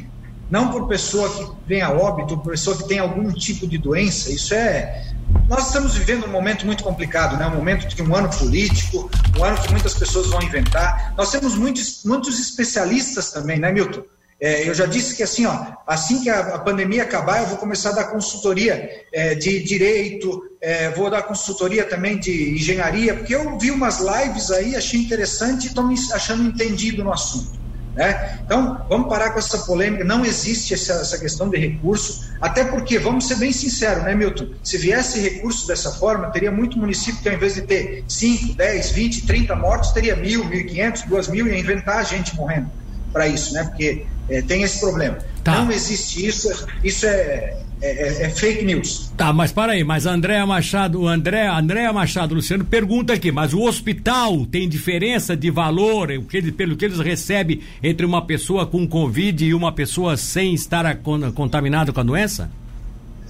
não 0.49 0.69
por 0.69 0.87
pessoa 0.87 1.29
que 1.29 1.47
vem 1.65 1.81
a 1.81 1.91
óbito, 1.91 2.37
por 2.39 2.51
pessoa 2.51 2.75
que 2.75 2.87
tem 2.87 2.99
algum 2.99 3.31
tipo 3.31 3.67
de 3.67 3.77
doença. 3.77 4.31
Isso 4.31 4.53
é 4.53 5.13
nós 5.47 5.67
estamos 5.67 5.95
vivendo 5.95 6.25
um 6.25 6.29
momento 6.29 6.65
muito 6.65 6.83
complicado, 6.83 7.37
né? 7.37 7.45
Um 7.47 7.55
momento 7.55 7.87
de 7.87 8.01
um 8.01 8.15
ano 8.15 8.29
político, 8.29 9.09
um 9.37 9.43
ano 9.43 9.61
que 9.61 9.71
muitas 9.71 9.93
pessoas 9.93 10.27
vão 10.27 10.41
inventar. 10.41 11.13
Nós 11.17 11.31
temos 11.31 11.55
muitos, 11.55 12.03
muitos 12.03 12.39
especialistas 12.39 13.31
também, 13.31 13.59
né, 13.59 13.71
Milton? 13.71 14.03
É, 14.39 14.67
eu 14.67 14.73
já 14.73 14.87
disse 14.87 15.15
que 15.15 15.21
assim, 15.21 15.45
ó, 15.45 15.55
assim 15.85 16.23
que 16.23 16.29
a, 16.29 16.55
a, 16.55 16.59
pandemia 16.59 17.03
acabar, 17.03 17.41
eu 17.41 17.47
vou 17.47 17.57
começar 17.57 17.89
a 17.89 17.93
dar 17.93 18.03
consultoria 18.05 19.05
é, 19.13 19.35
de 19.35 19.63
direito, 19.63 20.41
é, 20.59 20.89
vou 20.89 21.11
dar 21.11 21.21
consultoria 21.21 21.83
também 21.83 22.17
de 22.17 22.55
engenharia, 22.55 23.13
porque 23.13 23.35
eu 23.35 23.59
vi 23.59 23.69
umas 23.69 23.99
lives 23.99 24.49
aí, 24.49 24.75
achei 24.75 24.99
interessante 24.99 25.65
e 25.65 25.67
estou 25.67 25.87
me 25.87 25.95
achando 26.11 26.43
entendido 26.43 27.03
no 27.03 27.13
assunto. 27.13 27.60
Né? 27.95 28.39
Então, 28.45 28.85
vamos 28.87 29.09
parar 29.09 29.31
com 29.31 29.39
essa 29.39 29.59
polêmica. 29.59 30.03
Não 30.03 30.25
existe 30.25 30.73
essa, 30.73 30.93
essa, 30.93 31.17
questão 31.17 31.49
de 31.49 31.57
recurso, 31.57 32.31
até 32.39 32.63
porque, 32.63 32.97
vamos 32.97 33.27
ser 33.27 33.35
bem 33.35 33.51
sinceros, 33.51 34.03
né, 34.03 34.15
Milton? 34.15 34.47
Se 34.63 34.77
viesse 34.77 35.19
recurso 35.19 35.67
dessa 35.67 35.91
forma, 35.91 36.29
teria 36.31 36.51
muito 36.51 36.77
município 36.77 37.21
que, 37.21 37.27
ao 37.27 37.35
invés 37.35 37.55
de 37.55 37.63
ter 37.63 38.03
5, 38.07 38.55
10, 38.55 38.91
20, 38.91 39.27
30 39.27 39.55
mortes, 39.55 39.91
teria 39.91 40.15
mil, 40.15 40.45
mil 40.45 40.59
e 40.59 40.63
quinhentos, 40.63 41.03
duas 41.03 41.27
mil, 41.27 41.47
e 41.47 41.59
inventar 41.59 42.05
gente 42.05 42.35
morrendo 42.35 42.69
para 43.11 43.27
isso, 43.27 43.53
né? 43.53 43.65
Porque 43.65 44.05
é, 44.29 44.41
tem 44.41 44.63
esse 44.63 44.79
problema. 44.79 45.17
Tá. 45.43 45.59
Não 45.59 45.71
existe 45.71 46.25
isso, 46.25 46.65
isso 46.83 47.05
é, 47.05 47.57
é, 47.81 48.23
é, 48.23 48.23
é, 48.25 48.29
fake 48.29 48.63
news. 48.63 49.11
Tá, 49.17 49.33
mas 49.33 49.51
para 49.51 49.73
aí, 49.73 49.83
mas 49.83 50.05
Andréa 50.05 50.45
Machado, 50.45 51.07
André, 51.07 51.47
Andréa 51.47 51.91
Machado 51.91 52.35
Luciano 52.35 52.63
pergunta 52.63 53.13
aqui, 53.13 53.31
mas 53.31 53.53
o 53.53 53.61
hospital 53.61 54.45
tem 54.45 54.69
diferença 54.69 55.35
de 55.35 55.49
valor 55.49 56.09
pelo 56.55 56.75
que 56.75 56.85
eles 56.85 56.99
recebem 56.99 57.61
entre 57.81 58.05
uma 58.05 58.25
pessoa 58.25 58.67
com 58.67 58.87
Covid 58.87 59.43
e 59.43 59.53
uma 59.53 59.71
pessoa 59.71 60.15
sem 60.15 60.53
estar 60.53 60.95
contaminada 61.33 61.91
com 61.91 61.99
a 61.99 62.03
doença? 62.03 62.51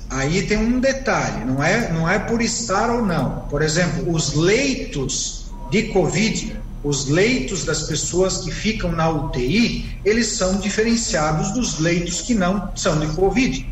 Aí 0.09 0.41
tem 0.41 0.57
um 0.57 0.81
detalhe, 0.81 1.45
não 1.45 1.63
é, 1.63 1.91
não 1.93 2.09
é 2.09 2.19
por 2.19 2.41
estar 2.41 2.89
ou 2.89 3.05
não. 3.05 3.47
Por 3.49 3.61
exemplo, 3.61 4.13
os 4.13 4.33
leitos 4.33 5.49
de 5.71 5.83
Covid 5.83 6.59
os 6.83 7.07
leitos 7.07 7.63
das 7.63 7.83
pessoas 7.83 8.39
que 8.39 8.51
ficam 8.51 8.91
na 8.91 9.09
UTI, 9.09 9.99
eles 10.03 10.27
são 10.27 10.57
diferenciados 10.57 11.51
dos 11.51 11.79
leitos 11.79 12.21
que 12.21 12.33
não 12.33 12.71
são 12.75 12.99
de 12.99 13.07
Covid, 13.15 13.70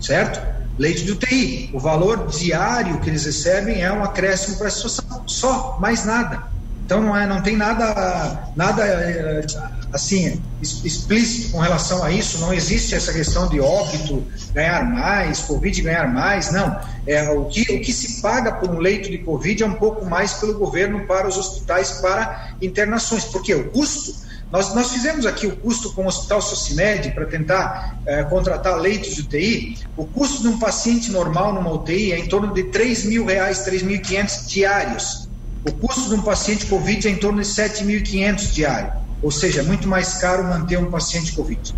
certo? 0.00 0.40
Leite 0.78 1.04
de 1.04 1.12
UTI, 1.12 1.70
o 1.72 1.80
valor 1.80 2.26
diário 2.26 3.00
que 3.00 3.08
eles 3.08 3.24
recebem 3.24 3.82
é 3.82 3.90
um 3.90 4.04
acréscimo 4.04 4.58
para 4.58 4.68
a 4.68 4.70
situação, 4.70 5.22
só, 5.26 5.78
mais 5.80 6.04
nada. 6.04 6.42
Então 6.84 7.02
não 7.02 7.16
é, 7.16 7.26
não 7.26 7.42
tem 7.42 7.56
nada, 7.56 8.52
nada 8.54 8.84
eh, 8.86 9.44
assim 9.92 10.40
explícito 10.62 11.50
com 11.50 11.58
relação 11.58 12.04
a 12.04 12.12
isso. 12.12 12.38
Não 12.38 12.54
existe 12.54 12.94
essa 12.94 13.12
questão 13.12 13.48
de 13.48 13.58
óbito 13.58 14.24
ganhar 14.54 14.84
mais, 14.84 15.40
covid 15.40 15.82
ganhar 15.82 16.06
mais. 16.12 16.52
Não, 16.52 16.78
é 17.04 17.28
o 17.30 17.46
que 17.46 17.62
o 17.62 17.80
que 17.80 17.92
se 17.92 18.22
paga 18.22 18.52
por 18.52 18.70
um 18.70 18.78
leito 18.78 19.10
de 19.10 19.18
covid 19.18 19.64
é 19.64 19.66
um 19.66 19.74
pouco 19.74 20.04
mais 20.04 20.34
pelo 20.34 20.56
governo 20.56 21.06
para 21.06 21.26
os 21.26 21.36
hospitais 21.36 21.90
para 22.00 22.50
internações, 22.62 23.24
porque 23.24 23.52
o 23.52 23.68
custo 23.70 24.25
nós, 24.50 24.74
nós 24.74 24.92
fizemos 24.92 25.26
aqui 25.26 25.46
o 25.46 25.56
custo 25.56 25.92
com 25.92 26.04
o 26.04 26.06
Hospital 26.06 26.40
Socimed 26.40 27.10
para 27.10 27.26
tentar 27.26 27.98
é, 28.06 28.22
contratar 28.24 28.78
leitos 28.80 29.14
de 29.14 29.22
UTI. 29.22 29.78
O 29.96 30.06
custo 30.06 30.42
de 30.42 30.48
um 30.48 30.58
paciente 30.58 31.10
normal 31.10 31.52
numa 31.52 31.72
UTI 31.72 32.12
é 32.12 32.18
em 32.18 32.26
torno 32.26 32.54
de 32.54 32.64
3 32.64 33.06
mil 33.06 33.26
reais, 33.26 33.66
3.500 33.66 34.46
diários. 34.48 35.28
O 35.68 35.72
custo 35.72 36.08
de 36.08 36.14
um 36.14 36.22
paciente 36.22 36.66
Covid 36.66 37.08
é 37.08 37.10
em 37.10 37.16
torno 37.16 37.42
de 37.42 37.48
7.500 37.48 38.52
diário, 38.52 38.92
ou 39.20 39.32
seja, 39.32 39.60
é 39.60 39.62
muito 39.64 39.88
mais 39.88 40.14
caro 40.14 40.44
manter 40.44 40.78
um 40.78 40.90
paciente 40.90 41.32
Covid. 41.32 41.74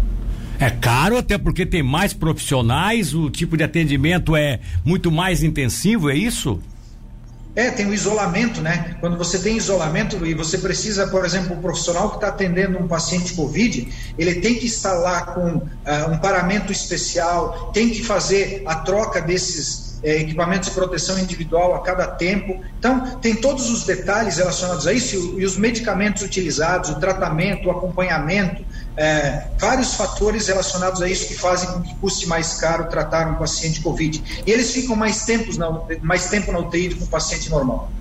É 0.60 0.70
caro 0.70 1.16
até 1.16 1.38
porque 1.38 1.64
tem 1.64 1.82
mais 1.82 2.12
profissionais, 2.12 3.14
o 3.14 3.30
tipo 3.30 3.56
de 3.56 3.64
atendimento 3.64 4.36
é 4.36 4.60
muito 4.84 5.10
mais 5.10 5.42
intensivo, 5.42 6.10
é 6.10 6.16
isso? 6.16 6.60
É, 7.58 7.72
tem 7.72 7.86
o 7.86 7.92
isolamento, 7.92 8.60
né? 8.60 8.94
Quando 9.00 9.18
você 9.18 9.36
tem 9.36 9.56
isolamento 9.56 10.24
e 10.24 10.32
você 10.32 10.58
precisa, 10.58 11.08
por 11.08 11.24
exemplo, 11.24 11.56
o 11.56 11.60
profissional 11.60 12.10
que 12.10 12.14
está 12.14 12.28
atendendo 12.28 12.78
um 12.78 12.86
paciente 12.86 13.34
Covid, 13.34 13.92
ele 14.16 14.36
tem 14.36 14.54
que 14.54 14.66
estar 14.66 14.92
lá 14.92 15.22
com 15.22 15.56
uh, 15.56 15.64
um 16.08 16.18
paramento 16.18 16.70
especial, 16.70 17.72
tem 17.74 17.90
que 17.90 18.04
fazer 18.04 18.62
a 18.64 18.76
troca 18.76 19.20
desses 19.20 19.98
é, 20.04 20.18
equipamentos 20.18 20.68
de 20.68 20.74
proteção 20.76 21.18
individual 21.18 21.74
a 21.74 21.82
cada 21.82 22.06
tempo. 22.06 22.62
Então, 22.78 23.18
tem 23.18 23.34
todos 23.34 23.68
os 23.68 23.82
detalhes 23.82 24.36
relacionados 24.36 24.86
a 24.86 24.92
isso 24.92 25.34
e 25.36 25.44
os 25.44 25.56
medicamentos 25.56 26.22
utilizados, 26.22 26.90
o 26.90 27.00
tratamento, 27.00 27.66
o 27.66 27.72
acompanhamento, 27.72 28.64
é, 28.98 29.46
vários 29.60 29.94
fatores 29.94 30.48
relacionados 30.48 31.00
a 31.00 31.08
isso 31.08 31.28
que 31.28 31.34
fazem 31.34 31.70
com 31.70 31.80
que 31.80 31.94
custe 31.96 32.26
mais 32.26 32.54
caro 32.54 32.88
tratar 32.90 33.30
um 33.30 33.36
paciente 33.36 33.80
Covid. 33.80 34.42
E 34.44 34.50
eles 34.50 34.72
ficam 34.72 34.96
mais, 34.96 35.24
tempos 35.24 35.56
na, 35.56 35.70
mais 36.02 36.28
tempo 36.28 36.50
na 36.50 36.58
UTI 36.58 36.88
do 36.88 36.96
que 36.96 37.04
um 37.04 37.06
paciente 37.06 37.48
normal. 37.48 37.92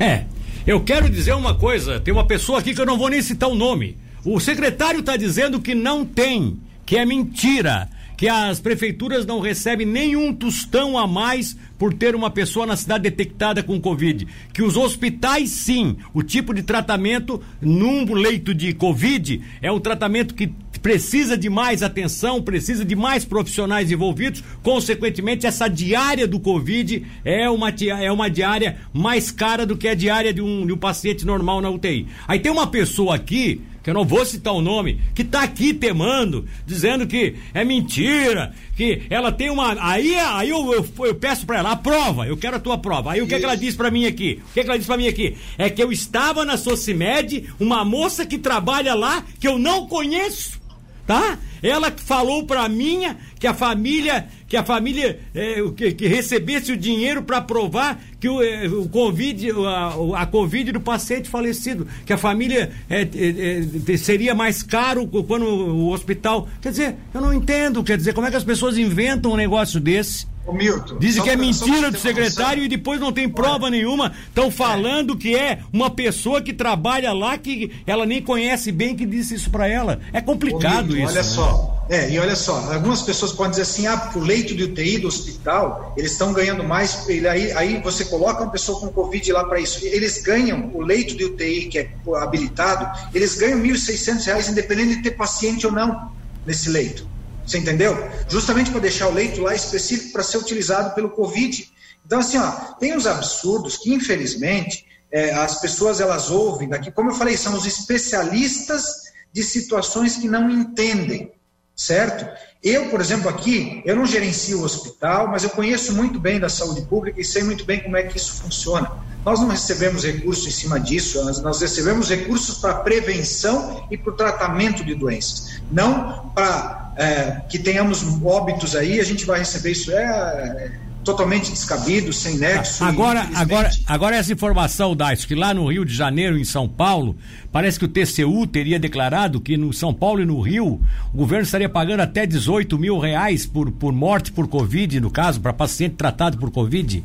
É, 0.00 0.24
eu 0.66 0.82
quero 0.82 1.10
dizer 1.10 1.34
uma 1.34 1.54
coisa: 1.54 2.00
tem 2.00 2.14
uma 2.14 2.26
pessoa 2.26 2.60
aqui 2.60 2.74
que 2.74 2.80
eu 2.80 2.86
não 2.86 2.96
vou 2.96 3.10
nem 3.10 3.20
citar 3.20 3.50
o 3.50 3.54
nome. 3.54 3.98
O 4.24 4.40
secretário 4.40 5.00
está 5.00 5.18
dizendo 5.18 5.60
que 5.60 5.74
não 5.74 6.04
tem, 6.04 6.58
que 6.86 6.96
é 6.96 7.04
mentira 7.04 7.88
que 8.16 8.28
as 8.28 8.60
prefeituras 8.60 9.26
não 9.26 9.40
recebem 9.40 9.86
nenhum 9.86 10.32
tostão 10.32 10.96
a 10.96 11.06
mais 11.06 11.56
por 11.78 11.92
ter 11.92 12.14
uma 12.14 12.30
pessoa 12.30 12.66
na 12.66 12.76
cidade 12.76 13.04
detectada 13.04 13.62
com 13.62 13.80
Covid. 13.80 14.26
Que 14.52 14.62
os 14.62 14.76
hospitais, 14.76 15.50
sim, 15.50 15.96
o 16.14 16.22
tipo 16.22 16.54
de 16.54 16.62
tratamento 16.62 17.42
num 17.60 18.10
leito 18.14 18.54
de 18.54 18.72
Covid 18.72 19.42
é 19.60 19.70
um 19.70 19.78
tratamento 19.80 20.34
que 20.34 20.50
precisa 20.86 21.36
de 21.36 21.50
mais 21.50 21.82
atenção, 21.82 22.40
precisa 22.40 22.84
de 22.84 22.94
mais 22.94 23.24
profissionais 23.24 23.90
envolvidos. 23.90 24.42
Consequentemente, 24.62 25.46
essa 25.46 25.68
diária 25.68 26.26
do 26.26 26.38
Covid 26.38 27.04
é 27.24 27.50
uma, 27.50 27.70
é 27.70 28.10
uma 28.10 28.30
diária 28.30 28.78
mais 28.92 29.30
cara 29.30 29.66
do 29.66 29.76
que 29.76 29.88
a 29.88 29.94
diária 29.94 30.32
de 30.32 30.40
um, 30.40 30.66
de 30.66 30.72
um 30.72 30.78
paciente 30.78 31.26
normal 31.26 31.60
na 31.60 31.70
UTI. 31.70 32.06
Aí 32.26 32.38
tem 32.38 32.52
uma 32.52 32.66
pessoa 32.66 33.16
aqui 33.16 33.60
que 33.86 33.90
eu 33.90 33.94
não 33.94 34.04
vou 34.04 34.26
citar 34.26 34.52
o 34.52 34.60
nome, 34.60 35.00
que 35.14 35.22
está 35.22 35.44
aqui 35.44 35.72
temando, 35.72 36.44
dizendo 36.66 37.06
que 37.06 37.36
é 37.54 37.64
mentira, 37.64 38.52
que 38.76 39.02
ela 39.08 39.30
tem 39.30 39.48
uma. 39.48 39.76
Aí, 39.78 40.12
aí 40.16 40.50
eu, 40.50 40.72
eu, 40.72 41.06
eu 41.06 41.14
peço 41.14 41.46
para 41.46 41.58
ela 41.58 41.70
a 41.70 41.76
prova, 41.76 42.26
eu 42.26 42.36
quero 42.36 42.56
a 42.56 42.58
tua 42.58 42.76
prova. 42.76 43.12
Aí 43.12 43.22
o 43.22 43.28
que, 43.28 43.36
é 43.36 43.38
que 43.38 43.44
ela 43.44 43.54
disse 43.54 43.76
para 43.76 43.88
mim 43.88 44.04
aqui? 44.04 44.42
O 44.50 44.54
que, 44.54 44.58
é 44.58 44.64
que 44.64 44.68
ela 44.68 44.76
disse 44.76 44.88
para 44.88 44.96
mim 44.96 45.06
aqui? 45.06 45.36
É 45.56 45.70
que 45.70 45.80
eu 45.80 45.92
estava 45.92 46.44
na 46.44 46.56
Socimed, 46.56 47.48
uma 47.60 47.84
moça 47.84 48.26
que 48.26 48.38
trabalha 48.38 48.92
lá, 48.92 49.22
que 49.38 49.46
eu 49.46 49.56
não 49.56 49.86
conheço, 49.86 50.60
tá? 51.06 51.38
Ela 51.62 51.92
falou 51.96 52.44
para 52.44 52.68
mim 52.68 53.02
que 53.38 53.46
a 53.46 53.54
família 53.54 54.26
que 54.48 54.56
a 54.56 54.62
família 54.62 55.18
é, 55.34 55.56
que, 55.76 55.92
que, 55.92 56.06
recebesse 56.06 56.70
o 56.70 56.76
dinheiro 56.76 57.22
para 57.22 57.40
provar 57.40 58.00
que 58.20 58.28
o, 58.28 58.40
é, 58.40 58.68
o 58.68 58.88
Covid, 58.88 59.50
a, 59.50 60.22
a, 60.22 60.26
Covid 60.26 60.70
do 60.72 60.80
paciente 60.80 61.28
falecido, 61.28 61.86
que 62.04 62.12
a 62.12 62.18
família 62.18 62.70
é, 62.88 63.02
é, 63.02 63.92
é, 63.92 63.96
seria 63.96 64.34
mais 64.36 64.62
caro 64.62 65.06
quando 65.08 65.44
o 65.44 65.90
hospital. 65.90 66.48
Quer 66.60 66.70
dizer, 66.70 66.96
eu 67.12 67.20
não 67.20 67.32
entendo, 67.34 67.82
quer 67.82 67.96
dizer, 67.96 68.12
como 68.12 68.26
é 68.26 68.30
que 68.30 68.36
as 68.36 68.44
pessoas 68.44 68.78
inventam 68.78 69.32
um 69.32 69.36
negócio 69.36 69.80
desse? 69.80 70.26
Ô, 70.46 70.52
Milton, 70.52 70.96
Dizem 70.98 71.22
que 71.22 71.30
é 71.30 71.36
mentira 71.36 71.90
do 71.90 71.98
secretário 71.98 72.62
e 72.62 72.68
depois 72.68 73.00
não 73.00 73.12
tem 73.12 73.28
prova 73.28 73.68
nenhuma. 73.68 74.12
Estão 74.28 74.50
falando 74.50 75.14
é. 75.14 75.16
que 75.16 75.34
é 75.34 75.58
uma 75.72 75.90
pessoa 75.90 76.40
que 76.40 76.52
trabalha 76.52 77.12
lá 77.12 77.36
que 77.36 77.72
ela 77.84 78.06
nem 78.06 78.22
conhece 78.22 78.70
bem 78.70 78.94
que 78.94 79.04
disse 79.04 79.34
isso 79.34 79.50
para 79.50 79.66
ela. 79.66 80.00
É 80.12 80.20
complicado 80.20 80.90
Ô, 80.90 80.94
Milton, 80.94 81.02
isso. 81.02 81.08
Olha 81.08 81.14
né? 81.14 81.22
só, 81.22 81.86
é, 81.88 82.10
e 82.10 82.18
olha 82.18 82.36
só, 82.36 82.72
algumas 82.72 83.02
pessoas 83.02 83.32
podem 83.32 83.50
dizer 83.50 83.62
assim, 83.62 83.86
ah, 83.86 83.96
porque 83.96 84.18
o 84.18 84.22
leito 84.22 84.54
de 84.54 84.64
UTI 84.64 84.98
do 84.98 85.08
hospital, 85.08 85.94
eles 85.96 86.12
estão 86.12 86.32
ganhando 86.32 86.62
mais, 86.62 87.08
ele, 87.08 87.26
aí, 87.26 87.50
aí 87.52 87.80
você 87.82 88.04
coloca 88.04 88.42
uma 88.42 88.50
pessoa 88.50 88.78
com 88.80 88.88
Covid 88.88 89.32
lá 89.32 89.44
para 89.44 89.60
isso. 89.60 89.84
Eles 89.84 90.22
ganham, 90.22 90.70
o 90.74 90.80
leito 90.80 91.16
de 91.16 91.24
UTI 91.24 91.66
que 91.66 91.78
é 91.78 91.90
habilitado, 92.16 92.88
eles 93.12 93.36
ganham 93.36 93.60
R$ 93.60 93.72
1.600, 93.72 94.50
independente 94.50 94.96
de 94.96 95.02
ter 95.02 95.12
paciente 95.12 95.66
ou 95.66 95.72
não 95.72 96.12
nesse 96.44 96.68
leito. 96.68 97.15
Você 97.46 97.58
entendeu? 97.58 97.96
Justamente 98.28 98.70
para 98.70 98.80
deixar 98.80 99.08
o 99.08 99.14
leito 99.14 99.40
lá 99.40 99.54
específico 99.54 100.12
para 100.12 100.22
ser 100.22 100.38
utilizado 100.38 100.94
pelo 100.94 101.10
Covid. 101.10 101.70
Então, 102.04 102.18
assim, 102.18 102.38
ó, 102.38 102.50
tem 102.78 102.96
uns 102.96 103.06
absurdos 103.06 103.76
que, 103.76 103.92
infelizmente, 103.94 104.84
é, 105.10 105.32
as 105.34 105.60
pessoas 105.60 106.00
elas 106.00 106.30
ouvem 106.30 106.68
daqui, 106.68 106.90
como 106.90 107.10
eu 107.10 107.14
falei, 107.14 107.36
são 107.36 107.54
os 107.54 107.66
especialistas 107.66 109.06
de 109.32 109.42
situações 109.42 110.16
que 110.16 110.28
não 110.28 110.50
entendem, 110.50 111.32
certo? 111.74 112.26
Eu, 112.62 112.88
por 112.90 113.00
exemplo, 113.00 113.28
aqui, 113.28 113.82
eu 113.84 113.94
não 113.94 114.06
gerencio 114.06 114.60
o 114.60 114.64
hospital, 114.64 115.28
mas 115.28 115.44
eu 115.44 115.50
conheço 115.50 115.94
muito 115.94 116.18
bem 116.18 116.40
da 116.40 116.48
saúde 116.48 116.82
pública 116.82 117.20
e 117.20 117.24
sei 117.24 117.42
muito 117.42 117.64
bem 117.64 117.80
como 117.80 117.96
é 117.96 118.02
que 118.02 118.16
isso 118.16 118.34
funciona. 118.34 118.90
Nós 119.24 119.40
não 119.40 119.48
recebemos 119.48 120.04
recursos 120.04 120.46
em 120.46 120.50
cima 120.50 120.78
disso, 120.78 121.22
nós 121.42 121.60
recebemos 121.60 122.08
recursos 122.08 122.58
para 122.58 122.74
prevenção 122.74 123.86
e 123.90 123.96
para 123.96 124.12
o 124.12 124.16
tratamento 124.16 124.84
de 124.84 124.94
doenças, 124.94 125.60
não 125.70 126.30
para 126.34 126.85
é, 126.96 127.40
que 127.48 127.58
tenhamos 127.58 128.04
óbitos 128.24 128.74
aí, 128.74 129.00
a 129.00 129.04
gente 129.04 129.24
vai 129.24 129.40
receber 129.40 129.72
isso. 129.72 129.92
É, 129.92 130.02
é 130.02 130.86
totalmente 131.06 131.52
descabido, 131.52 132.12
sem 132.12 132.36
nexo. 132.36 132.82
Agora, 132.82 133.30
agora, 133.32 133.70
agora 133.86 134.16
essa 134.16 134.32
informação, 134.32 134.96
Dais, 134.96 135.24
que 135.24 135.36
lá 135.36 135.54
no 135.54 135.70
Rio 135.70 135.84
de 135.84 135.94
Janeiro, 135.94 136.36
em 136.36 136.44
São 136.44 136.68
Paulo, 136.68 137.16
parece 137.52 137.78
que 137.78 137.84
o 137.84 137.88
TCU 137.88 138.44
teria 138.44 138.78
declarado 138.78 139.40
que 139.40 139.56
no 139.56 139.72
São 139.72 139.94
Paulo 139.94 140.20
e 140.20 140.26
no 140.26 140.40
Rio, 140.40 140.80
o 141.14 141.16
governo 141.16 141.44
estaria 141.44 141.68
pagando 141.68 142.00
até 142.00 142.26
18 142.26 142.76
mil 142.76 142.98
reais 142.98 143.46
por, 143.46 143.70
por 143.70 143.92
morte 143.92 144.32
por 144.32 144.48
Covid, 144.48 144.98
no 144.98 145.10
caso, 145.10 145.40
para 145.40 145.52
paciente 145.52 145.94
tratado 145.94 146.36
por 146.38 146.50
Covid. 146.50 147.04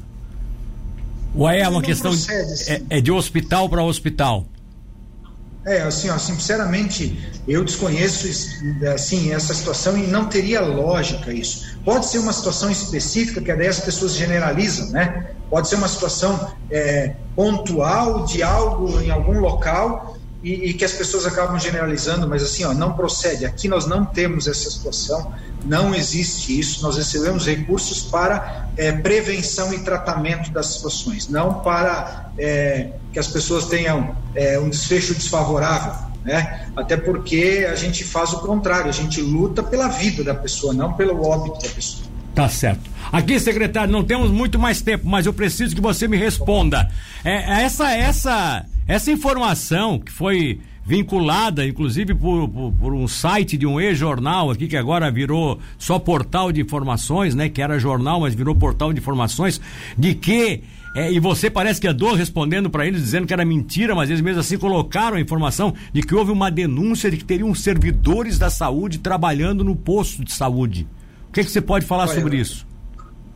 Ou 1.36 1.48
é 1.48 1.70
uma 1.70 1.82
questão 1.82 2.12
procede, 2.12 2.66
de, 2.66 2.72
é, 2.72 2.82
é 2.98 3.02
de 3.02 3.12
hospital 3.12 3.70
para 3.70 3.84
hospital? 3.84 4.48
É, 5.64 5.82
assim, 5.84 6.10
ó, 6.10 6.18
sinceramente, 6.18 7.32
eu 7.48 7.64
desconheço 7.64 8.28
assim, 8.94 9.32
essa 9.32 9.54
situação 9.54 9.96
e 9.96 10.08
não 10.08 10.26
teria 10.26 10.60
lógica 10.60 11.32
isso. 11.32 11.78
Pode 11.86 12.08
ser 12.08 12.18
uma 12.18 12.34
situação 12.34 12.72
específica, 12.72 13.40
que 13.42 13.54
daí 13.54 13.68
as 13.68 13.80
pessoas 13.80 14.14
generalizam, 14.14 14.90
né? 14.90 15.32
Pode 15.52 15.68
ser 15.68 15.76
uma 15.76 15.88
situação 15.88 16.52
é, 16.70 17.14
pontual 17.36 18.26
de 18.26 18.42
algo 18.42 19.00
em 19.02 19.12
algum 19.12 19.40
local 19.40 20.18
e, 20.44 20.70
e, 20.70 20.74
que 20.74 20.84
as 20.84 20.94
pessoas 20.94 21.28
acabam 21.28 21.60
generalizando, 21.60 22.28
mas 22.28 22.42
assim, 22.42 22.64
ó, 22.64 22.74
não 22.74 22.94
procede. 22.94 23.46
Aqui 23.46 23.68
nós 23.68 23.86
não 23.86 24.04
temos 24.04 24.48
essa 24.48 24.72
situação, 24.72 25.32
não 25.64 25.94
existe 25.94 26.58
isso. 26.58 26.82
Nós 26.82 26.98
recebemos 26.98 27.46
recursos 27.46 28.02
para 28.02 28.68
é, 28.76 28.92
prevenção 28.92 29.72
e 29.72 29.80
tratamento 29.80 30.50
das 30.52 30.68
situações, 30.68 31.28
não 31.28 31.56
para 31.56 32.21
é, 32.42 32.90
que 33.14 33.20
as 33.20 33.28
pessoas 33.28 33.68
tenham 33.68 34.16
é, 34.36 34.60
um 34.60 34.70
desfecho 34.70 35.14
desfavorável. 35.14 36.12
Né? 36.24 36.68
Até 36.76 36.98
porque 36.98 37.68
a 37.70 37.76
gente 37.76 38.04
faz 38.04 38.34
o 38.34 38.40
contrário, 38.40 38.90
a 38.90 38.94
gente 38.94 39.22
luta 39.22 39.64
pela 39.64 39.88
vida 39.88 40.24
da 40.24 40.36
pessoa, 40.36 40.74
não 40.74 40.94
pelo 40.94 41.24
óbito 41.26 41.66
da 41.66 41.74
pessoa. 41.74 42.10
Tá 42.34 42.48
certo. 42.48 42.90
Aqui, 43.12 43.40
secretário, 43.40 43.92
não 43.92 44.04
temos 44.04 44.32
muito 44.32 44.58
mais 44.58 44.82
tempo, 44.82 45.06
mas 45.08 45.26
eu 45.26 45.34
preciso 45.34 45.76
que 45.76 45.82
você 45.82 46.08
me 46.08 46.18
responda. 46.18 46.90
É, 47.24 47.64
essa, 47.64 47.92
essa 47.92 48.66
essa 48.88 49.12
informação 49.12 50.00
que 50.00 50.12
foi 50.12 50.60
vinculada, 50.86 51.66
inclusive, 51.66 52.14
por, 52.14 52.48
por, 52.50 52.72
por 52.74 52.94
um 52.94 53.08
site 53.08 53.58
de 53.58 53.66
um 53.68 53.80
e-jornal 53.80 54.52
aqui, 54.52 54.68
que 54.68 54.78
agora 54.78 55.12
virou 55.12 55.60
só 55.78 56.00
portal 56.00 56.52
de 56.52 56.62
informações, 56.62 57.36
né? 57.36 57.50
Que 57.50 57.62
era 57.62 57.80
jornal, 57.80 58.22
mas 58.22 58.34
virou 58.34 58.56
portal 58.56 58.92
de 58.92 59.00
informações, 59.00 59.62
de 59.98 60.14
que. 60.16 60.62
É, 60.94 61.10
e 61.10 61.22
você 61.22 61.50
parece 61.50 61.80
que 61.80 61.88
andou 61.88 62.14
respondendo 62.14 62.70
para 62.70 62.86
eles 62.86 63.02
dizendo 63.02 63.26
que 63.26 63.32
era 63.32 63.46
mentira, 63.46 63.96
mas 63.96 64.10
eles 64.10 64.22
mesmo 64.22 64.42
assim 64.42 64.58
colocaram 64.58 65.16
a 65.16 65.22
informação 65.22 65.74
de 65.94 66.02
que 66.02 66.14
houve 66.14 66.32
uma 66.32 66.52
denúncia 66.52 67.10
de 67.10 67.16
que 67.16 67.24
teriam 67.24 67.56
servidores 67.56 68.38
da 68.38 68.50
saúde 68.50 68.98
trabalhando 68.98 69.64
no 69.64 69.74
posto 69.74 70.26
de 70.26 70.34
saúde. 70.34 70.86
O 71.30 71.32
que, 71.32 71.46
que 71.46 71.50
você 71.50 71.62
pode 71.62 71.86
falar 71.86 72.10
Olha, 72.10 72.20
sobre 72.20 72.36
isso? 72.36 72.68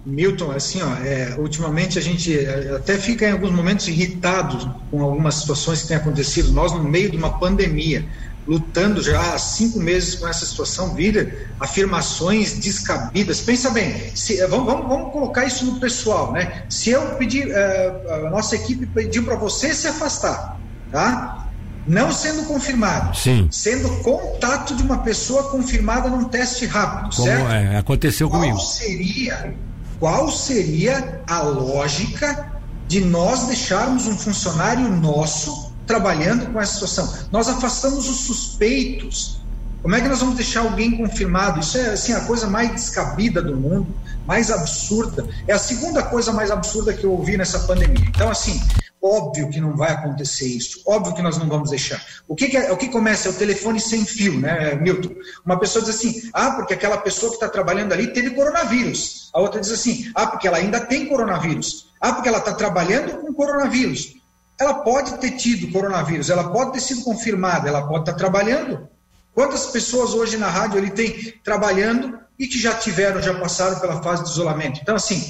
Milton, 0.06 0.51
assim, 0.51 0.82
ó, 0.82 0.95
é, 1.03 1.36
ultimamente 1.38 1.97
a 1.97 2.01
gente 2.01 2.38
é, 2.38 2.76
até 2.76 2.97
fica 2.97 3.28
em 3.28 3.32
alguns 3.32 3.51
momentos 3.51 3.88
irritado 3.88 4.76
com 4.91 5.01
algumas 5.01 5.36
situações 5.36 5.82
que 5.82 5.88
têm 5.88 5.97
acontecido. 5.97 6.51
Nós, 6.51 6.72
no 6.72 6.84
meio 6.84 7.10
de 7.10 7.18
uma 7.18 7.39
pandemia, 7.39 8.06
lutando 8.47 9.01
já 9.01 9.34
há 9.34 9.38
cinco 9.39 9.80
meses 9.80 10.14
com 10.16 10.28
essa 10.28 10.45
situação, 10.45 10.93
vira 10.93 11.47
afirmações 11.60 12.53
descabidas. 12.53 13.41
Pensa 13.41 13.72
bem, 13.72 14.16
se, 14.16 14.39
é, 14.39 14.47
vamos, 14.47 14.68
vamos, 14.68 14.88
vamos, 14.88 15.12
colocar 15.12 15.45
isso 15.45 15.66
no 15.66 15.80
pessoal, 15.80 16.32
né? 16.32 16.66
Se 16.70 16.91
eu 16.91 17.01
pedir, 17.16 17.47
uh, 17.47 18.28
a 18.28 18.30
nossa 18.30 18.56
equipe 18.56 18.86
pediu 18.86 19.24
para 19.24 19.36
você 19.36 19.74
se 19.74 19.88
afastar, 19.88 20.60
tá? 20.91 21.49
Não 21.88 22.12
sendo 22.12 22.43
confirmado, 22.45 23.16
Sim. 23.16 23.47
sendo 23.51 23.89
contato 24.01 24.76
de 24.76 24.82
uma 24.82 24.99
pessoa 24.99 25.51
confirmada 25.51 26.10
num 26.10 26.26
teste 26.26 26.66
rápido, 26.66 27.16
Como 27.16 27.28
certo? 27.28 27.51
É, 27.51 27.78
aconteceu 27.78 28.28
Qual 28.28 28.41
comigo. 28.41 28.60
seria 28.60 29.53
qual 30.00 30.30
seria 30.32 31.22
a 31.28 31.41
lógica 31.41 32.52
de 32.88 33.02
nós 33.02 33.48
deixarmos 33.48 34.06
um 34.08 34.18
funcionário 34.18 34.89
nosso 34.89 35.74
trabalhando 35.88 36.52
com 36.52 36.60
essa 36.60 36.74
situação? 36.74 37.28
Nós 37.32 37.48
afastamos 37.48 38.10
os 38.10 38.18
suspeitos. 38.22 39.39
Como 39.82 39.96
é 39.96 40.02
que 40.02 40.08
nós 40.08 40.20
vamos 40.20 40.36
deixar 40.36 40.62
alguém 40.62 40.98
confirmado? 40.98 41.60
Isso 41.60 41.78
é 41.78 41.91
assim 41.91 42.14
a 42.14 42.22
coisa 42.22 42.48
mais 42.48 42.72
descabida 42.72 43.41
do 43.41 43.56
mundo, 43.56 43.88
mais 44.26 44.50
absurda. 44.50 45.28
É 45.48 45.54
a 45.54 45.60
segunda 45.60 46.02
coisa 46.04 46.32
mais 46.34 46.50
absurda 46.50 46.93
que 46.93 47.04
eu 47.04 47.12
ouvi 47.12 47.38
nessa 47.38 47.60
pandemia. 47.60 48.06
Então, 48.10 48.30
assim, 48.30 48.60
Óbvio 49.08 49.51
que 49.51 49.62
não 49.62 49.78
vai 49.78 49.91
acontecer 49.91 50.47
isso. 50.47 50.82
Óbvio 50.84 51.14
que 51.14 51.22
nós 51.22 51.38
não 51.38 51.47
vamos 51.47 51.70
deixar. 51.70 52.03
O 52.28 52.36
que, 52.36 52.47
que 52.47 52.58
é, 52.58 52.72
o 52.72 52.78
que 52.78 52.89
começa 52.89 53.28
é 53.28 53.32
o 53.32 53.36
telefone 53.36 53.80
sem 53.80 54.03
fio, 54.03 54.39
né, 54.39 54.74
Milton? 54.74 55.14
Uma 55.45 55.60
pessoa 55.60 55.86
diz 55.86 55.93
assim: 55.93 56.28
ah, 56.34 56.53
porque 56.53 56.74
aquela 56.74 56.97
pessoa 56.97 57.30
que 57.30 57.36
está 57.36 57.47
trabalhando 57.47 57.93
ali 57.93 58.08
teve 58.08 58.32
coronavírus. 58.32 59.30
A 59.32 59.39
outra 59.39 59.62
diz 59.62 59.70
assim: 59.70 60.12
ah, 60.16 60.26
porque 60.26 60.47
ela 60.47 60.58
ainda 60.58 60.80
tem 60.80 61.06
coronavírus. 61.06 61.93
Ah, 62.01 62.14
porque 62.14 62.28
ela 62.28 62.39
está 62.39 62.56
trabalhando 62.56 63.20
com 63.20 63.32
coronavírus. 63.32 64.16
Ela 64.60 64.74
pode 64.74 65.20
ter 65.20 65.32
tido 65.34 65.72
coronavírus, 65.72 66.32
ela 66.32 66.49
pode 66.49 66.74
ter 66.74 66.80
sido 66.80 67.03
confirmada, 67.03 67.70
ela 67.70 67.86
pode 67.86 67.99
estar 67.99 68.14
tá 68.14 68.18
trabalhando. 68.18 68.89
Quantas 69.36 69.68
pessoas 69.68 70.16
hoje 70.16 70.36
na 70.36 70.49
rádio 70.49 70.80
ele 70.80 70.89
tem 70.89 71.32
trabalhando 71.43 72.18
e 72.39 72.47
que 72.47 72.58
já 72.58 72.74
tiveram, 72.74 73.22
já 73.22 73.36
passaram 73.36 73.80
pela 73.80 74.01
fase 74.01 74.24
de 74.24 74.32
isolamento? 74.32 74.80
Então, 74.82 74.95
assim, 74.95 75.24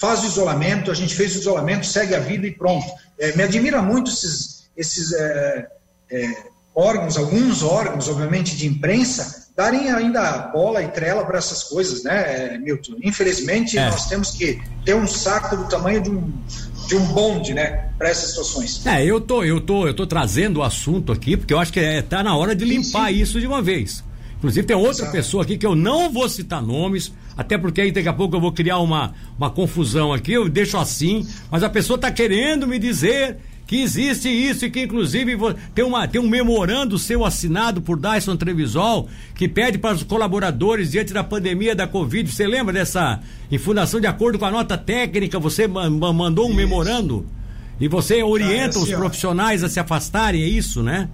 faz 0.00 0.22
o 0.22 0.26
isolamento, 0.26 0.90
a 0.90 0.94
gente 0.94 1.14
fez 1.14 1.36
o 1.36 1.40
isolamento, 1.40 1.86
segue 1.86 2.14
a 2.14 2.18
vida 2.18 2.46
e 2.46 2.50
pronto. 2.50 2.86
É, 3.18 3.36
me 3.36 3.42
admira 3.42 3.82
muito 3.82 4.10
esses, 4.10 4.70
esses 4.74 5.12
é, 5.12 5.68
é, 6.10 6.44
órgãos, 6.74 7.18
alguns 7.18 7.62
órgãos, 7.62 8.08
obviamente, 8.08 8.56
de 8.56 8.66
imprensa, 8.66 9.48
darem 9.54 9.90
ainda 9.90 10.48
bola 10.54 10.82
e 10.82 10.88
trela 10.88 11.22
para 11.26 11.36
essas 11.36 11.64
coisas, 11.64 12.02
né, 12.02 12.56
Milton? 12.58 12.96
Infelizmente, 13.02 13.76
é. 13.76 13.90
nós 13.90 14.06
temos 14.06 14.30
que 14.30 14.58
ter 14.86 14.94
um 14.94 15.06
saco 15.06 15.54
do 15.54 15.68
tamanho 15.68 16.00
de 16.00 16.10
um, 16.10 16.32
de 16.88 16.96
um 16.96 17.04
bonde, 17.12 17.52
né, 17.52 17.90
para 17.98 18.08
essas 18.08 18.30
situações. 18.30 18.86
É, 18.86 19.04
eu 19.04 19.20
tô, 19.20 19.44
eu 19.44 19.60
tô, 19.60 19.86
eu 19.86 19.92
tô 19.92 20.06
trazendo 20.06 20.60
o 20.60 20.62
assunto 20.62 21.12
aqui 21.12 21.36
porque 21.36 21.52
eu 21.52 21.58
acho 21.58 21.74
que 21.74 21.80
é, 21.80 22.00
tá 22.00 22.22
na 22.22 22.34
hora 22.34 22.56
de 22.56 22.64
limpar 22.64 23.08
sim, 23.08 23.16
sim. 23.16 23.20
isso 23.20 23.38
de 23.38 23.46
uma 23.46 23.60
vez. 23.60 24.02
Inclusive 24.40 24.66
tem 24.66 24.76
outra 24.76 25.02
Exato. 25.02 25.12
pessoa 25.12 25.42
aqui 25.42 25.58
que 25.58 25.66
eu 25.66 25.76
não 25.76 26.10
vou 26.10 26.26
citar 26.26 26.62
nomes, 26.62 27.12
até 27.36 27.58
porque 27.58 27.82
aí 27.82 27.92
daqui 27.92 28.08
a 28.08 28.12
pouco 28.12 28.34
eu 28.34 28.40
vou 28.40 28.52
criar 28.52 28.78
uma, 28.78 29.12
uma 29.36 29.50
confusão 29.50 30.14
aqui, 30.14 30.32
eu 30.32 30.48
deixo 30.48 30.78
assim, 30.78 31.28
mas 31.50 31.62
a 31.62 31.68
pessoa 31.68 31.96
está 31.96 32.10
querendo 32.10 32.66
me 32.66 32.78
dizer 32.78 33.36
que 33.66 33.82
existe 33.82 34.30
isso 34.30 34.64
e 34.64 34.70
que 34.70 34.82
inclusive 34.82 35.36
tem, 35.74 35.84
uma, 35.84 36.08
tem 36.08 36.18
um 36.18 36.28
memorando 36.28 36.98
seu 36.98 37.22
assinado 37.22 37.82
por 37.82 38.00
Dyson 38.00 38.34
Trevisol 38.34 39.08
que 39.34 39.46
pede 39.46 39.76
para 39.76 39.94
os 39.94 40.02
colaboradores 40.02 40.90
diante 40.90 41.12
da 41.12 41.22
pandemia 41.22 41.76
da 41.76 41.86
Covid. 41.86 42.32
Você 42.32 42.46
lembra 42.46 42.72
dessa 42.72 43.20
em 43.52 43.58
fundação 43.58 44.00
de 44.00 44.06
acordo 44.06 44.38
com 44.38 44.46
a 44.46 44.50
nota 44.50 44.78
técnica, 44.78 45.38
você 45.38 45.68
mandou 45.68 46.46
um 46.46 46.48
isso. 46.48 46.56
memorando 46.56 47.26
e 47.78 47.88
você 47.88 48.22
orienta 48.22 48.54
ah, 48.54 48.64
é 48.64 48.68
assim, 48.68 48.80
os 48.80 48.90
profissionais 48.90 49.62
ó. 49.62 49.66
a 49.66 49.68
se 49.68 49.78
afastarem, 49.78 50.42
é 50.42 50.48
isso, 50.48 50.82
né? 50.82 51.08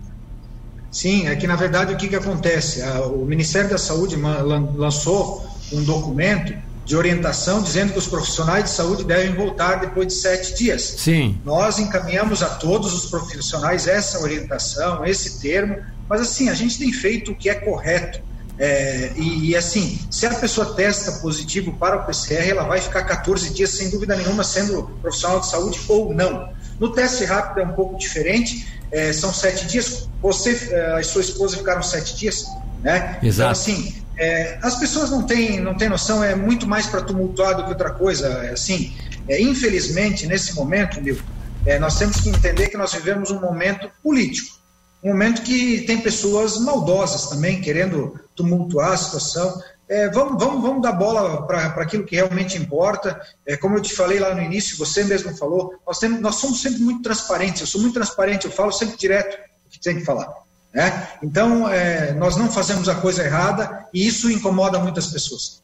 Sim, 0.90 1.28
é 1.28 1.36
que 1.36 1.46
na 1.46 1.56
verdade 1.56 1.92
o 1.92 1.96
que, 1.96 2.08
que 2.08 2.16
acontece? 2.16 2.82
O 2.82 3.24
Ministério 3.24 3.70
da 3.70 3.78
Saúde 3.78 4.16
lançou 4.16 5.46
um 5.72 5.82
documento 5.82 6.54
de 6.86 6.96
orientação 6.96 7.60
dizendo 7.60 7.92
que 7.92 7.98
os 7.98 8.06
profissionais 8.06 8.64
de 8.64 8.70
saúde 8.70 9.02
devem 9.02 9.34
voltar 9.34 9.80
depois 9.80 10.06
de 10.06 10.14
sete 10.14 10.54
dias. 10.54 10.82
Sim. 10.82 11.38
Nós 11.44 11.80
encaminhamos 11.80 12.44
a 12.44 12.48
todos 12.48 12.94
os 12.94 13.10
profissionais 13.10 13.88
essa 13.88 14.20
orientação, 14.20 15.04
esse 15.04 15.40
termo, 15.40 15.78
mas 16.08 16.20
assim, 16.20 16.48
a 16.48 16.54
gente 16.54 16.78
tem 16.78 16.92
feito 16.92 17.32
o 17.32 17.34
que 17.34 17.50
é 17.50 17.54
correto. 17.54 18.20
É, 18.58 19.12
e, 19.16 19.50
e, 19.50 19.56
assim, 19.56 19.98
se 20.10 20.24
a 20.24 20.34
pessoa 20.34 20.74
testa 20.74 21.12
positivo 21.20 21.72
para 21.72 21.96
o 21.96 22.06
PCR, 22.06 22.48
ela 22.48 22.62
vai 22.62 22.80
ficar 22.80 23.02
14 23.02 23.52
dias, 23.52 23.70
sem 23.70 23.90
dúvida 23.90 24.16
nenhuma, 24.16 24.42
sendo 24.44 24.84
profissional 25.02 25.40
de 25.40 25.50
saúde 25.50 25.78
ou 25.88 26.14
não. 26.14 26.48
No 26.80 26.92
teste 26.92 27.24
rápido 27.24 27.60
é 27.60 27.64
um 27.64 27.72
pouco 27.72 27.96
diferente, 27.96 28.66
é, 28.90 29.12
são 29.12 29.32
sete 29.32 29.66
dias, 29.66 30.08
você 30.20 30.70
é, 30.72 31.00
e 31.00 31.04
sua 31.04 31.22
esposa 31.22 31.56
ficaram 31.56 31.82
sete 31.82 32.16
dias, 32.16 32.46
né? 32.82 33.18
Exato. 33.22 33.26
Então, 33.26 33.50
assim, 33.50 34.02
é, 34.18 34.58
as 34.62 34.76
pessoas 34.76 35.10
não 35.10 35.22
têm, 35.22 35.60
não 35.60 35.76
têm 35.76 35.88
noção, 35.88 36.22
é 36.22 36.34
muito 36.34 36.66
mais 36.66 36.86
para 36.86 37.02
tumultuar 37.02 37.56
do 37.56 37.64
que 37.64 37.70
outra 37.70 37.90
coisa. 37.90 38.28
É, 38.44 38.50
assim, 38.50 38.94
é, 39.28 39.40
infelizmente, 39.40 40.26
nesse 40.26 40.54
momento, 40.54 41.00
Milton, 41.00 41.22
é, 41.66 41.78
nós 41.78 41.98
temos 41.98 42.20
que 42.20 42.28
entender 42.28 42.68
que 42.68 42.76
nós 42.76 42.92
vivemos 42.92 43.30
um 43.30 43.40
momento 43.40 43.90
político, 44.02 44.56
um 45.02 45.08
momento 45.08 45.42
que 45.42 45.82
tem 45.82 46.00
pessoas 46.00 46.58
maldosas 46.58 47.28
também 47.28 47.60
querendo 47.60 48.18
tumultuar 48.34 48.92
a 48.92 48.96
situação. 48.96 49.60
É, 49.88 50.08
vamos, 50.08 50.42
vamos, 50.42 50.62
vamos 50.62 50.82
dar 50.82 50.92
bola 50.92 51.46
para 51.46 51.82
aquilo 51.82 52.04
que 52.04 52.16
realmente 52.16 52.58
importa. 52.58 53.20
É, 53.46 53.56
como 53.56 53.76
eu 53.76 53.82
te 53.82 53.94
falei 53.94 54.18
lá 54.18 54.34
no 54.34 54.42
início, 54.42 54.76
você 54.76 55.04
mesmo 55.04 55.36
falou, 55.36 55.74
nós, 55.86 55.98
temos, 55.98 56.20
nós 56.20 56.36
somos 56.36 56.60
sempre 56.60 56.80
muito 56.80 57.02
transparentes. 57.02 57.60
Eu 57.60 57.66
sou 57.66 57.80
muito 57.80 57.94
transparente, 57.94 58.46
eu 58.46 58.50
falo 58.50 58.72
sempre 58.72 58.96
direto 58.96 59.38
o 59.66 59.70
que 59.70 59.80
tem 59.80 59.96
que 59.96 60.04
falar. 60.04 60.28
Né? 60.74 61.08
Então, 61.22 61.68
é, 61.68 62.12
nós 62.12 62.36
não 62.36 62.50
fazemos 62.50 62.88
a 62.88 62.96
coisa 62.96 63.24
errada 63.24 63.86
e 63.94 64.06
isso 64.06 64.30
incomoda 64.30 64.78
muitas 64.78 65.06
pessoas. 65.06 65.62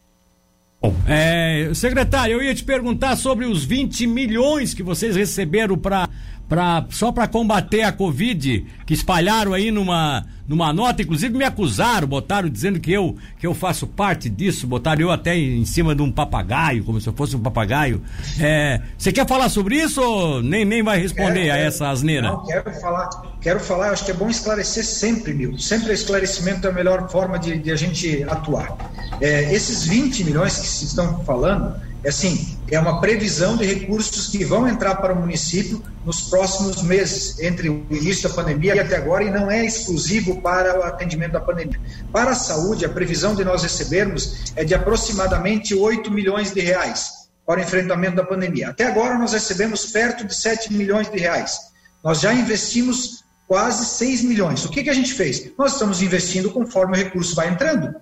Bom, 0.80 0.94
é, 1.06 1.70
secretário, 1.74 2.34
eu 2.34 2.42
ia 2.42 2.54
te 2.54 2.64
perguntar 2.64 3.14
sobre 3.14 3.44
os 3.44 3.64
20 3.64 4.04
milhões 4.06 4.74
que 4.74 4.82
vocês 4.82 5.14
receberam 5.14 5.78
para 5.78 6.08
pra, 6.52 6.84
só 6.90 7.10
para 7.10 7.26
combater 7.26 7.80
a 7.80 7.90
Covid, 7.90 8.66
que 8.84 8.92
espalharam 8.92 9.54
aí 9.54 9.70
numa, 9.70 10.22
numa 10.46 10.70
nota, 10.70 11.00
inclusive 11.00 11.34
me 11.34 11.44
acusaram, 11.44 12.06
botaram 12.06 12.46
dizendo 12.46 12.78
que 12.78 12.92
eu, 12.92 13.16
que 13.38 13.46
eu 13.46 13.54
faço 13.54 13.86
parte 13.86 14.28
disso, 14.28 14.66
botaram 14.66 15.00
eu 15.00 15.10
até 15.10 15.34
em 15.34 15.64
cima 15.64 15.94
de 15.94 16.02
um 16.02 16.12
papagaio, 16.12 16.84
como 16.84 17.00
se 17.00 17.08
eu 17.08 17.14
fosse 17.14 17.34
um 17.34 17.40
papagaio. 17.40 18.02
É, 18.38 18.82
você 18.98 19.10
quer 19.10 19.26
falar 19.26 19.48
sobre 19.48 19.76
isso 19.76 20.02
ou 20.02 20.42
nem, 20.42 20.62
nem 20.62 20.82
vai 20.82 21.00
responder 21.00 21.44
quero, 21.44 21.54
a 21.54 21.56
essa 21.56 21.88
asneira? 21.88 22.28
Não, 22.28 22.44
quero 22.44 22.70
falar, 22.82 23.08
quero 23.40 23.60
falar, 23.60 23.90
acho 23.92 24.04
que 24.04 24.10
é 24.10 24.14
bom 24.14 24.28
esclarecer 24.28 24.84
sempre, 24.84 25.32
Milton. 25.32 25.56
Sempre 25.56 25.88
o 25.88 25.94
esclarecimento 25.94 26.66
é 26.66 26.70
a 26.70 26.74
melhor 26.74 27.08
forma 27.08 27.38
de, 27.38 27.56
de 27.56 27.72
a 27.72 27.76
gente 27.76 28.24
atuar. 28.24 28.76
É, 29.22 29.54
esses 29.54 29.86
20 29.86 30.24
milhões 30.24 30.58
que 30.58 30.66
se 30.66 30.84
estão 30.84 31.24
falando, 31.24 31.74
é 32.04 32.10
assim, 32.10 32.58
é 32.74 32.80
uma 32.80 33.00
previsão 33.00 33.54
de 33.54 33.66
recursos 33.66 34.28
que 34.28 34.44
vão 34.44 34.66
entrar 34.66 34.94
para 34.94 35.12
o 35.12 35.20
município 35.20 35.82
nos 36.06 36.22
próximos 36.22 36.82
meses, 36.82 37.38
entre 37.38 37.68
o 37.68 37.86
início 37.90 38.26
da 38.26 38.34
pandemia 38.34 38.74
e 38.74 38.80
até 38.80 38.96
agora, 38.96 39.24
e 39.24 39.30
não 39.30 39.50
é 39.50 39.62
exclusivo 39.64 40.40
para 40.40 40.80
o 40.80 40.82
atendimento 40.82 41.32
da 41.32 41.40
pandemia. 41.40 41.78
Para 42.10 42.30
a 42.30 42.34
saúde, 42.34 42.86
a 42.86 42.88
previsão 42.88 43.34
de 43.34 43.44
nós 43.44 43.62
recebermos 43.62 44.52
é 44.56 44.64
de 44.64 44.74
aproximadamente 44.74 45.74
8 45.74 46.10
milhões 46.10 46.50
de 46.50 46.60
reais 46.60 47.28
para 47.46 47.60
o 47.60 47.62
enfrentamento 47.62 48.16
da 48.16 48.24
pandemia. 48.24 48.70
Até 48.70 48.86
agora, 48.86 49.18
nós 49.18 49.34
recebemos 49.34 49.86
perto 49.86 50.26
de 50.26 50.34
7 50.34 50.72
milhões 50.72 51.10
de 51.10 51.18
reais. 51.18 51.58
Nós 52.02 52.20
já 52.20 52.32
investimos 52.32 53.22
quase 53.46 53.84
6 53.84 54.22
milhões. 54.22 54.64
O 54.64 54.70
que, 54.70 54.82
que 54.82 54.88
a 54.88 54.94
gente 54.94 55.12
fez? 55.12 55.52
Nós 55.58 55.74
estamos 55.74 56.00
investindo 56.00 56.50
conforme 56.50 56.96
o 56.96 57.04
recurso 57.04 57.34
vai 57.34 57.50
entrando. 57.50 57.94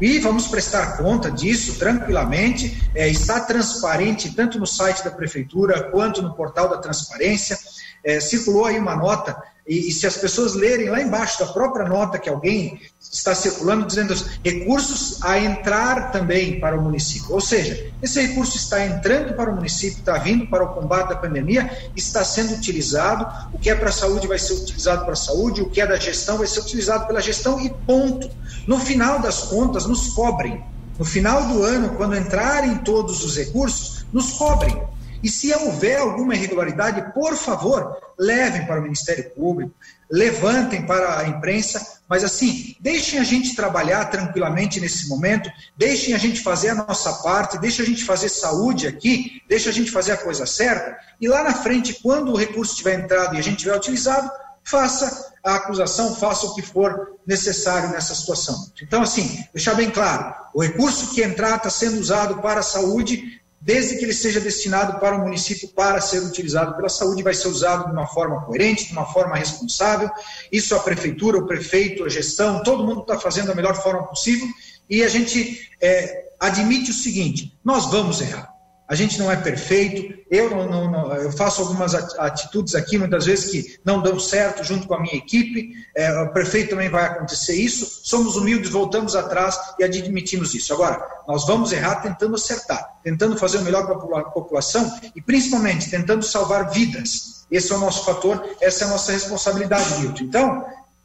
E 0.00 0.18
vamos 0.20 0.46
prestar 0.46 0.96
conta 0.96 1.30
disso 1.30 1.78
tranquilamente. 1.78 2.90
É, 2.94 3.08
está 3.08 3.40
transparente 3.40 4.34
tanto 4.34 4.58
no 4.58 4.66
site 4.66 5.04
da 5.04 5.10
Prefeitura 5.10 5.90
quanto 5.90 6.22
no 6.22 6.34
portal 6.34 6.68
da 6.68 6.78
Transparência. 6.78 7.58
É, 8.04 8.20
circulou 8.20 8.64
aí 8.64 8.78
uma 8.78 8.94
nota 8.94 9.36
e, 9.68 9.90
e, 9.90 9.92
se 9.92 10.06
as 10.06 10.16
pessoas 10.16 10.54
lerem 10.54 10.88
lá 10.88 11.02
embaixo 11.02 11.40
da 11.40 11.52
própria 11.52 11.86
nota 11.86 12.18
que 12.18 12.30
alguém 12.30 12.80
está 12.98 13.34
circulando, 13.34 13.86
dizendo 13.86 14.14
recursos 14.42 15.22
a 15.22 15.38
entrar 15.38 16.10
também 16.10 16.58
para 16.58 16.78
o 16.78 16.82
município. 16.82 17.34
Ou 17.34 17.40
seja, 17.40 17.92
esse 18.02 18.18
recurso 18.22 18.56
está 18.56 18.82
entrando 18.86 19.34
para 19.34 19.50
o 19.50 19.54
município, 19.54 19.98
está 19.98 20.16
vindo 20.16 20.46
para 20.46 20.64
o 20.64 20.72
combate 20.72 21.10
da 21.10 21.16
pandemia, 21.16 21.70
está 21.94 22.24
sendo 22.24 22.54
utilizado. 22.54 23.26
O 23.52 23.58
que 23.58 23.68
é 23.68 23.74
para 23.74 23.90
a 23.90 23.92
saúde 23.92 24.26
vai 24.26 24.38
ser 24.38 24.54
utilizado 24.54 25.04
para 25.04 25.12
a 25.12 25.16
saúde, 25.16 25.60
o 25.60 25.68
que 25.68 25.82
é 25.82 25.86
da 25.86 25.96
gestão 25.96 26.38
vai 26.38 26.46
ser 26.46 26.60
utilizado 26.60 27.06
pela 27.06 27.20
gestão 27.20 27.60
e 27.60 27.68
ponto. 27.68 28.30
No 28.68 28.78
final 28.78 29.18
das 29.18 29.44
contas, 29.44 29.86
nos 29.86 30.08
cobrem. 30.10 30.62
No 30.98 31.04
final 31.04 31.42
do 31.46 31.62
ano, 31.62 31.96
quando 31.96 32.14
entrarem 32.14 32.76
todos 32.76 33.24
os 33.24 33.34
recursos, 33.34 34.04
nos 34.12 34.32
cobrem. 34.32 34.78
E 35.22 35.28
se 35.30 35.50
houver 35.54 35.98
alguma 35.98 36.34
irregularidade, 36.34 37.14
por 37.14 37.34
favor, 37.34 37.96
levem 38.18 38.66
para 38.66 38.78
o 38.78 38.82
Ministério 38.82 39.30
Público, 39.30 39.72
levantem 40.10 40.84
para 40.84 41.18
a 41.18 41.26
imprensa, 41.26 42.00
mas 42.06 42.22
assim, 42.22 42.76
deixem 42.78 43.18
a 43.18 43.24
gente 43.24 43.56
trabalhar 43.56 44.04
tranquilamente 44.10 44.78
nesse 44.80 45.08
momento, 45.08 45.50
deixem 45.74 46.12
a 46.12 46.18
gente 46.18 46.42
fazer 46.42 46.68
a 46.68 46.74
nossa 46.74 47.10
parte, 47.22 47.58
deixem 47.58 47.86
a 47.86 47.88
gente 47.88 48.04
fazer 48.04 48.28
saúde 48.28 48.86
aqui, 48.86 49.42
deixem 49.48 49.70
a 49.70 49.74
gente 49.74 49.90
fazer 49.90 50.12
a 50.12 50.18
coisa 50.18 50.44
certa, 50.44 50.94
e 51.18 51.26
lá 51.26 51.42
na 51.42 51.54
frente, 51.54 51.94
quando 52.02 52.32
o 52.32 52.36
recurso 52.36 52.76
tiver 52.76 53.00
entrado 53.00 53.34
e 53.34 53.38
a 53.38 53.42
gente 53.42 53.60
tiver 53.60 53.74
utilizado, 53.74 54.30
faça 54.68 55.32
a 55.42 55.54
acusação, 55.54 56.14
faça 56.14 56.46
o 56.46 56.54
que 56.54 56.62
for 56.62 57.18
necessário 57.26 57.90
nessa 57.90 58.14
situação. 58.14 58.70
Então, 58.82 59.02
assim, 59.02 59.44
deixar 59.52 59.74
bem 59.74 59.90
claro, 59.90 60.34
o 60.54 60.62
recurso 60.62 61.14
que 61.14 61.22
entrar 61.22 61.56
está 61.56 61.70
sendo 61.70 61.98
usado 61.98 62.42
para 62.42 62.60
a 62.60 62.62
saúde, 62.62 63.40
desde 63.60 63.96
que 63.96 64.04
ele 64.04 64.12
seja 64.12 64.40
destinado 64.40 65.00
para 65.00 65.16
o 65.16 65.20
município 65.20 65.68
para 65.68 66.00
ser 66.00 66.20
utilizado 66.20 66.76
pela 66.76 66.88
saúde, 66.88 67.22
vai 67.22 67.34
ser 67.34 67.48
usado 67.48 67.86
de 67.86 67.92
uma 67.92 68.06
forma 68.06 68.44
coerente, 68.44 68.86
de 68.86 68.92
uma 68.92 69.06
forma 69.06 69.36
responsável. 69.36 70.10
Isso 70.52 70.74
a 70.74 70.80
prefeitura, 70.80 71.38
o 71.38 71.46
prefeito, 71.46 72.04
a 72.04 72.08
gestão, 72.08 72.62
todo 72.62 72.84
mundo 72.84 73.00
está 73.00 73.18
fazendo 73.18 73.48
da 73.48 73.54
melhor 73.54 73.74
forma 73.74 74.06
possível. 74.06 74.46
E 74.88 75.02
a 75.02 75.08
gente 75.08 75.70
é, 75.80 76.28
admite 76.38 76.90
o 76.90 76.94
seguinte: 76.94 77.58
nós 77.64 77.86
vamos 77.86 78.20
errar 78.20 78.57
a 78.88 78.94
gente 78.94 79.18
não 79.18 79.30
é 79.30 79.36
perfeito, 79.36 80.18
eu 80.30 80.48
não, 80.48 80.66
não, 80.66 80.90
não, 80.90 81.14
eu 81.14 81.30
faço 81.30 81.60
algumas 81.60 81.94
atitudes 81.94 82.74
aqui 82.74 82.96
muitas 82.96 83.26
vezes 83.26 83.50
que 83.50 83.78
não 83.84 84.00
dão 84.00 84.18
certo 84.18 84.64
junto 84.64 84.88
com 84.88 84.94
a 84.94 85.00
minha 85.00 85.14
equipe, 85.14 85.72
é, 85.94 86.24
prefeito 86.26 86.70
também 86.70 86.88
vai 86.88 87.04
acontecer 87.04 87.54
isso, 87.54 88.00
somos 88.02 88.34
humildes, 88.36 88.70
voltamos 88.70 89.14
atrás 89.14 89.58
e 89.78 89.84
admitimos 89.84 90.54
isso. 90.54 90.72
Agora, 90.72 91.06
nós 91.28 91.46
vamos 91.46 91.70
errar 91.70 91.96
tentando 91.96 92.34
acertar, 92.34 92.98
tentando 93.04 93.36
fazer 93.36 93.58
o 93.58 93.62
melhor 93.62 93.86
para 93.86 94.20
a 94.20 94.24
população 94.24 94.90
e 95.14 95.20
principalmente 95.20 95.90
tentando 95.90 96.24
salvar 96.24 96.70
vidas. 96.70 97.44
Esse 97.50 97.70
é 97.72 97.76
o 97.76 97.78
nosso 97.78 98.06
fator, 98.06 98.42
essa 98.58 98.84
é 98.84 98.86
a 98.86 98.90
nossa 98.90 99.12
responsabilidade, 99.12 100.00
Milton. 100.00 100.24
Então, 100.24 100.64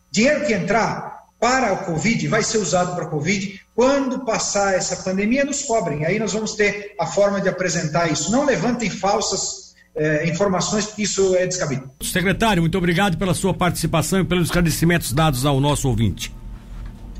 dinheiro 0.10 0.46
que 0.46 0.54
entrar, 0.54 1.14
para 1.44 1.74
o 1.74 1.78
Covid, 1.80 2.26
vai 2.30 2.42
ser 2.42 2.60
usado 2.60 2.96
para 2.96 3.04
o 3.04 3.10
Covid. 3.10 3.62
Quando 3.76 4.24
passar 4.24 4.76
essa 4.76 4.98
pandemia, 4.98 5.44
nos 5.44 5.64
cobrem. 5.64 6.06
Aí 6.06 6.20
nós 6.20 6.34
vamos 6.34 6.54
ter 6.54 6.94
a 7.00 7.06
forma 7.06 7.42
de 7.42 7.50
apresentar 7.50 8.12
isso. 8.12 8.32
Não 8.32 8.46
levantem 8.46 8.90
falsas 8.90 9.74
eh, 9.96 10.28
informações, 10.30 10.86
porque 10.86 11.04
isso 11.04 11.36
é 11.36 11.46
descabido. 11.48 11.90
Secretário, 12.02 12.62
muito 12.62 12.78
obrigado 12.78 13.18
pela 13.18 13.34
sua 13.34 13.54
participação 13.54 14.20
e 14.22 14.24
pelos 14.24 14.46
esclarecimentos 14.46 15.12
dados 15.12 15.46
ao 15.46 15.60
nosso 15.60 15.88
ouvinte. 15.88 16.34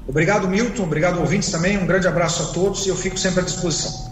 Obrigado, 0.08 0.48
Milton. 0.48 0.84
Obrigado, 0.84 1.20
ouvintes 1.20 1.50
também. 1.50 1.78
Um 1.78 1.86
grande 1.86 2.08
abraço 2.08 2.44
a 2.44 2.46
todos 2.48 2.86
e 2.86 2.90
eu 2.90 2.96
fico 2.96 3.18
sempre 3.18 3.42
à 3.42 3.44
disposição. 3.44 4.12